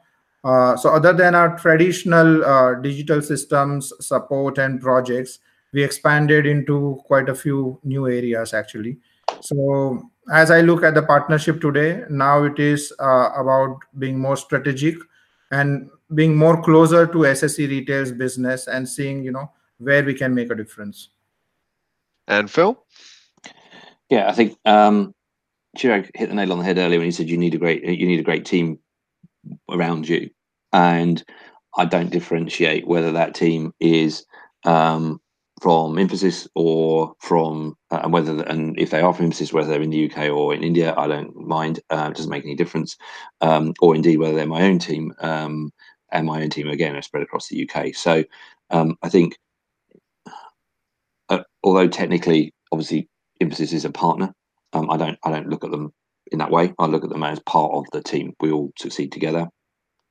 Uh, 0.45 0.77
so 0.77 0.91
other 0.91 1.12
than 1.12 1.35
our 1.35 1.59
traditional 1.59 2.45
uh, 2.45 2.75
digital 2.75 3.21
systems 3.21 3.93
support 4.01 4.59
and 4.59 4.81
projects, 4.81 5.41
we 5.73 5.83
expanded 5.83 6.47
into 6.47 7.01
quite 7.07 7.29
a 7.29 7.35
few 7.35 7.81
new 7.83 8.07
areas 8.07 8.55
actually. 8.55 8.99
So 9.41 10.09
as 10.33 10.51
I 10.51 10.61
look 10.61 10.85
at 10.85 10.95
the 10.95 11.03
partnership 11.03 11.61
today, 11.61 12.03
now 12.09 12.45
it 12.45 12.61
is 12.61 12.93
uh, 13.01 13.31
about 13.37 13.79
being 13.99 14.21
more 14.21 14.37
strategic 14.37 14.95
and 15.51 15.91
being 16.14 16.37
more 16.37 16.62
closer 16.62 17.07
to 17.07 17.19
SSE 17.19 17.69
retail's 17.69 18.12
business 18.12 18.66
and 18.66 18.88
seeing, 18.88 19.25
you 19.25 19.33
know, 19.33 19.51
where 19.79 20.05
we 20.05 20.14
can 20.14 20.35
make 20.35 20.51
a 20.51 20.55
difference. 20.55 21.11
And 22.29 22.51
Phil? 22.51 22.83
Yeah, 24.09 24.29
I 24.29 24.33
think 24.33 24.57
um, 24.64 25.14
Chirag 25.77 26.11
hit 26.14 26.29
the 26.29 26.35
nail 26.35 26.53
on 26.53 26.59
the 26.59 26.64
head 26.64 26.79
earlier 26.79 26.99
when 26.99 27.07
he 27.07 27.12
said 27.12 27.29
you 27.29 27.38
need 27.38 27.55
a 27.55 27.59
great 27.59 27.85
you 27.85 28.07
need 28.07 28.21
a 28.21 28.25
great 28.25 28.45
team 28.45 28.79
around 29.71 30.09
you, 30.09 30.31
and 30.73 31.23
I 31.77 31.85
don't 31.85 32.11
differentiate 32.11 32.87
whether 32.87 33.12
that 33.12 33.35
team 33.35 33.73
is 33.81 34.25
um, 34.64 35.21
from 35.61 35.95
Infosys 35.97 36.47
or 36.55 37.14
from 37.21 37.77
uh, 37.90 38.01
and 38.05 38.12
whether 38.12 38.42
and 38.42 38.79
if 38.79 38.90
they 38.90 39.01
are 39.01 39.12
from 39.12 39.31
Infosys, 39.31 39.53
whether 39.53 39.69
they're 39.69 39.83
in 39.83 39.90
the 39.90 40.11
UK 40.11 40.31
or 40.31 40.55
in 40.55 40.62
India, 40.62 40.95
I 40.97 41.07
don't 41.07 41.35
mind. 41.37 41.81
Uh, 41.90 42.09
it 42.11 42.16
doesn't 42.16 42.31
make 42.31 42.45
any 42.45 42.55
difference. 42.55 42.97
Um, 43.40 43.75
or 43.81 43.95
indeed 43.95 44.19
whether 44.19 44.35
they're 44.35 44.47
my 44.47 44.62
own 44.62 44.79
team 44.79 45.12
um, 45.21 45.73
and 46.16 46.26
my 46.26 46.42
own 46.42 46.50
team 46.50 46.68
again 46.68 46.96
are 46.96 47.02
spread 47.02 47.22
across 47.22 47.49
the 47.49 47.68
UK. 47.68 47.95
So 47.95 48.24
um, 48.70 48.97
I 49.03 49.09
think, 49.11 49.36
uh, 51.28 51.43
although 51.62 51.88
technically, 51.88 52.55
obviously, 52.72 53.09
Infosys 53.43 53.74
is 53.74 53.84
a 53.84 53.91
partner, 53.91 54.32
um, 54.72 54.91
I 54.91 54.97
don't 54.97 55.18
I 55.22 55.30
don't 55.30 55.49
look 55.49 55.62
at 55.62 55.70
them 55.70 55.93
in 56.32 56.38
that 56.38 56.51
way. 56.51 56.74
I 56.78 56.86
look 56.86 57.05
at 57.05 57.11
them 57.11 57.22
as 57.22 57.38
part 57.41 57.72
of 57.72 57.84
the 57.93 58.03
team. 58.03 58.32
We 58.41 58.51
all 58.51 58.72
succeed 58.78 59.12
together 59.12 59.49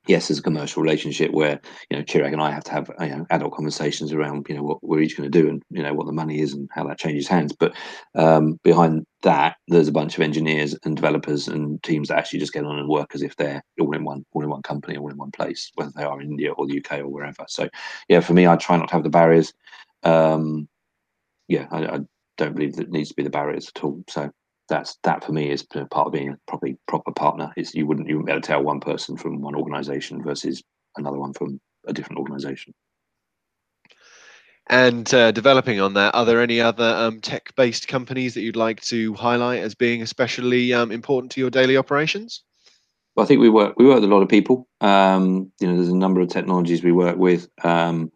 yes, 0.07 0.27
there's 0.27 0.39
a 0.39 0.43
commercial 0.43 0.81
relationship 0.81 1.31
where 1.31 1.59
you 1.89 1.97
know 1.97 2.03
Chirag 2.03 2.33
and 2.33 2.41
I 2.41 2.51
have 2.51 2.63
to 2.65 2.71
have 2.71 2.91
you 2.99 3.07
know 3.07 3.25
adult 3.29 3.53
conversations 3.53 4.13
around 4.13 4.45
you 4.49 4.55
know 4.55 4.63
what 4.63 4.83
we're 4.83 5.01
each 5.01 5.17
going 5.17 5.29
to 5.29 5.41
do 5.41 5.49
and 5.49 5.63
you 5.69 5.83
know 5.83 5.93
what 5.93 6.05
the 6.05 6.11
money 6.11 6.39
is 6.39 6.53
and 6.53 6.69
how 6.73 6.85
that 6.87 6.99
changes 6.99 7.27
hands. 7.27 7.53
But 7.53 7.75
um, 8.15 8.59
behind 8.63 9.05
that, 9.23 9.57
there's 9.67 9.87
a 9.87 9.93
bunch 9.93 10.15
of 10.15 10.23
engineers 10.23 10.77
and 10.83 10.95
developers 10.95 11.47
and 11.47 11.81
teams 11.83 12.07
that 12.07 12.17
actually 12.17 12.39
just 12.39 12.53
get 12.53 12.65
on 12.65 12.79
and 12.79 12.89
work 12.89 13.15
as 13.15 13.21
if 13.21 13.35
they're 13.35 13.63
all 13.79 13.95
in 13.95 14.03
one 14.03 14.25
all 14.33 14.43
in 14.43 14.49
one 14.49 14.63
company, 14.63 14.97
all 14.97 15.09
in 15.09 15.17
one 15.17 15.31
place, 15.31 15.71
whether 15.75 15.91
they 15.95 16.03
are 16.03 16.21
in 16.21 16.29
India 16.29 16.51
or 16.51 16.67
the 16.67 16.77
UK 16.77 16.99
or 16.99 17.07
wherever. 17.07 17.45
So 17.47 17.69
yeah, 18.07 18.19
for 18.19 18.33
me, 18.33 18.47
I 18.47 18.55
try 18.55 18.77
not 18.77 18.89
to 18.89 18.93
have 18.95 19.03
the 19.03 19.09
barriers. 19.09 19.53
Um, 20.03 20.67
yeah, 21.47 21.67
I, 21.71 21.85
I 21.85 21.99
don't 22.37 22.53
believe 22.53 22.75
that 22.75 22.89
needs 22.89 23.09
to 23.09 23.15
be 23.15 23.23
the 23.23 23.29
barriers 23.29 23.71
at 23.75 23.83
all. 23.83 24.03
So 24.09 24.31
that's 24.67 24.97
that 25.03 25.23
for 25.23 25.31
me 25.31 25.49
is 25.49 25.63
part 25.63 26.07
of 26.07 26.13
being 26.13 26.29
a 26.29 26.37
probably 26.47 26.77
proper 26.87 27.11
partner. 27.11 27.51
Is 27.57 27.75
you 27.75 27.85
wouldn't 27.85 28.07
you 28.07 28.15
wouldn't 28.15 28.27
be 28.27 28.31
able 28.31 28.41
to 28.41 28.47
tell 28.47 28.63
one 28.63 28.79
person 28.79 29.17
from 29.17 29.41
one 29.41 29.55
organization 29.55 30.23
versus 30.23 30.63
another 30.97 31.17
one 31.17 31.33
from 31.33 31.59
a 31.87 31.93
different 31.93 32.19
organization. 32.19 32.73
And 34.67 35.11
uh, 35.13 35.31
developing 35.31 35.79
on 35.79 35.93
that, 35.93 36.15
are 36.15 36.25
there 36.25 36.41
any 36.41 36.59
other 36.59 36.83
um, 36.83 37.21
tech-based 37.21 37.87
companies 37.87 38.33
that 38.33 38.41
you'd 38.41 38.55
like 38.55 38.81
to 38.81 39.13
highlight 39.13 39.61
as 39.61 39.75
being 39.75 40.01
especially 40.01 40.73
um, 40.73 40.91
important 40.91 41.31
to 41.33 41.41
your 41.41 41.51
daily 41.51 41.77
operations? 41.77 42.41
Well, 43.15 43.23
I 43.23 43.27
think 43.27 43.41
we 43.41 43.49
work 43.49 43.75
we 43.77 43.85
work 43.85 43.95
with 43.95 44.05
a 44.05 44.13
lot 44.13 44.23
of 44.23 44.29
people. 44.29 44.67
Um, 44.81 45.51
you 45.59 45.67
know, 45.67 45.75
there's 45.75 45.89
a 45.89 45.95
number 45.95 46.19
of 46.19 46.29
technologies 46.29 46.83
we 46.83 46.91
work 46.91 47.17
with. 47.17 47.47
Um, 47.63 48.11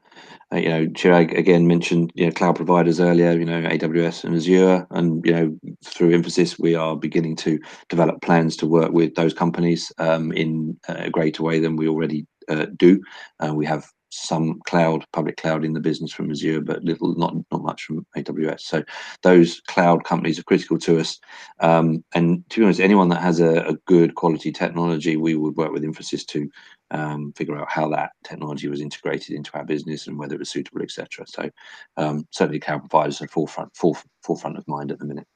uh, 0.51 0.57
you 0.57 0.69
know, 0.69 0.85
Chirag 0.87 1.37
again 1.37 1.67
mentioned 1.67 2.11
you 2.15 2.25
know 2.25 2.31
cloud 2.31 2.55
providers 2.55 2.99
earlier. 2.99 3.31
You 3.31 3.45
know, 3.45 3.61
AWS 3.61 4.23
and 4.23 4.35
Azure, 4.35 4.87
and 4.91 5.23
you 5.25 5.31
know 5.31 5.59
through 5.85 6.11
Infosys 6.11 6.59
we 6.59 6.75
are 6.75 6.95
beginning 6.95 7.35
to 7.37 7.59
develop 7.89 8.21
plans 8.21 8.55
to 8.57 8.67
work 8.67 8.91
with 8.91 9.15
those 9.15 9.33
companies 9.33 9.91
um, 9.99 10.31
in 10.31 10.77
a 10.87 11.09
greater 11.09 11.43
way 11.43 11.59
than 11.59 11.75
we 11.75 11.87
already 11.87 12.25
uh, 12.49 12.65
do. 12.77 13.01
Uh, 13.39 13.53
we 13.53 13.65
have 13.65 13.85
some 14.11 14.59
cloud, 14.65 15.05
public 15.13 15.37
cloud 15.37 15.63
in 15.63 15.73
the 15.73 15.79
business 15.79 16.11
from 16.11 16.31
Azure, 16.31 16.61
but 16.61 16.83
little, 16.83 17.15
not 17.15 17.35
not 17.51 17.61
much 17.61 17.83
from 17.83 18.05
AWS. 18.17 18.61
So 18.61 18.83
those 19.21 19.61
cloud 19.61 20.03
companies 20.03 20.39
are 20.39 20.43
critical 20.43 20.79
to 20.79 20.99
us. 20.99 21.19
Um, 21.59 22.03
and 22.13 22.43
to 22.49 22.59
be 22.59 22.65
honest, 22.65 22.79
anyone 22.79 23.09
that 23.09 23.21
has 23.21 23.39
a, 23.39 23.61
a, 23.61 23.73
good 23.85 24.15
quality 24.15 24.51
technology, 24.51 25.15
we 25.15 25.35
would 25.35 25.55
work 25.55 25.71
with 25.71 25.83
Infosys 25.83 26.25
to 26.27 26.49
um, 26.91 27.33
figure 27.33 27.57
out 27.57 27.69
how 27.69 27.89
that 27.89 28.11
technology 28.23 28.67
was 28.67 28.81
integrated 28.81 29.35
into 29.35 29.53
our 29.53 29.65
business 29.65 30.07
and 30.07 30.17
whether 30.17 30.35
it 30.35 30.39
was 30.39 30.49
suitable, 30.49 30.81
etc. 30.81 31.25
So 31.27 31.49
um, 31.97 32.27
certainly, 32.31 32.59
cloud 32.59 32.79
providers 32.79 33.21
are 33.21 33.27
forefront, 33.27 33.75
forefront 33.75 34.57
of 34.57 34.67
mind 34.67 34.91
at 34.91 34.99
the 34.99 35.05
minute. 35.05 35.27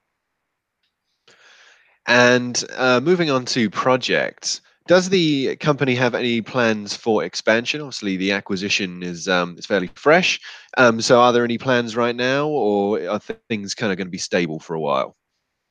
And 2.06 2.64
uh, 2.76 3.00
moving 3.02 3.30
on 3.30 3.46
to 3.46 3.70
projects. 3.70 4.62
Does 4.86 5.08
the 5.08 5.56
company 5.58 5.96
have 5.96 6.14
any 6.14 6.42
plans 6.42 6.94
for 6.94 7.24
expansion? 7.24 7.80
Obviously, 7.80 8.18
the 8.18 8.34
acquisition 8.34 9.02
is 9.02 9.30
um, 9.30 9.56
is 9.58 9.66
fairly 9.66 9.90
fresh. 9.96 10.42
Um, 10.78 11.00
so, 11.00 11.22
are 11.22 11.32
there 11.32 11.46
any 11.46 11.58
plans 11.58 11.96
right 11.96 12.16
now, 12.16 12.50
or 12.50 13.02
are 13.08 13.20
things 13.20 13.76
kind 13.76 13.94
of 13.94 13.98
going 13.98 14.08
to 14.08 14.12
be 14.12 14.18
stable 14.18 14.60
for 14.60 14.74
a 14.74 14.82
while? 14.82 15.16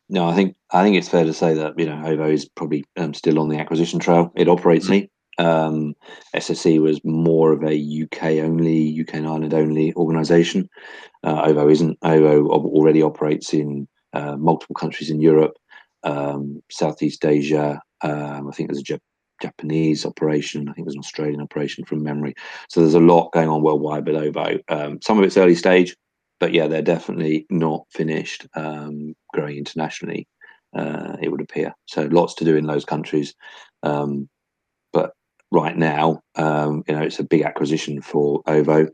No, 0.09 0.27
I 0.29 0.35
think 0.35 0.57
I 0.71 0.83
think 0.83 0.97
it's 0.97 1.11
fair 1.11 1.25
to 1.25 1.35
say 1.35 1.53
that 1.55 1.79
you 1.79 1.87
know 1.87 2.03
Ovo 2.05 2.31
is 2.31 2.49
probably 2.49 2.85
um, 2.97 3.13
still 3.13 3.39
on 3.39 3.51
the 3.51 3.59
acquisition 3.59 3.99
trail. 3.99 4.33
It 4.35 4.49
operates 4.49 4.87
mm-hmm. 4.87 5.05
Um, 5.39 5.95
SSE 6.37 6.81
was 6.81 7.01
more 7.05 7.53
of 7.53 7.63
a 7.63 8.03
UK 8.03 8.45
only, 8.45 9.01
UK 9.01 9.15
and 9.15 9.27
Ireland 9.27 9.55
only 9.55 9.95
organisation. 9.95 10.69
Uh, 11.25 11.43
Ovo 11.47 11.69
isn't. 11.69 11.99
Ovo 12.03 12.49
already 12.49 13.03
operates 13.03 13.55
in 13.55 13.89
uh, 14.13 14.37
multiple 14.37 14.75
countries 14.75 15.11
in 15.11 15.21
Europe, 15.21 15.55
um, 16.05 16.63
Southeast 16.71 17.25
Asia, 17.25 17.81
um, 18.03 18.49
I 18.49 18.53
think 18.53 18.69
there's 18.69 18.81
a 18.81 18.85
Jap- 18.85 19.01
Japanese 19.41 20.05
operation. 20.05 20.69
I 20.69 20.73
think 20.73 20.87
there's 20.87 20.95
an 20.95 21.01
Australian 21.01 21.41
operation 21.41 21.85
from 21.85 22.03
memory. 22.03 22.35
So 22.69 22.81
there's 22.81 22.95
a 22.95 23.01
lot 23.01 23.33
going 23.33 23.49
on 23.49 23.63
worldwide 23.63 24.07
with 24.07 24.17
OVO. 24.17 24.59
Um, 24.69 25.01
some 25.03 25.19
of 25.19 25.25
it's 25.25 25.37
early 25.37 25.55
stage, 25.55 25.97
but 26.41 26.53
yeah, 26.53 26.67
they're 26.67 26.83
definitely 26.83 27.47
not 27.51 27.87
finished 27.91 28.47
um, 28.55 29.15
growing 29.33 29.57
internationally. 29.57 30.29
Uh, 30.75 31.17
it 31.21 31.29
would 31.29 31.43
appear 31.43 31.75
so. 31.87 32.03
Lots 32.05 32.35
to 32.37 32.47
do 32.47 32.57
in 32.57 32.67
those 32.67 32.87
countries, 32.87 33.35
um, 33.83 34.29
right 35.53 35.77
now, 35.77 36.23
um, 36.35 36.83
you 36.89 36.95
know, 36.95 37.03
it's 37.03 37.21
a 37.21 37.25
big 37.25 37.43
acquisition 37.43 38.03
for 38.03 38.43
OVO 38.47 38.89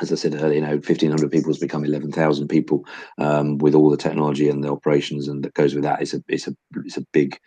as 0.00 0.10
I 0.10 0.16
said 0.16 0.34
earlier, 0.34 0.54
you 0.54 0.60
know, 0.60 0.72
1,500 0.72 1.30
people 1.30 1.50
has 1.50 1.58
become 1.58 1.84
11,000 1.84 2.48
people 2.48 2.84
um, 3.18 3.58
with 3.58 3.74
all 3.74 3.90
the 3.90 3.96
technology 3.96 4.48
and 4.48 4.62
the 4.62 4.70
operations 4.70 5.28
and 5.28 5.44
that 5.44 5.54
goes 5.54 5.74
with 5.74 5.84
that. 5.84 6.02
It's 6.02 6.14
a 6.14 6.22
it's 6.28 6.48
a 6.48 6.56
it's 6.84 6.96
a 6.96 7.06
big 7.12 7.38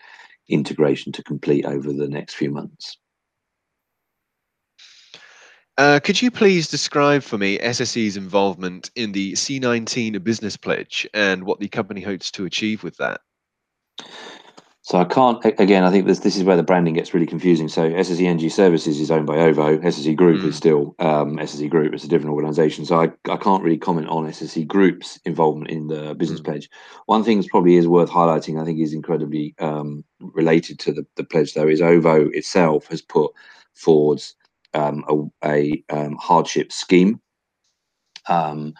integration 0.48 1.12
to 1.14 1.24
complete 1.24 1.66
over 1.66 1.92
the 1.92 2.08
next 2.08 2.36
few 2.36 2.52
months. 2.52 2.98
Uh, 5.78 6.00
could 6.04 6.20
you 6.20 6.32
please 6.32 6.68
describe 6.70 7.22
for 7.22 7.38
me 7.38 7.60
SSE's 7.60 8.18
involvement 8.18 8.90
in 8.96 9.12
the 9.12 9.34
C19 9.34 10.24
business 10.24 10.58
pledge 10.58 11.08
and 11.14 11.44
what 11.44 11.60
the 11.60 11.68
company 11.68 12.02
hopes 12.02 12.32
to 12.32 12.46
achieve 12.46 12.82
with 12.82 12.98
that? 12.98 13.22
So 14.88 14.98
I 14.98 15.04
can't. 15.04 15.44
Again, 15.60 15.84
I 15.84 15.92
think 15.92 16.08
this 16.08 16.20
this 16.20 16.38
is 16.38 16.46
where 16.46 16.56
the 16.56 16.64
branding 16.64 16.94
gets 16.94 17.14
really 17.14 17.26
confusing. 17.26 17.68
So 17.68 17.90
SSE 17.90 18.26
Energy 18.26 18.48
Services 18.48 19.02
is 19.02 19.12
owned 19.12 19.28
by 19.28 19.36
OVO. 19.36 19.80
SSE 19.80 20.16
Group 20.16 20.42
mm. 20.42 20.48
is 20.48 20.56
still 20.56 20.96
um, 21.00 21.36
SSE 21.36 21.70
Group. 21.70 21.94
It's 21.94 22.06
a 22.06 22.08
different 22.08 22.34
organisation. 22.34 22.86
So 22.86 23.02
I, 23.02 23.12
I 23.30 23.36
can't 23.36 23.62
really 23.62 23.78
comment 23.78 24.08
on 24.08 24.26
SSE 24.28 24.66
Group's 24.66 25.20
involvement 25.26 25.72
in 25.72 25.88
the 25.88 26.16
business 26.16 26.40
mm. 26.40 26.46
pledge. 26.46 26.70
One 27.06 27.26
thing 27.26 27.42
that 27.42 27.50
probably 27.50 27.76
is 27.76 27.86
worth 27.86 28.10
highlighting, 28.10 28.62
I 28.62 28.64
think, 28.64 28.80
is 28.80 28.94
incredibly 28.94 29.56
um, 29.60 30.06
related 30.22 30.80
to 30.80 30.94
the, 30.94 31.06
the 31.18 31.26
pledge. 31.26 31.54
Though, 31.54 31.68
is 31.68 31.82
OVO 31.82 32.30
itself 32.30 32.88
has 32.88 33.02
put 33.02 33.34
forward 33.74 34.24
um, 34.74 35.04
a, 35.44 35.50
a 35.50 35.84
um, 35.90 36.16
hardship 36.16 36.72
scheme 36.72 37.20
um, 38.28 38.74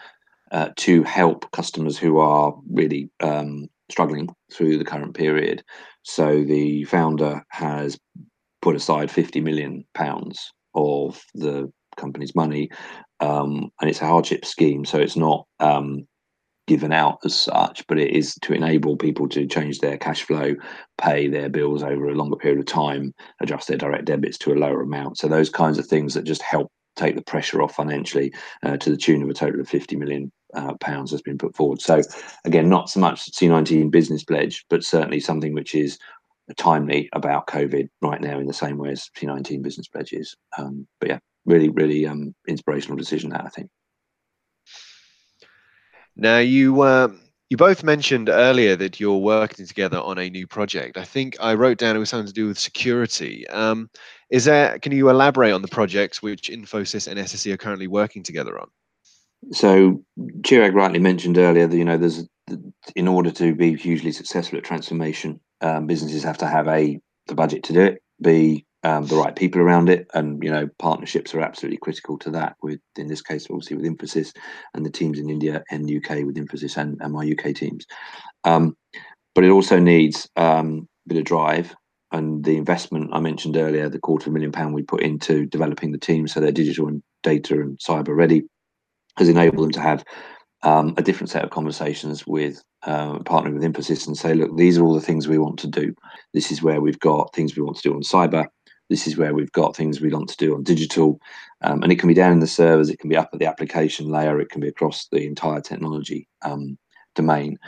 uh, 0.52 0.70
to 0.76 1.02
help 1.02 1.50
customers 1.50 1.98
who 1.98 2.16
are 2.16 2.58
really 2.70 3.10
um, 3.20 3.68
struggling 3.90 4.28
through 4.52 4.78
the 4.78 4.84
current 4.84 5.14
period. 5.14 5.62
So 6.02 6.44
the 6.44 6.84
founder 6.84 7.42
has 7.50 7.98
put 8.62 8.76
aside 8.76 9.10
50 9.10 9.40
million 9.40 9.84
pounds 9.94 10.52
of 10.74 11.22
the 11.34 11.70
company's 11.96 12.34
money, 12.34 12.70
um, 13.20 13.70
and 13.80 13.90
it's 13.90 14.00
a 14.00 14.06
hardship 14.06 14.44
scheme. 14.44 14.84
So 14.84 14.98
it's 14.98 15.16
not 15.16 15.46
um, 15.60 16.06
given 16.68 16.92
out 16.92 17.18
as 17.24 17.34
such, 17.34 17.84
but 17.88 17.98
it 17.98 18.10
is 18.10 18.34
to 18.42 18.52
enable 18.52 18.96
people 18.96 19.28
to 19.30 19.46
change 19.46 19.80
their 19.80 19.96
cash 19.96 20.22
flow, 20.22 20.54
pay 20.98 21.26
their 21.26 21.48
bills 21.48 21.82
over 21.82 22.08
a 22.08 22.14
longer 22.14 22.36
period 22.36 22.60
of 22.60 22.66
time, 22.66 23.12
adjust 23.40 23.68
their 23.68 23.78
direct 23.78 24.04
debits 24.04 24.38
to 24.38 24.52
a 24.52 24.54
lower 24.54 24.82
amount. 24.82 25.18
So 25.18 25.26
those 25.28 25.50
kinds 25.50 25.78
of 25.78 25.86
things 25.86 26.14
that 26.14 26.24
just 26.24 26.42
help 26.42 26.70
take 26.94 27.16
the 27.16 27.22
pressure 27.22 27.62
off 27.62 27.74
financially 27.74 28.32
uh, 28.62 28.76
to 28.76 28.90
the 28.90 28.96
tune 28.96 29.22
of 29.22 29.30
a 29.30 29.34
total 29.34 29.60
of 29.60 29.68
50 29.68 29.96
million 29.96 30.30
uh, 30.54 30.74
pounds 30.80 31.10
has 31.10 31.22
been 31.22 31.38
put 31.38 31.54
forward. 31.56 31.80
So 31.80 32.02
again, 32.44 32.68
not 32.68 32.90
so 32.90 33.00
much 33.00 33.30
C19 33.32 33.90
business 33.90 34.24
pledge, 34.24 34.64
but 34.70 34.84
certainly 34.84 35.20
something 35.20 35.54
which 35.54 35.74
is 35.74 35.98
timely 36.56 37.08
about 37.12 37.46
COVID 37.46 37.88
right 38.00 38.20
now 38.20 38.38
in 38.38 38.46
the 38.46 38.54
same 38.54 38.78
way 38.78 38.90
as 38.90 39.10
C19 39.16 39.62
business 39.62 39.88
pledge 39.88 40.12
is. 40.12 40.34
Um, 40.56 40.86
but 41.00 41.10
yeah, 41.10 41.18
really, 41.44 41.68
really 41.68 42.06
um, 42.06 42.34
inspirational 42.46 42.96
decision 42.96 43.30
that 43.30 43.44
I 43.44 43.48
think. 43.48 43.68
Now 46.16 46.38
you 46.38 46.80
uh, 46.80 47.08
you 47.48 47.56
both 47.56 47.84
mentioned 47.84 48.28
earlier 48.28 48.76
that 48.76 48.98
you're 48.98 49.18
working 49.18 49.66
together 49.66 49.98
on 49.98 50.18
a 50.18 50.28
new 50.28 50.46
project. 50.46 50.98
I 50.98 51.04
think 51.04 51.36
I 51.40 51.54
wrote 51.54 51.78
down 51.78 51.96
it 51.96 51.98
was 51.98 52.10
something 52.10 52.26
to 52.26 52.32
do 52.32 52.48
with 52.48 52.58
security. 52.58 53.48
Um, 53.48 53.88
is 54.30 54.44
there? 54.44 54.78
Can 54.80 54.92
you 54.92 55.08
elaborate 55.08 55.52
on 55.52 55.62
the 55.62 55.68
projects 55.68 56.20
which 56.20 56.50
Infosys 56.50 57.08
and 57.08 57.18
SSE 57.18 57.52
are 57.52 57.56
currently 57.56 57.86
working 57.86 58.22
together 58.22 58.58
on? 58.58 58.68
So 59.52 60.02
Chirag 60.40 60.74
rightly 60.74 60.98
mentioned 60.98 61.38
earlier 61.38 61.66
that 61.66 61.76
you 61.76 61.84
know 61.84 61.96
there's 61.96 62.26
in 62.96 63.08
order 63.08 63.30
to 63.30 63.54
be 63.54 63.76
hugely 63.76 64.12
successful 64.12 64.58
at 64.58 64.64
transformation, 64.64 65.40
um, 65.60 65.86
businesses 65.86 66.22
have 66.22 66.38
to 66.38 66.46
have 66.46 66.68
a 66.68 66.98
the 67.26 67.34
budget 67.34 67.62
to 67.64 67.72
do 67.72 67.80
it, 67.80 68.02
b 68.22 68.64
um, 68.84 69.06
the 69.06 69.16
right 69.16 69.34
people 69.34 69.60
around 69.60 69.88
it, 69.88 70.06
and 70.14 70.42
you 70.42 70.50
know 70.50 70.68
partnerships 70.78 71.34
are 71.34 71.40
absolutely 71.40 71.78
critical 71.78 72.18
to 72.18 72.30
that. 72.30 72.56
With 72.62 72.80
in 72.96 73.06
this 73.06 73.22
case, 73.22 73.46
obviously 73.50 73.76
with 73.76 73.86
Infosys 73.86 74.34
and 74.74 74.84
the 74.84 74.90
teams 74.90 75.18
in 75.18 75.30
India 75.30 75.62
and 75.70 75.90
UK 75.90 76.24
with 76.24 76.36
Infosys 76.36 76.76
and, 76.76 76.96
and 77.00 77.12
my 77.12 77.30
UK 77.30 77.54
teams, 77.54 77.86
um, 78.44 78.76
but 79.34 79.44
it 79.44 79.50
also 79.50 79.78
needs 79.78 80.28
um, 80.36 80.88
a 81.06 81.08
bit 81.08 81.18
of 81.18 81.24
drive 81.24 81.74
and 82.10 82.42
the 82.42 82.56
investment 82.56 83.10
I 83.12 83.20
mentioned 83.20 83.58
earlier, 83.58 83.88
the 83.90 83.98
quarter 83.98 84.24
of 84.24 84.28
a 84.28 84.32
million 84.32 84.50
pound 84.50 84.72
we 84.72 84.82
put 84.82 85.02
into 85.02 85.44
developing 85.44 85.92
the 85.92 85.98
team 85.98 86.26
so 86.26 86.40
they're 86.40 86.52
digital 86.52 86.88
and 86.88 87.02
data 87.22 87.54
and 87.54 87.78
cyber 87.78 88.16
ready 88.16 88.44
has 89.18 89.28
enabled 89.28 89.64
them 89.64 89.72
to 89.72 89.80
have 89.80 90.04
um, 90.62 90.94
a 90.96 91.02
different 91.02 91.30
set 91.30 91.44
of 91.44 91.50
conversations 91.50 92.26
with 92.26 92.62
uh, 92.84 93.18
partnering 93.20 93.54
with 93.54 93.62
Infosys 93.62 94.06
and 94.06 94.16
say, 94.16 94.34
look, 94.34 94.56
these 94.56 94.78
are 94.78 94.84
all 94.84 94.94
the 94.94 95.00
things 95.00 95.28
we 95.28 95.38
want 95.38 95.58
to 95.60 95.66
do. 95.66 95.94
This 96.34 96.50
is 96.50 96.62
where 96.62 96.80
we've 96.80 96.98
got 97.00 97.34
things 97.34 97.56
we 97.56 97.62
want 97.62 97.76
to 97.76 97.88
do 97.88 97.94
on 97.94 98.02
cyber. 98.02 98.46
This 98.90 99.06
is 99.06 99.16
where 99.16 99.34
we've 99.34 99.52
got 99.52 99.76
things 99.76 100.00
we 100.00 100.12
want 100.12 100.28
to 100.30 100.36
do 100.36 100.54
on 100.54 100.62
digital. 100.62 101.20
Um, 101.62 101.82
and 101.82 101.92
it 101.92 101.98
can 101.98 102.08
be 102.08 102.14
down 102.14 102.32
in 102.32 102.40
the 102.40 102.46
servers, 102.46 102.88
it 102.88 102.98
can 102.98 103.10
be 103.10 103.16
up 103.16 103.30
at 103.32 103.38
the 103.38 103.46
application 103.46 104.08
layer, 104.08 104.40
it 104.40 104.48
can 104.48 104.60
be 104.60 104.68
across 104.68 105.08
the 105.08 105.26
entire 105.26 105.60
technology 105.60 106.28
um, 106.42 106.78
domain. 107.14 107.58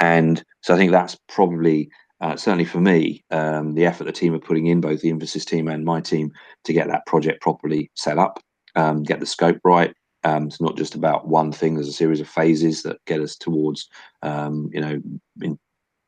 And 0.00 0.42
so 0.60 0.74
I 0.74 0.76
think 0.76 0.92
that's 0.92 1.18
probably, 1.28 1.90
uh, 2.20 2.36
certainly 2.36 2.64
for 2.64 2.80
me, 2.80 3.24
um, 3.30 3.74
the 3.74 3.86
effort 3.86 4.04
the 4.04 4.12
team 4.12 4.34
are 4.34 4.38
putting 4.38 4.66
in, 4.66 4.80
both 4.80 5.00
the 5.00 5.10
Infosys 5.10 5.44
team 5.44 5.66
and 5.68 5.84
my 5.84 6.00
team, 6.00 6.30
to 6.64 6.72
get 6.72 6.88
that 6.88 7.06
project 7.06 7.42
properly 7.42 7.90
set 7.94 8.18
up, 8.18 8.38
um, 8.76 9.02
get 9.02 9.18
the 9.18 9.26
scope 9.26 9.58
right, 9.64 9.92
um, 10.24 10.46
it's 10.46 10.60
not 10.60 10.76
just 10.76 10.94
about 10.94 11.28
one 11.28 11.52
thing. 11.52 11.74
There's 11.74 11.88
a 11.88 11.92
series 11.92 12.20
of 12.20 12.28
phases 12.28 12.82
that 12.82 13.04
get 13.06 13.20
us 13.20 13.36
towards, 13.36 13.88
um, 14.22 14.70
you 14.72 14.80
know, 14.80 15.56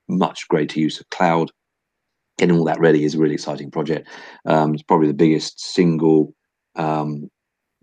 much 0.08 0.48
greater 0.48 0.80
use 0.80 1.00
of 1.00 1.08
cloud. 1.10 1.50
Getting 2.38 2.56
all 2.56 2.64
that 2.64 2.80
ready 2.80 3.04
is 3.04 3.14
a 3.14 3.18
really 3.18 3.34
exciting 3.34 3.70
project. 3.70 4.08
Um, 4.46 4.74
it's 4.74 4.82
probably 4.82 5.08
the 5.08 5.14
biggest 5.14 5.60
single 5.60 6.34
um, 6.74 7.30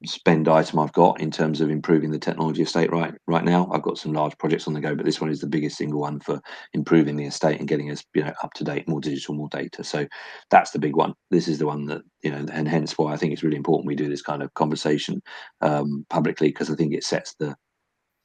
spend 0.06 0.48
item 0.48 0.80
I've 0.80 0.94
got 0.94 1.20
in 1.20 1.32
terms 1.32 1.60
of 1.60 1.72
improving 1.72 2.12
the 2.12 2.20
technology 2.20 2.62
estate 2.62 2.92
right 2.92 3.14
right 3.26 3.44
now. 3.44 3.70
I've 3.72 3.82
got 3.82 3.98
some 3.98 4.14
large 4.14 4.38
projects 4.38 4.68
on 4.68 4.74
the 4.74 4.80
go, 4.80 4.96
but 4.96 5.06
this 5.06 5.20
one 5.20 5.32
is 5.32 5.42
the 5.42 5.48
biggest 5.48 5.78
single 5.78 6.02
one 6.02 6.20
for 6.20 6.40
improving 6.74 7.16
the 7.16 7.26
estate 7.26 7.60
and 7.60 7.68
getting 7.68 7.90
us 7.90 8.04
you 8.14 8.24
know 8.24 8.34
up 8.44 8.54
to 8.56 8.64
date, 8.64 8.88
more 8.88 9.02
digital, 9.02 9.34
more 9.34 9.50
data. 9.50 9.84
So 9.84 10.06
that's 10.52 10.72
the 10.72 10.80
big 10.80 10.96
one. 10.96 11.14
This 11.32 11.48
is 11.48 11.58
the 11.58 11.66
one 11.66 11.86
that 11.88 12.02
you 12.22 12.32
know, 12.32 12.46
and 12.52 12.68
hence 12.68 12.98
why 12.98 13.14
I 13.14 13.18
think 13.18 13.34
it's 13.34 13.44
really 13.44 13.58
important 13.58 13.88
we 13.88 13.96
do 13.96 14.10
this 14.10 14.22
kind 14.22 14.44
of 14.44 14.54
conversation 14.54 15.22
um, 15.62 16.06
publicly 16.10 16.50
because 16.50 16.70
I 16.70 16.76
think 16.76 16.94
it 16.94 17.04
sets 17.04 17.34
the 17.40 17.56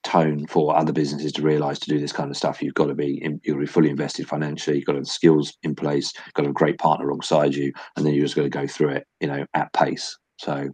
tone 0.04 0.46
for 0.48 0.76
other 0.76 0.92
businesses 0.92 1.32
to 1.32 1.42
realize 1.42 1.78
to 1.78 1.88
do 1.88 1.98
this 1.98 2.12
kind 2.12 2.28
of 2.28 2.36
stuff 2.36 2.60
you've 2.60 2.74
got 2.74 2.86
to 2.86 2.94
be 2.94 3.20
you've 3.22 3.40
got 3.46 3.52
to 3.52 3.60
be 3.60 3.66
fully 3.66 3.88
invested 3.88 4.28
financially 4.28 4.76
you've 4.76 4.84
got 4.84 4.94
to 4.94 4.98
have 4.98 5.06
skills 5.06 5.56
in 5.62 5.76
place 5.76 6.12
got 6.34 6.44
a 6.44 6.52
great 6.52 6.76
partner 6.78 7.08
alongside 7.08 7.54
you 7.54 7.72
and 7.96 8.04
then 8.04 8.12
you're 8.12 8.24
just 8.24 8.34
got 8.34 8.42
to 8.42 8.48
go 8.48 8.66
through 8.66 8.88
it 8.88 9.06
you 9.20 9.28
know 9.28 9.46
at 9.54 9.72
pace 9.72 10.18
so 10.38 10.68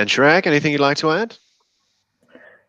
and 0.00 0.08
Chirag, 0.08 0.46
anything 0.46 0.72
you'd 0.72 0.80
like 0.80 0.96
to 0.98 1.10
add 1.12 1.36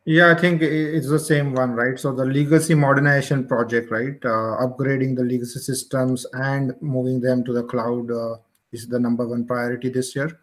yeah, 0.05 0.32
I 0.32 0.39
think 0.39 0.63
it's 0.63 1.09
the 1.09 1.19
same 1.19 1.53
one, 1.53 1.73
right? 1.73 1.99
So 1.99 2.11
the 2.11 2.25
legacy 2.25 2.73
modernization 2.73 3.47
project, 3.47 3.91
right? 3.91 4.17
Uh, 4.25 4.57
upgrading 4.65 5.15
the 5.15 5.23
legacy 5.23 5.59
systems 5.59 6.25
and 6.34 6.73
moving 6.82 7.21
them 7.21 7.43
to 7.43 7.53
the 7.53 7.63
cloud 7.63 8.09
uh, 8.09 8.38
is 8.71 8.88
the 8.88 8.99
number 8.99 9.27
one 9.27 9.45
priority 9.45 9.89
this 9.89 10.15
year. 10.15 10.39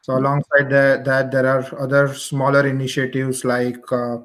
So 0.00 0.16
alongside 0.16 0.70
that, 0.70 1.04
that 1.04 1.30
there 1.30 1.46
are 1.46 1.78
other 1.78 2.14
smaller 2.14 2.66
initiatives 2.66 3.44
like 3.44 3.92
uh, 3.92 4.18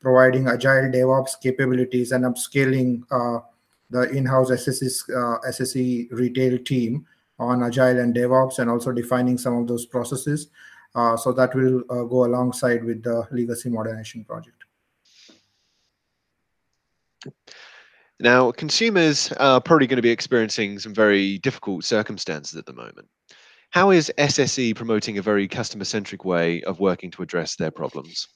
providing 0.00 0.48
agile 0.48 0.90
DevOps 0.90 1.40
capabilities 1.40 2.12
and 2.12 2.24
upscaling 2.24 3.04
uh, 3.10 3.40
the 3.88 4.10
in-house 4.10 4.50
SSE, 4.50 5.08
uh, 5.10 5.38
SSE 5.48 6.12
retail 6.12 6.58
team 6.58 7.06
on 7.38 7.62
agile 7.62 8.00
and 8.00 8.14
DevOps, 8.14 8.58
and 8.58 8.68
also 8.68 8.92
defining 8.92 9.38
some 9.38 9.56
of 9.56 9.68
those 9.68 9.86
processes. 9.86 10.48
Uh, 10.98 11.16
so 11.16 11.30
that 11.30 11.54
will 11.54 11.84
uh, 11.90 12.02
go 12.02 12.24
alongside 12.24 12.82
with 12.82 13.04
the 13.04 13.24
legacy 13.30 13.70
modernization 13.70 14.24
project. 14.24 14.64
Now, 18.18 18.50
consumers 18.50 19.30
are 19.34 19.60
probably 19.60 19.86
going 19.86 19.98
to 19.98 20.02
be 20.02 20.10
experiencing 20.10 20.80
some 20.80 20.92
very 20.92 21.38
difficult 21.38 21.84
circumstances 21.84 22.58
at 22.58 22.66
the 22.66 22.72
moment. 22.72 23.06
How 23.70 23.90
is 23.92 24.12
SSE 24.18 24.74
promoting 24.74 25.18
a 25.18 25.22
very 25.22 25.46
customer 25.46 25.84
centric 25.84 26.24
way 26.24 26.62
of 26.62 26.80
working 26.80 27.12
to 27.12 27.22
address 27.22 27.54
their 27.54 27.70
problems? 27.70 28.26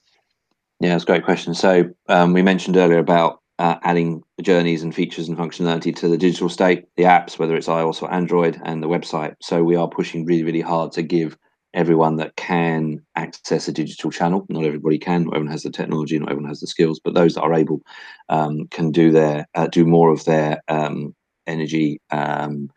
Yeah, 0.79 0.95
it's 0.95 1.03
a 1.03 1.07
great 1.07 1.25
question. 1.25 1.53
So 1.53 1.89
um, 2.07 2.31
we 2.31 2.43
mentioned 2.43 2.77
earlier 2.77 2.99
about 2.99 3.41
uh, 3.59 3.75
adding 3.83 4.23
journeys 4.41 4.83
and 4.83 4.95
features 4.95 5.27
and 5.27 5.37
functionality 5.37 5.93
to 5.97 6.07
the 6.07 6.17
digital 6.17 6.47
state, 6.47 6.85
the 6.95 7.03
apps, 7.03 7.37
whether 7.37 7.57
it's 7.57 7.67
iOS 7.67 8.01
or 8.01 8.13
Android, 8.13 8.61
and 8.63 8.81
the 8.81 8.87
website. 8.87 9.35
So 9.41 9.65
we 9.65 9.75
are 9.75 9.89
pushing 9.89 10.23
really, 10.23 10.43
really 10.43 10.61
hard 10.61 10.93
to 10.93 11.01
give 11.01 11.37
everyone 11.73 12.17
that 12.17 12.35
can 12.35 13.01
access 13.15 13.67
a 13.67 13.71
digital 13.71 14.11
channel. 14.11 14.45
Not 14.49 14.65
everybody 14.65 14.97
can. 14.97 15.23
Not 15.23 15.35
everyone 15.35 15.51
has 15.51 15.63
the 15.63 15.71
technology. 15.71 16.17
Not 16.19 16.29
everyone 16.29 16.49
has 16.49 16.59
the 16.59 16.67
skills. 16.67 16.99
But 17.03 17.13
those 17.13 17.35
that 17.35 17.41
are 17.41 17.53
able 17.53 17.81
um, 18.29 18.67
can 18.67 18.91
do 18.91 19.11
their 19.11 19.47
uh, 19.55 19.67
do 19.67 19.85
more 19.85 20.11
of 20.11 20.25
their 20.25 20.61
um, 20.67 21.15
energy 21.47 21.99
um, 22.11 22.69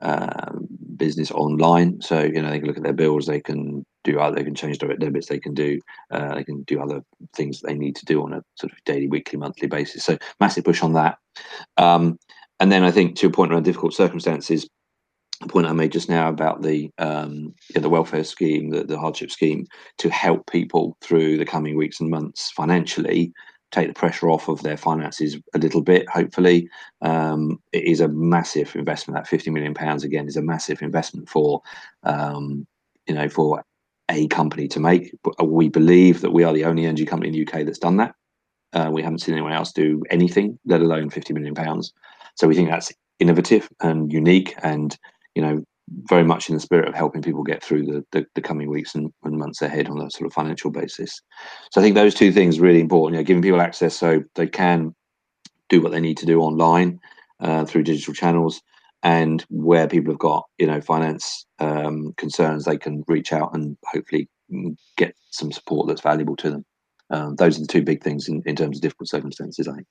um, 0.00 0.68
business 0.96 1.30
online. 1.30 2.00
So 2.00 2.22
you 2.22 2.40
know 2.40 2.50
they 2.50 2.58
can 2.58 2.68
look 2.68 2.76
at 2.76 2.82
their 2.82 2.92
bills, 2.92 3.26
they 3.26 3.40
can 3.40 3.84
do 4.04 4.20
other, 4.20 4.36
they 4.36 4.44
can 4.44 4.54
change 4.54 4.78
direct 4.78 5.00
debits, 5.00 5.28
they 5.28 5.40
can 5.40 5.54
do 5.54 5.80
uh, 6.10 6.34
they 6.34 6.44
can 6.44 6.62
do 6.62 6.80
other 6.80 7.02
things 7.34 7.60
that 7.60 7.68
they 7.68 7.74
need 7.74 7.96
to 7.96 8.04
do 8.04 8.22
on 8.22 8.32
a 8.32 8.42
sort 8.54 8.72
of 8.72 8.78
daily, 8.84 9.08
weekly, 9.08 9.38
monthly 9.38 9.68
basis. 9.68 10.04
So 10.04 10.18
massive 10.40 10.64
push 10.64 10.82
on 10.82 10.92
that. 10.94 11.18
Um, 11.76 12.18
and 12.60 12.72
then 12.72 12.82
I 12.82 12.90
think 12.90 13.16
to 13.16 13.28
a 13.28 13.30
point 13.30 13.52
around 13.52 13.64
difficult 13.64 13.94
circumstances, 13.94 14.68
point 15.46 15.66
I 15.66 15.72
made 15.72 15.92
just 15.92 16.08
now 16.08 16.28
about 16.28 16.62
the 16.62 16.90
um, 16.98 17.54
yeah, 17.74 17.80
the 17.80 17.88
welfare 17.88 18.24
scheme, 18.24 18.70
the, 18.70 18.84
the 18.84 18.98
hardship 18.98 19.30
scheme, 19.30 19.66
to 19.98 20.10
help 20.10 20.50
people 20.50 20.96
through 21.00 21.38
the 21.38 21.44
coming 21.44 21.76
weeks 21.76 22.00
and 22.00 22.10
months 22.10 22.50
financially 22.50 23.32
take 23.70 23.88
the 23.88 23.94
pressure 23.94 24.30
off 24.30 24.48
of 24.48 24.62
their 24.62 24.76
finances 24.76 25.36
a 25.54 25.58
little 25.58 25.82
bit. 25.82 26.08
Hopefully, 26.08 26.68
um, 27.02 27.60
it 27.72 27.84
is 27.84 28.00
a 28.00 28.08
massive 28.08 28.74
investment. 28.74 29.16
That 29.16 29.28
fifty 29.28 29.50
million 29.50 29.74
pounds 29.74 30.04
again 30.04 30.26
is 30.26 30.36
a 30.36 30.42
massive 30.42 30.82
investment 30.82 31.28
for 31.28 31.62
um, 32.02 32.66
you 33.06 33.14
know 33.14 33.28
for 33.28 33.62
a 34.10 34.26
company 34.28 34.68
to 34.68 34.80
make. 34.80 35.14
We 35.42 35.68
believe 35.68 36.22
that 36.22 36.32
we 36.32 36.44
are 36.44 36.52
the 36.52 36.64
only 36.64 36.86
energy 36.86 37.04
company 37.04 37.28
in 37.28 37.34
the 37.34 37.46
UK 37.46 37.64
that's 37.64 37.78
done 37.78 37.98
that. 37.98 38.14
Uh, 38.72 38.90
we 38.92 39.02
haven't 39.02 39.20
seen 39.20 39.34
anyone 39.34 39.52
else 39.52 39.72
do 39.72 40.02
anything, 40.10 40.58
let 40.64 40.80
alone 40.80 41.10
fifty 41.10 41.32
million 41.32 41.54
pounds. 41.54 41.92
So 42.34 42.48
we 42.48 42.54
think 42.54 42.70
that's 42.70 42.92
innovative 43.18 43.68
and 43.80 44.12
unique, 44.12 44.54
and 44.62 44.96
you 45.38 45.44
know 45.44 45.62
very 46.02 46.24
much 46.24 46.48
in 46.48 46.56
the 46.56 46.60
spirit 46.60 46.88
of 46.88 46.94
helping 46.94 47.22
people 47.22 47.44
get 47.44 47.62
through 47.62 47.86
the, 47.86 48.04
the, 48.10 48.26
the, 48.34 48.42
coming 48.42 48.68
weeks 48.68 48.94
and, 48.94 49.10
and 49.22 49.38
months 49.38 49.62
ahead 49.62 49.88
on 49.88 49.98
a 50.02 50.10
sort 50.10 50.26
of 50.26 50.32
financial 50.34 50.70
basis. 50.70 51.22
So 51.70 51.80
I 51.80 51.84
think 51.84 51.94
those 51.94 52.14
two 52.14 52.32
things 52.32 52.60
really 52.60 52.80
important. 52.80 53.14
You 53.14 53.20
know, 53.20 53.26
giving 53.26 53.42
people 53.42 53.60
access 53.60 53.96
so 53.96 54.22
they 54.34 54.48
can 54.48 54.94
do 55.68 55.80
what 55.80 55.92
they 55.92 56.00
need 56.00 56.18
to 56.18 56.26
do 56.26 56.40
online 56.40 56.98
uh, 57.40 57.64
through 57.64 57.84
digital 57.84 58.12
channels, 58.12 58.60
and 59.04 59.46
where 59.48 59.86
people 59.86 60.12
have 60.12 60.18
got 60.18 60.44
you 60.58 60.66
know 60.66 60.80
finance 60.80 61.46
um, 61.60 62.12
concerns, 62.16 62.64
they 62.64 62.76
can 62.76 63.04
reach 63.06 63.32
out 63.32 63.54
and 63.54 63.76
hopefully 63.86 64.28
get 64.96 65.14
some 65.30 65.52
support 65.52 65.86
that's 65.86 66.00
valuable 66.00 66.34
to 66.36 66.50
them. 66.50 66.64
Um, 67.10 67.36
those 67.36 67.56
are 67.56 67.60
the 67.60 67.68
two 67.68 67.82
big 67.82 68.02
things 68.02 68.28
in, 68.28 68.42
in 68.44 68.56
terms 68.56 68.78
of 68.78 68.82
difficult 68.82 69.08
circumstances. 69.08 69.68
I 69.68 69.74
think. 69.76 69.86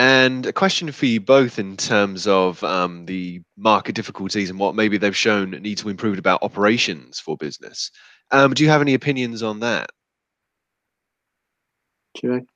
And 0.00 0.46
a 0.46 0.52
question 0.54 0.90
for 0.92 1.04
you 1.04 1.20
both 1.20 1.58
in 1.58 1.76
terms 1.76 2.26
of 2.26 2.64
um, 2.64 3.04
the 3.04 3.42
market 3.58 3.94
difficulties 3.94 4.48
and 4.48 4.58
what 4.58 4.74
maybe 4.74 4.96
they've 4.96 5.14
shown 5.14 5.50
need 5.50 5.76
to 5.76 5.90
improve 5.90 6.16
about 6.16 6.42
operations 6.42 7.20
for 7.20 7.36
business. 7.36 7.90
Um, 8.30 8.54
do 8.54 8.62
you 8.64 8.70
have 8.70 8.80
any 8.80 8.94
opinions 8.94 9.42
on 9.42 9.60
that? 9.60 9.90
Chirag? 12.16 12.46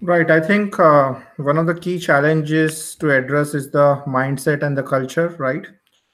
Right. 0.00 0.30
I 0.30 0.40
think 0.40 0.80
uh, 0.80 1.20
one 1.36 1.58
of 1.58 1.66
the 1.66 1.74
key 1.74 1.98
challenges 1.98 2.94
to 2.94 3.10
address 3.10 3.52
is 3.52 3.70
the 3.70 4.02
mindset 4.06 4.62
and 4.62 4.74
the 4.74 4.82
culture, 4.82 5.36
right? 5.38 5.66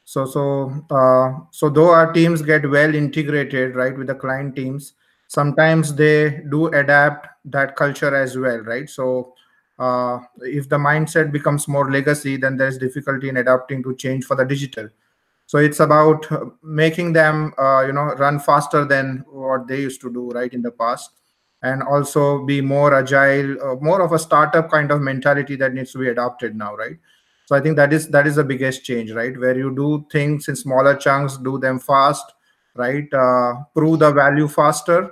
So, 0.03 0.27
so, 0.27 0.85
uh, 0.91 1.45
so 1.53 1.71
though 1.71 1.91
our 1.91 2.13
teams 2.13 2.43
get 2.43 2.69
well 2.69 2.93
integrated, 2.93 3.77
right, 3.77 3.97
with 3.97 4.09
the 4.09 4.17
client 4.17 4.57
teams, 4.57 4.95
sometimes 5.29 5.95
they 5.95 6.43
do 6.51 6.67
adapt 6.69 7.29
that 7.45 7.77
culture 7.77 8.15
as 8.15 8.37
well 8.39 8.59
right? 8.59 8.89
So 8.89 9.35
uh, 9.79 10.21
if 10.41 10.69
the 10.69 10.77
mindset 10.79 11.33
becomes 11.33 11.69
more 11.69 11.91
legacy 11.91 12.37
then 12.37 12.57
there's 12.57 12.79
difficulty 12.79 13.29
in 13.29 13.37
adapting 13.39 13.83
to 13.85 13.95
change 13.97 14.25
for 14.25 14.37
the 14.37 14.45
digital. 14.45 14.89
So 15.47 15.59
it's 15.59 15.81
about 15.81 16.27
making 16.63 17.13
them 17.13 17.53
uh, 17.59 17.85
you 17.87 17.93
know 17.93 18.15
run 18.17 18.39
faster 18.41 18.85
than 18.85 19.25
what 19.31 19.69
they 19.69 19.81
used 19.81 20.01
to 20.03 20.13
do 20.13 20.31
right 20.31 20.53
in 20.53 20.63
the 20.63 20.71
past. 20.73 21.11
And 21.63 21.83
also 21.83 22.45
be 22.45 22.61
more 22.61 22.95
agile 22.95 23.57
uh, 23.63 23.77
more 23.77 24.03
of 24.03 24.13
a 24.13 24.19
startup 24.19 24.71
kind 24.71 24.91
of 24.91 25.01
mentality 25.01 25.57
that 25.57 25.73
needs 25.73 25.93
to 25.93 25.99
be 25.99 26.09
adopted 26.09 26.55
now 26.55 26.75
right? 26.77 26.97
So 27.47 27.55
i 27.57 27.61
think 27.61 27.77
that 27.77 27.93
is 27.93 28.09
that 28.09 28.27
is 28.27 28.37
the 28.37 28.45
biggest 28.45 28.85
change 28.85 29.13
right? 29.13 29.39
Where 29.39 29.57
you 29.57 29.75
do 29.75 30.07
things 30.11 30.49
in 30.49 30.57
smaller 30.57 30.95
chunks 30.97 31.37
do 31.39 31.59
them 31.59 31.79
fast 31.79 32.33
right? 32.75 33.13
Uh, 33.13 33.55
prove 33.75 34.01
the 34.01 34.13
value 34.13 34.49
faster, 34.49 35.11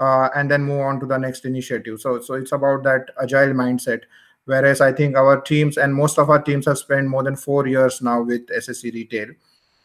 uh, 0.00 0.28
and 0.34 0.50
then 0.50 0.62
move 0.62 0.80
on 0.80 1.00
to 1.00 1.06
the 1.06 1.18
next 1.18 1.44
initiative. 1.44 2.00
So, 2.00 2.20
so 2.20 2.34
it's 2.34 2.52
about 2.52 2.82
that 2.84 3.10
agile 3.22 3.54
mindset. 3.54 4.02
Whereas 4.46 4.80
I 4.80 4.92
think 4.92 5.16
our 5.16 5.40
teams 5.40 5.78
and 5.78 5.94
most 5.94 6.18
of 6.18 6.28
our 6.28 6.42
teams 6.42 6.66
have 6.66 6.78
spent 6.78 7.08
more 7.08 7.22
than 7.22 7.36
four 7.36 7.66
years 7.66 8.02
now 8.02 8.22
with 8.22 8.46
SSE 8.48 8.92
Retail. 8.92 9.28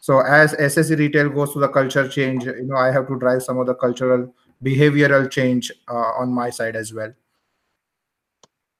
So 0.00 0.20
as 0.20 0.54
SSE 0.54 0.98
Retail 0.98 1.30
goes 1.30 1.52
to 1.54 1.60
the 1.60 1.68
culture 1.68 2.08
change, 2.08 2.44
you 2.44 2.64
know, 2.64 2.76
I 2.76 2.92
have 2.92 3.08
to 3.08 3.18
drive 3.18 3.42
some 3.42 3.58
of 3.58 3.66
the 3.66 3.74
cultural 3.74 4.34
behavioral 4.62 5.30
change 5.30 5.72
uh, 5.88 6.12
on 6.18 6.32
my 6.32 6.50
side 6.50 6.76
as 6.76 6.92
well. 6.92 7.12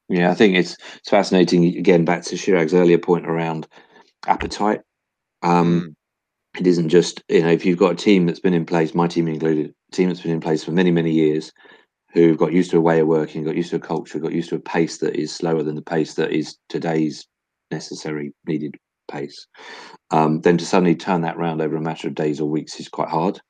Yeah, 0.08 0.30
I 0.30 0.34
think 0.34 0.56
it's 0.56 0.76
it's 0.96 1.08
fascinating. 1.08 1.64
Again, 1.78 2.04
back 2.04 2.24
to 2.24 2.34
Chirag's 2.34 2.74
earlier 2.74 2.98
point 2.98 3.26
around 3.26 3.68
appetite. 4.26 4.80
Um, 5.42 5.80
mm 5.80 5.94
it 6.58 6.66
isn't 6.66 6.88
just 6.88 7.22
you 7.28 7.42
know 7.42 7.50
if 7.50 7.64
you've 7.64 7.78
got 7.78 7.92
a 7.92 7.96
team 7.96 8.26
that's 8.26 8.40
been 8.40 8.54
in 8.54 8.66
place 8.66 8.94
my 8.94 9.06
team 9.06 9.28
included 9.28 9.74
team 9.90 10.08
that's 10.08 10.20
been 10.20 10.32
in 10.32 10.40
place 10.40 10.64
for 10.64 10.72
many 10.72 10.90
many 10.90 11.10
years 11.10 11.52
who've 12.12 12.38
got 12.38 12.52
used 12.52 12.70
to 12.70 12.78
a 12.78 12.82
way 12.82 13.00
of 13.00 13.06
working 13.06 13.44
got 13.44 13.56
used 13.56 13.70
to 13.70 13.76
a 13.76 13.80
culture 13.80 14.18
got 14.18 14.32
used 14.32 14.48
to 14.48 14.56
a 14.56 14.60
pace 14.60 14.98
that 14.98 15.16
is 15.16 15.32
slower 15.32 15.62
than 15.62 15.74
the 15.74 15.82
pace 15.82 16.14
that 16.14 16.30
is 16.30 16.56
today's 16.68 17.26
necessary 17.70 18.32
needed 18.46 18.74
pace 19.10 19.46
um, 20.10 20.40
then 20.42 20.56
to 20.56 20.64
suddenly 20.64 20.94
turn 20.94 21.20
that 21.20 21.36
around 21.36 21.60
over 21.60 21.76
a 21.76 21.80
matter 21.80 22.08
of 22.08 22.14
days 22.14 22.40
or 22.40 22.48
weeks 22.48 22.78
is 22.78 22.88
quite 22.88 23.08
hard 23.08 23.40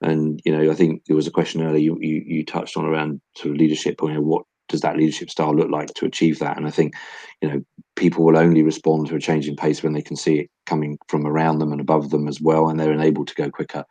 and 0.00 0.40
you 0.44 0.52
know 0.52 0.70
i 0.70 0.74
think 0.74 1.02
there 1.06 1.16
was 1.16 1.26
a 1.26 1.30
question 1.30 1.62
earlier 1.62 1.78
you 1.78 1.98
you, 2.00 2.22
you 2.26 2.44
touched 2.44 2.76
on 2.76 2.84
around 2.84 3.20
sort 3.36 3.52
of 3.52 3.56
leadership 3.56 3.96
you 4.02 4.12
know 4.12 4.20
what 4.20 4.44
does 4.72 4.80
that 4.80 4.96
leadership 4.96 5.30
style 5.30 5.54
look 5.54 5.70
like 5.70 5.92
to 5.94 6.06
achieve 6.06 6.38
that? 6.40 6.56
And 6.56 6.66
I 6.66 6.70
think, 6.70 6.94
you 7.40 7.48
know, 7.48 7.62
people 7.94 8.24
will 8.24 8.38
only 8.38 8.62
respond 8.62 9.06
to 9.06 9.14
a 9.14 9.20
change 9.20 9.46
in 9.46 9.54
pace 9.54 9.82
when 9.82 9.92
they 9.92 10.02
can 10.02 10.16
see 10.16 10.40
it 10.40 10.50
coming 10.66 10.98
from 11.08 11.26
around 11.26 11.58
them 11.58 11.70
and 11.70 11.80
above 11.80 12.10
them 12.10 12.26
as 12.26 12.40
well, 12.40 12.68
and 12.68 12.80
they're 12.80 12.92
enabled 12.92 13.28
to 13.28 13.34
go 13.34 13.50
quicker. 13.50 13.84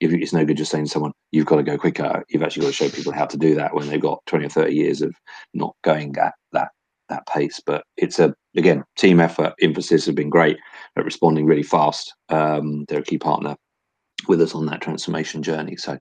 If 0.00 0.12
it's 0.12 0.32
no 0.32 0.44
good 0.44 0.56
just 0.56 0.70
saying 0.70 0.84
to 0.84 0.90
someone, 0.90 1.12
you've 1.32 1.46
got 1.46 1.56
to 1.56 1.62
go 1.62 1.76
quicker, 1.76 2.24
you've 2.28 2.42
actually 2.42 2.62
got 2.62 2.68
to 2.68 2.72
show 2.72 2.88
people 2.88 3.12
how 3.12 3.26
to 3.26 3.36
do 3.36 3.54
that 3.56 3.74
when 3.74 3.88
they've 3.88 4.00
got 4.00 4.24
20 4.26 4.46
or 4.46 4.50
30 4.50 4.74
years 4.74 5.02
of 5.02 5.14
not 5.54 5.74
going 5.82 6.16
at 6.18 6.34
that 6.52 6.68
that 7.08 7.26
pace. 7.26 7.60
But 7.64 7.84
it's 7.96 8.18
a 8.18 8.34
again, 8.56 8.84
team 8.96 9.20
effort, 9.20 9.54
Infosys 9.62 10.06
have 10.06 10.14
been 10.14 10.30
great 10.30 10.58
at 10.96 11.04
responding 11.04 11.46
really 11.46 11.62
fast. 11.62 12.14
Um, 12.28 12.84
they're 12.88 13.00
a 13.00 13.04
key 13.04 13.18
partner 13.18 13.56
with 14.26 14.40
us 14.40 14.54
on 14.54 14.66
that 14.66 14.80
transformation 14.80 15.42
journey. 15.42 15.76
So 15.76 15.98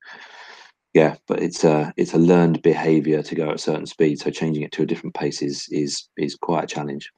yeah, 0.94 1.16
but 1.28 1.42
it's 1.42 1.64
a 1.64 1.94
it's 1.98 2.14
a 2.14 2.18
learned 2.20 2.62
behavior 2.62 3.22
to 3.22 3.36
go 3.36 3.50
at 3.50 3.56
a 3.56 3.60
certain 3.60 3.86
speed. 3.86 4.20
So 4.20 4.32
changing 4.32 4.64
it 4.64 4.72
to 4.74 4.84
a 4.84 4.86
different 4.86 5.16
pace 5.16 5.42
is 5.42 5.68
is 5.70 6.08
is 6.18 6.36
quite 6.36 6.64
a 6.64 6.68
challenge. 6.68 7.12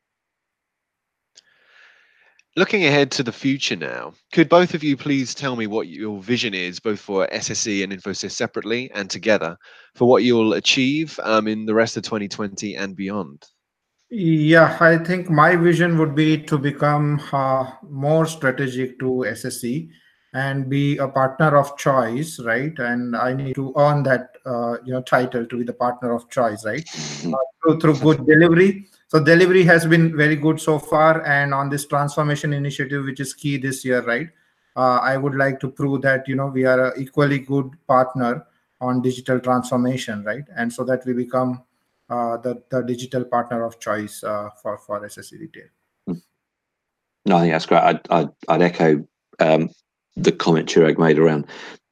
Looking 2.56 2.86
ahead 2.86 3.12
to 3.12 3.24
the 3.24 3.32
future 3.32 3.76
now, 3.76 4.14
could 4.34 4.50
both 4.50 4.74
of 4.74 4.84
you 4.84 4.98
please 4.98 5.36
tell 5.36 5.56
me 5.56 5.68
what 5.68 5.88
your 5.88 6.20
vision 6.20 6.54
is, 6.54 6.80
both 6.80 7.00
for 7.00 7.28
SSE 7.28 7.84
and 7.84 7.94
Infosys 7.94 8.32
separately 8.32 8.90
and 8.96 9.10
together, 9.10 9.56
for 9.94 10.08
what 10.08 10.24
you'll 10.24 10.54
achieve 10.54 11.20
um, 11.24 11.48
in 11.48 11.66
the 11.66 11.76
rest 11.76 11.96
of 11.96 12.04
2020 12.04 12.76
and 12.76 12.96
beyond? 12.96 13.46
Yeah, 14.10 14.76
I 14.80 14.98
think 14.98 15.30
my 15.30 15.56
vision 15.56 16.00
would 16.00 16.16
be 16.16 16.42
to 16.46 16.58
become 16.58 17.22
uh, 17.32 17.72
more 17.88 18.26
strategic 18.26 19.00
to 19.00 19.26
SSE 19.28 19.88
and 20.34 20.68
be 20.70 20.98
a 20.98 21.08
partner 21.08 21.56
of 21.56 21.78
choice, 21.78 22.40
right? 22.40 22.74
And 22.80 23.16
I 23.16 23.34
need 23.34 23.54
to 23.56 23.74
earn 23.78 24.02
that, 24.04 24.30
uh, 24.46 24.78
you 24.84 24.94
know, 24.94 25.02
title 25.04 25.46
to 25.46 25.58
be 25.58 25.64
the 25.64 25.74
partner 25.74 26.14
of 26.14 26.30
choice, 26.30 26.66
right? 26.66 26.88
Uh, 27.30 27.38
through, 27.62 27.80
through 27.80 28.00
good 28.00 28.26
delivery 28.26 28.89
so 29.10 29.20
delivery 29.20 29.64
has 29.64 29.88
been 29.88 30.16
very 30.16 30.36
good 30.36 30.62
so 30.62 30.78
far 30.78 31.26
and 31.26 31.54
on 31.54 31.68
this 31.70 31.86
transformation 31.88 32.54
initiative 32.54 33.06
which 33.06 33.20
is 33.20 33.34
key 33.34 33.58
this 33.58 33.84
year 33.84 34.02
right? 34.04 34.30
Uh, 34.76 35.00
i 35.02 35.18
would 35.18 35.36
like 35.36 35.60
to 35.60 35.68
prove 35.68 36.02
that 36.02 36.28
you 36.28 36.36
know 36.36 36.46
we 36.46 36.64
are 36.64 36.92
an 36.92 37.02
equally 37.02 37.40
good 37.40 37.72
partner 37.88 38.46
on 38.82 39.02
digital 39.02 39.40
transformation 39.40 40.24
right? 40.24 40.46
And 40.56 40.72
so 40.72 40.84
that 40.86 41.06
we 41.06 41.14
become 41.14 41.64
uh, 42.10 42.38
the, 42.38 42.62
the 42.70 42.82
digital 42.84 43.26
partner 43.26 43.66
of 43.66 43.80
choice 43.80 44.24
uh, 44.24 44.50
for 44.62 44.78
for 44.78 45.02
sse 45.08 45.34
retail. 45.34 45.68
No 47.26 47.38
i 47.38 47.42
think 47.42 47.54
that's 47.54 47.66
great. 47.66 47.82
I'd, 47.82 48.08
I'd, 48.12 48.30
I'd 48.48 48.62
echo 48.62 49.08
um, 49.40 49.70
the 50.16 50.32
comment 50.32 50.70
chirag 50.70 50.98
made 50.98 51.18
around 51.20 51.48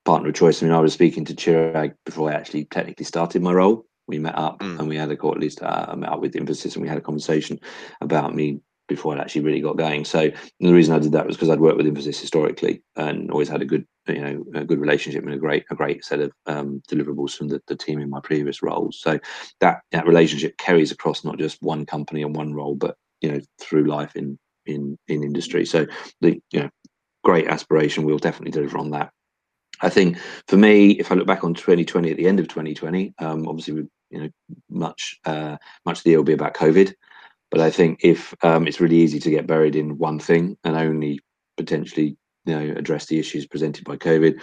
partner 0.05 0.30
of 0.30 0.36
choice. 0.36 0.61
I 0.61 0.68
mean 0.68 0.76
i 0.76 0.80
was 0.80 0.93
speaking 0.93 1.26
to 1.26 1.34
chirag 1.34 1.95
before 2.05 2.32
i 2.32 2.36
actually 2.36 2.65
technically 2.65 3.05
started 3.05 3.41
my 3.41 3.53
role 3.53 3.87
we 4.08 4.20
met 4.20 4.38
up 4.38 4.60
mm. 4.60 4.80
and 4.80 4.88
we 4.88 4.95
had 4.95 5.12
a 5.12 5.18
call 5.18 5.32
at 5.32 5.39
least 5.39 5.62
uh, 5.62 5.93
met 5.95 6.12
up 6.12 6.22
with 6.22 6.34
Infosys 6.34 6.74
and 6.76 6.82
we 6.82 6.89
had 6.89 6.97
a 6.97 7.01
conversation 7.01 7.60
about 8.01 8.36
me 8.36 8.60
before 8.88 9.16
I 9.16 9.20
actually 9.20 9.41
really 9.41 9.60
got 9.60 9.78
going. 9.78 10.05
So 10.05 10.32
the 10.60 10.74
reason 10.74 10.95
I 10.95 10.99
did 10.99 11.12
that 11.12 11.28
was 11.28 11.36
because 11.36 11.49
I'd 11.49 11.60
worked 11.60 11.78
with 11.78 11.86
Infosys 11.86 12.20
historically 12.20 12.82
and 12.95 13.30
always 13.32 13.49
had 13.49 13.62
a 13.62 13.66
good, 13.66 13.86
you 14.08 14.22
know, 14.22 14.45
a 14.55 14.64
good 14.64 14.80
relationship 14.80 15.24
and 15.24 15.34
a 15.34 15.38
great, 15.38 15.66
a 15.70 15.76
great 15.76 16.05
set 16.05 16.20
of 16.22 16.32
um, 16.45 16.82
deliverables 16.89 17.36
from 17.36 17.49
the, 17.49 17.62
the 17.68 17.76
team 17.76 17.99
in 17.99 18.10
my 18.10 18.22
previous 18.22 18.64
roles. 18.64 18.99
So 19.01 19.20
that 19.60 19.82
that 19.91 20.08
relationship 20.08 20.58
carries 20.58 20.91
across 20.91 21.24
not 21.24 21.38
just 21.38 21.62
one 21.62 21.86
company 21.86 22.22
and 22.24 22.36
one 22.36 22.53
role, 22.53 22.76
but 22.76 22.95
you 23.22 23.32
know, 23.32 23.39
through 23.60 23.86
life 23.86 24.16
in 24.16 24.39
in 24.66 24.97
in 25.08 25.24
industry. 25.24 25.66
So 25.66 25.86
the 26.22 26.41
you 26.51 26.62
know, 26.62 26.70
great 27.24 27.47
aspiration. 27.47 28.05
We'll 28.05 28.18
definitely 28.20 28.51
deliver 28.51 28.78
on 28.78 28.91
that. 28.91 29.12
I 29.82 29.89
think 29.89 30.18
for 30.47 30.58
me, 30.58 30.91
if 30.91 31.12
I 31.12 31.16
look 31.16 31.28
back 31.28 31.43
on 31.43 31.53
2020 31.53 32.10
at 32.10 32.18
the 32.18 32.28
end 32.28 32.39
of 32.39 32.47
2020, 32.47 33.14
um, 33.20 33.47
obviously 33.47 33.74
we 33.74 33.88
you 34.10 34.20
know 34.20 34.30
much 34.70 35.20
uh, 35.26 35.58
much 35.86 35.99
of 35.99 36.03
the 36.03 36.12
year 36.12 36.20
will 36.20 36.24
be 36.24 36.34
about 36.34 36.55
COVID. 36.55 36.93
But 37.49 37.62
I 37.62 37.72
think 37.72 37.99
if 38.03 38.34
um, 38.43 38.68
it's 38.68 38.82
really 38.82 38.97
easy 38.97 39.20
to 39.20 39.30
get 39.30 39.47
buried 39.47 39.76
in 39.76 39.97
one 39.97 40.20
thing 40.20 40.58
and 40.64 40.76
only 40.76 41.20
potentially 41.55 42.18
you 42.45 42.55
know 42.55 42.76
address 42.76 43.05
the 43.05 43.20
issues 43.20 43.47
presented 43.47 43.86
by 43.86 43.97
COVID, 43.97 44.39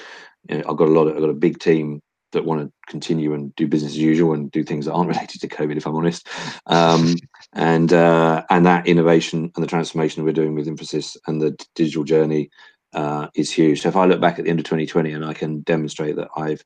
you 0.48 0.58
know, 0.58 0.64
I've 0.68 0.76
got 0.76 0.88
a 0.88 0.92
lot. 0.92 1.06
Of, 1.06 1.14
I've 1.14 1.22
got 1.22 1.30
a 1.30 1.34
big 1.34 1.58
team 1.58 2.00
that 2.32 2.44
want 2.44 2.60
to 2.60 2.72
continue 2.88 3.32
and 3.32 3.54
do 3.56 3.66
business 3.66 3.92
as 3.92 3.98
usual 3.98 4.34
and 4.34 4.50
do 4.50 4.62
things 4.62 4.84
that 4.84 4.92
aren't 4.92 5.08
related 5.14 5.40
to 5.40 5.48
COVID, 5.48 5.76
if 5.76 5.86
I'm 5.86 5.96
honest. 5.96 6.28
Um, 6.66 7.14
and 7.52 7.92
uh, 7.92 8.44
and 8.50 8.66
that 8.66 8.86
innovation 8.86 9.50
and 9.54 9.62
the 9.62 9.68
transformation 9.68 10.24
we're 10.24 10.32
doing 10.32 10.54
with 10.54 10.66
Infosys 10.66 11.16
and 11.26 11.40
the 11.40 11.56
digital 11.74 12.04
journey 12.04 12.50
uh, 12.92 13.28
is 13.34 13.50
huge. 13.50 13.82
So 13.82 13.88
if 13.88 13.96
I 13.96 14.04
look 14.04 14.20
back 14.20 14.38
at 14.38 14.44
the 14.44 14.50
end 14.50 14.60
of 14.60 14.66
2020 14.66 15.12
and 15.12 15.24
I 15.24 15.34
can 15.34 15.60
demonstrate 15.60 16.16
that 16.16 16.28
I've 16.36 16.64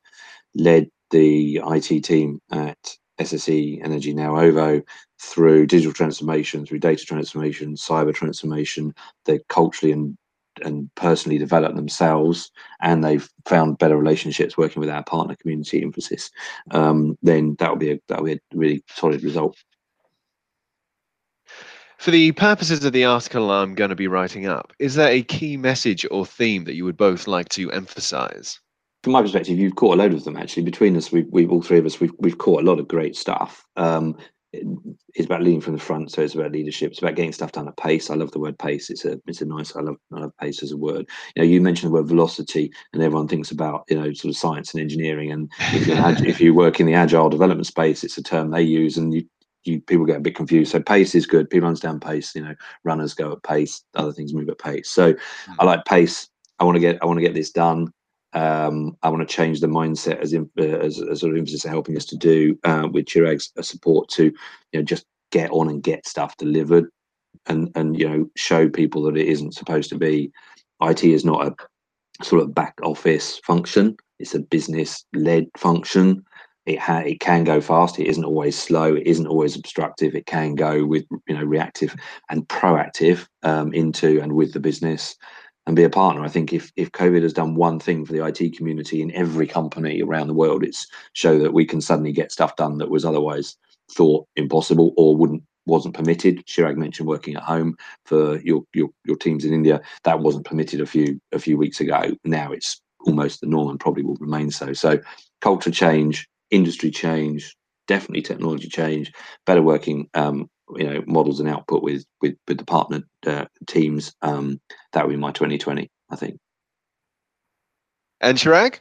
led 0.55 0.89
the 1.11 1.61
IT 1.65 2.03
team 2.03 2.41
at 2.51 2.97
SSE 3.19 3.83
Energy 3.83 4.13
now 4.13 4.37
OVO 4.37 4.81
through 5.21 5.67
digital 5.67 5.93
transformation, 5.93 6.65
through 6.65 6.79
data 6.79 7.03
transformation, 7.05 7.75
cyber 7.75 8.13
transformation. 8.13 8.93
They 9.25 9.39
culturally 9.49 9.91
and 9.91 10.17
and 10.61 10.93
personally 10.95 11.37
developed 11.37 11.75
themselves, 11.75 12.51
and 12.81 13.03
they've 13.03 13.29
found 13.45 13.77
better 13.77 13.95
relationships 13.97 14.57
working 14.57 14.81
with 14.81 14.89
our 14.89 15.03
partner 15.03 15.35
community 15.35 15.81
Infosys, 15.81 16.29
Um, 16.71 17.17
then 17.21 17.55
that 17.59 17.69
will 17.69 17.77
be 17.77 17.91
a 17.91 17.99
that 18.07 18.19
will 18.19 18.25
be 18.25 18.33
a 18.33 18.39
really 18.53 18.83
solid 18.89 19.23
result. 19.23 19.57
For 21.97 22.11
the 22.11 22.31
purposes 22.31 22.85
of 22.85 22.93
the 22.93 23.03
article 23.03 23.51
I'm 23.51 23.75
going 23.75 23.89
to 23.89 23.95
be 23.95 24.07
writing 24.07 24.45
up, 24.45 24.71
is 24.79 24.95
there 24.95 25.11
a 25.11 25.21
key 25.21 25.57
message 25.57 26.05
or 26.09 26.25
theme 26.25 26.63
that 26.63 26.75
you 26.75 26.85
would 26.85 26.97
both 26.97 27.27
like 27.27 27.49
to 27.49 27.69
emphasize? 27.71 28.59
From 29.03 29.13
my 29.13 29.21
perspective, 29.21 29.57
you've 29.57 29.75
caught 29.75 29.95
a 29.95 30.01
load 30.01 30.13
of 30.13 30.23
them 30.23 30.37
actually. 30.37 30.63
Between 30.63 30.97
us, 30.97 31.11
we've, 31.11 31.27
we've 31.29 31.51
all 31.51 31.61
three 31.61 31.79
of 31.79 31.85
us, 31.85 31.99
we've 31.99 32.13
we've 32.19 32.37
caught 32.37 32.61
a 32.61 32.65
lot 32.65 32.79
of 32.79 32.87
great 32.87 33.15
stuff. 33.15 33.65
Um, 33.75 34.17
it, 34.51 34.65
it's 35.13 35.25
about 35.25 35.43
leading 35.43 35.61
from 35.61 35.73
the 35.73 35.79
front, 35.79 36.11
so 36.11 36.21
it's 36.21 36.33
about 36.33 36.51
leadership. 36.51 36.91
It's 36.91 36.99
about 36.99 37.15
getting 37.15 37.31
stuff 37.31 37.51
done 37.51 37.67
at 37.67 37.77
pace. 37.77 38.09
I 38.09 38.15
love 38.15 38.31
the 38.31 38.39
word 38.39 38.57
pace. 38.57 38.89
It's 38.89 39.05
a 39.05 39.19
it's 39.27 39.41
a 39.41 39.45
nice. 39.45 39.75
I 39.75 39.81
love 39.81 39.97
I 40.11 40.19
love 40.19 40.31
pace 40.39 40.63
as 40.63 40.71
a 40.71 40.77
word. 40.77 41.07
You 41.35 41.43
know, 41.43 41.49
you 41.49 41.61
mentioned 41.61 41.91
the 41.91 41.95
word 41.95 42.07
velocity, 42.07 42.71
and 42.93 43.01
everyone 43.01 43.27
thinks 43.27 43.51
about 43.51 43.85
you 43.89 43.99
know 43.99 44.11
sort 44.13 44.31
of 44.31 44.37
science 44.37 44.73
and 44.73 44.81
engineering. 44.81 45.31
And 45.31 45.51
if 45.59 45.87
you 45.87 45.95
if 46.27 46.41
you 46.41 46.53
work 46.53 46.79
in 46.79 46.87
the 46.87 46.93
agile 46.95 47.29
development 47.29 47.67
space, 47.67 48.03
it's 48.03 48.17
a 48.17 48.23
term 48.23 48.49
they 48.49 48.63
use, 48.63 48.97
and 48.97 49.13
you 49.13 49.25
you 49.63 49.79
people 49.81 50.05
get 50.05 50.17
a 50.17 50.21
bit 50.21 50.35
confused. 50.35 50.71
So 50.71 50.81
pace 50.81 51.15
is 51.15 51.25
good. 51.25 51.49
People 51.49 51.67
understand 51.67 52.01
pace. 52.01 52.35
You 52.35 52.43
know, 52.43 52.55
runners 52.83 53.13
go 53.13 53.31
at 53.31 53.43
pace. 53.43 53.83
Other 53.95 54.11
things 54.11 54.33
move 54.33 54.49
at 54.49 54.59
pace. 54.59 54.89
So 54.89 55.13
mm. 55.13 55.55
I 55.59 55.65
like 55.65 55.85
pace. 55.85 56.27
I 56.59 56.65
want 56.65 56.75
to 56.75 56.81
get 56.81 56.97
I 57.01 57.05
want 57.05 57.17
to 57.17 57.25
get 57.25 57.33
this 57.33 57.51
done 57.51 57.93
um, 58.33 58.95
I 59.01 59.09
want 59.09 59.27
to 59.27 59.35
change 59.35 59.59
the 59.59 59.67
mindset 59.67 60.19
as 60.19 60.33
in, 60.33 60.49
uh, 60.59 60.63
as, 60.63 61.01
as 61.01 61.21
sort 61.21 61.35
of 61.35 61.43
Infosys 61.43 61.65
are 61.65 61.69
helping 61.69 61.97
us 61.97 62.05
to 62.05 62.17
do 62.17 62.57
uh, 62.63 62.87
with 62.91 63.05
Chirag's 63.05 63.51
support 63.61 64.09
to 64.09 64.25
you 64.25 64.79
know 64.79 64.83
just 64.83 65.05
get 65.31 65.49
on 65.51 65.69
and 65.69 65.81
get 65.81 66.07
stuff 66.07 66.37
delivered 66.37 66.85
and 67.47 67.71
and 67.75 67.99
you 67.99 68.07
know 68.07 68.29
show 68.35 68.69
people 68.69 69.03
that 69.03 69.17
it 69.17 69.27
isn't 69.27 69.55
supposed 69.55 69.89
to 69.89 69.97
be. 69.97 70.31
IT 70.81 71.03
is 71.03 71.25
not 71.25 71.45
a 71.45 72.23
sort 72.23 72.41
of 72.41 72.53
back 72.53 72.75
office 72.83 73.39
function. 73.39 73.97
It's 74.19 74.35
a 74.35 74.39
business 74.39 75.05
led 75.13 75.47
function. 75.57 76.23
It 76.65 76.77
ha- 76.77 76.99
it 76.99 77.19
can 77.19 77.43
go 77.43 77.61
fast. 77.61 77.99
It 77.99 78.07
isn't 78.07 78.25
always 78.25 78.57
slow. 78.57 78.95
It 78.95 79.07
isn't 79.07 79.27
always 79.27 79.55
obstructive. 79.55 80.13
It 80.13 80.27
can 80.27 80.55
go 80.55 80.85
with 80.85 81.05
you 81.27 81.35
know 81.35 81.43
reactive 81.43 81.95
and 82.29 82.47
proactive 82.47 83.27
um, 83.43 83.73
into 83.73 84.21
and 84.21 84.33
with 84.33 84.53
the 84.53 84.59
business 84.59 85.15
and 85.69 85.75
be 85.75 85.83
a 85.83 85.89
partner. 85.89 86.23
I 86.23 86.29
think 86.29 86.51
if 86.51 86.71
if 86.75 86.91
COVID 86.91 87.21
has 87.21 87.33
done 87.33 87.55
one 87.55 87.79
thing 87.79 88.05
for 88.05 88.11
the 88.11 88.25
IT 88.25 88.57
community 88.57 89.01
in 89.01 89.11
every 89.11 89.47
company 89.47 90.01
around 90.01 90.27
the 90.27 90.33
world, 90.33 90.63
it's 90.63 90.87
show 91.13 91.39
that 91.39 91.53
we 91.53 91.65
can 91.65 91.79
suddenly 91.79 92.11
get 92.11 92.31
stuff 92.31 92.55
done 92.55 92.79
that 92.79 92.89
was 92.89 93.05
otherwise 93.05 93.55
thought 93.91 94.27
impossible 94.35 94.93
or 94.97 95.15
wouldn't 95.15 95.43
wasn't 95.65 95.93
permitted. 95.93 96.45
Chirag 96.47 96.75
mentioned 96.75 97.07
working 97.07 97.35
at 97.35 97.43
home 97.43 97.75
for 98.05 98.39
your 98.39 98.63
your 98.73 98.89
your 99.05 99.15
teams 99.15 99.45
in 99.45 99.53
India. 99.53 99.79
That 100.03 100.21
wasn't 100.21 100.45
permitted 100.45 100.81
a 100.81 100.85
few 100.85 101.21
a 101.31 101.39
few 101.39 101.57
weeks 101.57 101.79
ago. 101.79 102.15
Now 102.25 102.51
it's 102.51 102.81
almost 103.05 103.39
the 103.39 103.47
norm 103.47 103.69
and 103.69 103.79
probably 103.79 104.03
will 104.03 104.17
remain 104.19 104.51
so. 104.51 104.73
So 104.73 104.99
culture 105.39 105.71
change, 105.71 106.27
industry 106.49 106.89
change, 106.89 107.55
definitely 107.87 108.23
technology 108.23 108.69
change, 108.69 109.11
better 109.45 109.61
working 109.61 110.09
um, 110.15 110.49
you 110.75 110.83
know 110.83 111.03
models 111.07 111.39
and 111.39 111.49
output 111.49 111.83
with 111.83 112.05
with 112.21 112.35
with 112.47 112.57
the 112.57 112.65
partner 112.65 113.01
uh, 113.25 113.45
teams 113.67 114.13
um 114.21 114.59
that 114.93 115.05
would 115.05 115.13
be 115.13 115.17
my 115.17 115.31
2020 115.31 115.89
i 116.09 116.15
think. 116.15 116.39
And 118.21 118.37
Chirag? 118.37 118.79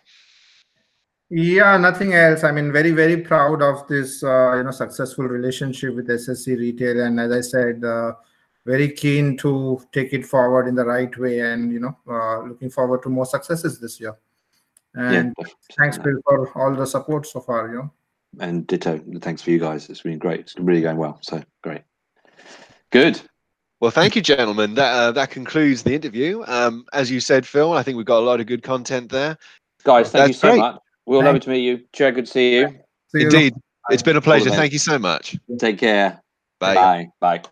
yeah 1.30 1.76
nothing 1.76 2.14
else. 2.14 2.44
I 2.44 2.52
mean 2.52 2.72
very 2.72 2.90
very 2.90 3.18
proud 3.18 3.62
of 3.62 3.86
this 3.88 4.22
uh, 4.22 4.56
you 4.56 4.64
know 4.64 4.70
successful 4.70 5.26
relationship 5.26 5.94
with 5.94 6.08
sse 6.08 6.46
retail. 6.58 7.00
And 7.00 7.20
as 7.20 7.32
i 7.32 7.40
said 7.40 7.84
uh, 7.84 8.12
very 8.66 8.90
keen 8.92 9.36
to 9.38 9.80
take 9.92 10.12
it 10.12 10.26
forward 10.26 10.68
in 10.68 10.74
the 10.74 10.84
right 10.84 11.16
way 11.18 11.40
and 11.40 11.72
you 11.72 11.80
know 11.80 11.96
uh, 12.08 12.42
looking 12.42 12.70
forward 12.70 13.02
to 13.02 13.08
more 13.08 13.26
successes 13.26 13.78
this 13.78 14.00
year. 14.00 14.16
And 14.94 15.34
yeah, 15.38 15.44
thanks 15.78 15.98
Phil, 15.98 16.20
for 16.24 16.50
all 16.58 16.74
the 16.74 16.86
support 16.86 17.26
so 17.26 17.40
far 17.40 17.68
you 17.68 17.74
know 17.76 17.90
and 18.40 18.66
ditto. 18.66 19.00
Thanks 19.20 19.42
for 19.42 19.50
you 19.50 19.58
guys. 19.58 19.88
It's 19.88 20.02
been 20.02 20.18
great. 20.18 20.40
It's 20.40 20.54
really 20.58 20.82
going 20.82 20.96
well. 20.96 21.18
So 21.22 21.42
great. 21.62 21.82
Good. 22.90 23.20
Well, 23.80 23.90
thank 23.90 24.16
you, 24.16 24.22
gentlemen. 24.22 24.74
That 24.74 24.92
uh, 24.92 25.12
that 25.12 25.30
concludes 25.30 25.84
the 25.84 25.94
interview. 25.94 26.42
Um, 26.46 26.84
as 26.92 27.10
you 27.10 27.20
said, 27.20 27.46
Phil, 27.46 27.72
I 27.72 27.82
think 27.82 27.96
we've 27.96 28.06
got 28.06 28.18
a 28.18 28.26
lot 28.26 28.40
of 28.40 28.46
good 28.46 28.62
content 28.62 29.10
there. 29.10 29.38
Guys, 29.84 30.10
thank 30.10 30.22
That's 30.22 30.28
you 30.28 30.34
so 30.34 30.48
great. 30.48 30.58
much. 30.58 30.80
We'll 31.06 31.22
love 31.22 31.40
to 31.40 31.50
meet 31.50 31.62
you. 31.62 31.80
Chair, 31.92 32.12
good 32.12 32.26
to 32.26 32.30
see 32.30 32.56
you. 32.56 32.68
See 33.08 33.22
Indeed. 33.22 33.54
You. 33.54 33.62
It's 33.90 34.02
been 34.02 34.16
a 34.16 34.20
pleasure. 34.20 34.50
Thank 34.50 34.72
you 34.72 34.78
so 34.78 34.98
much. 34.98 35.38
Take 35.58 35.78
care. 35.78 36.22
Bye. 36.58 36.74
Bye. 36.74 37.08
Bye. 37.20 37.42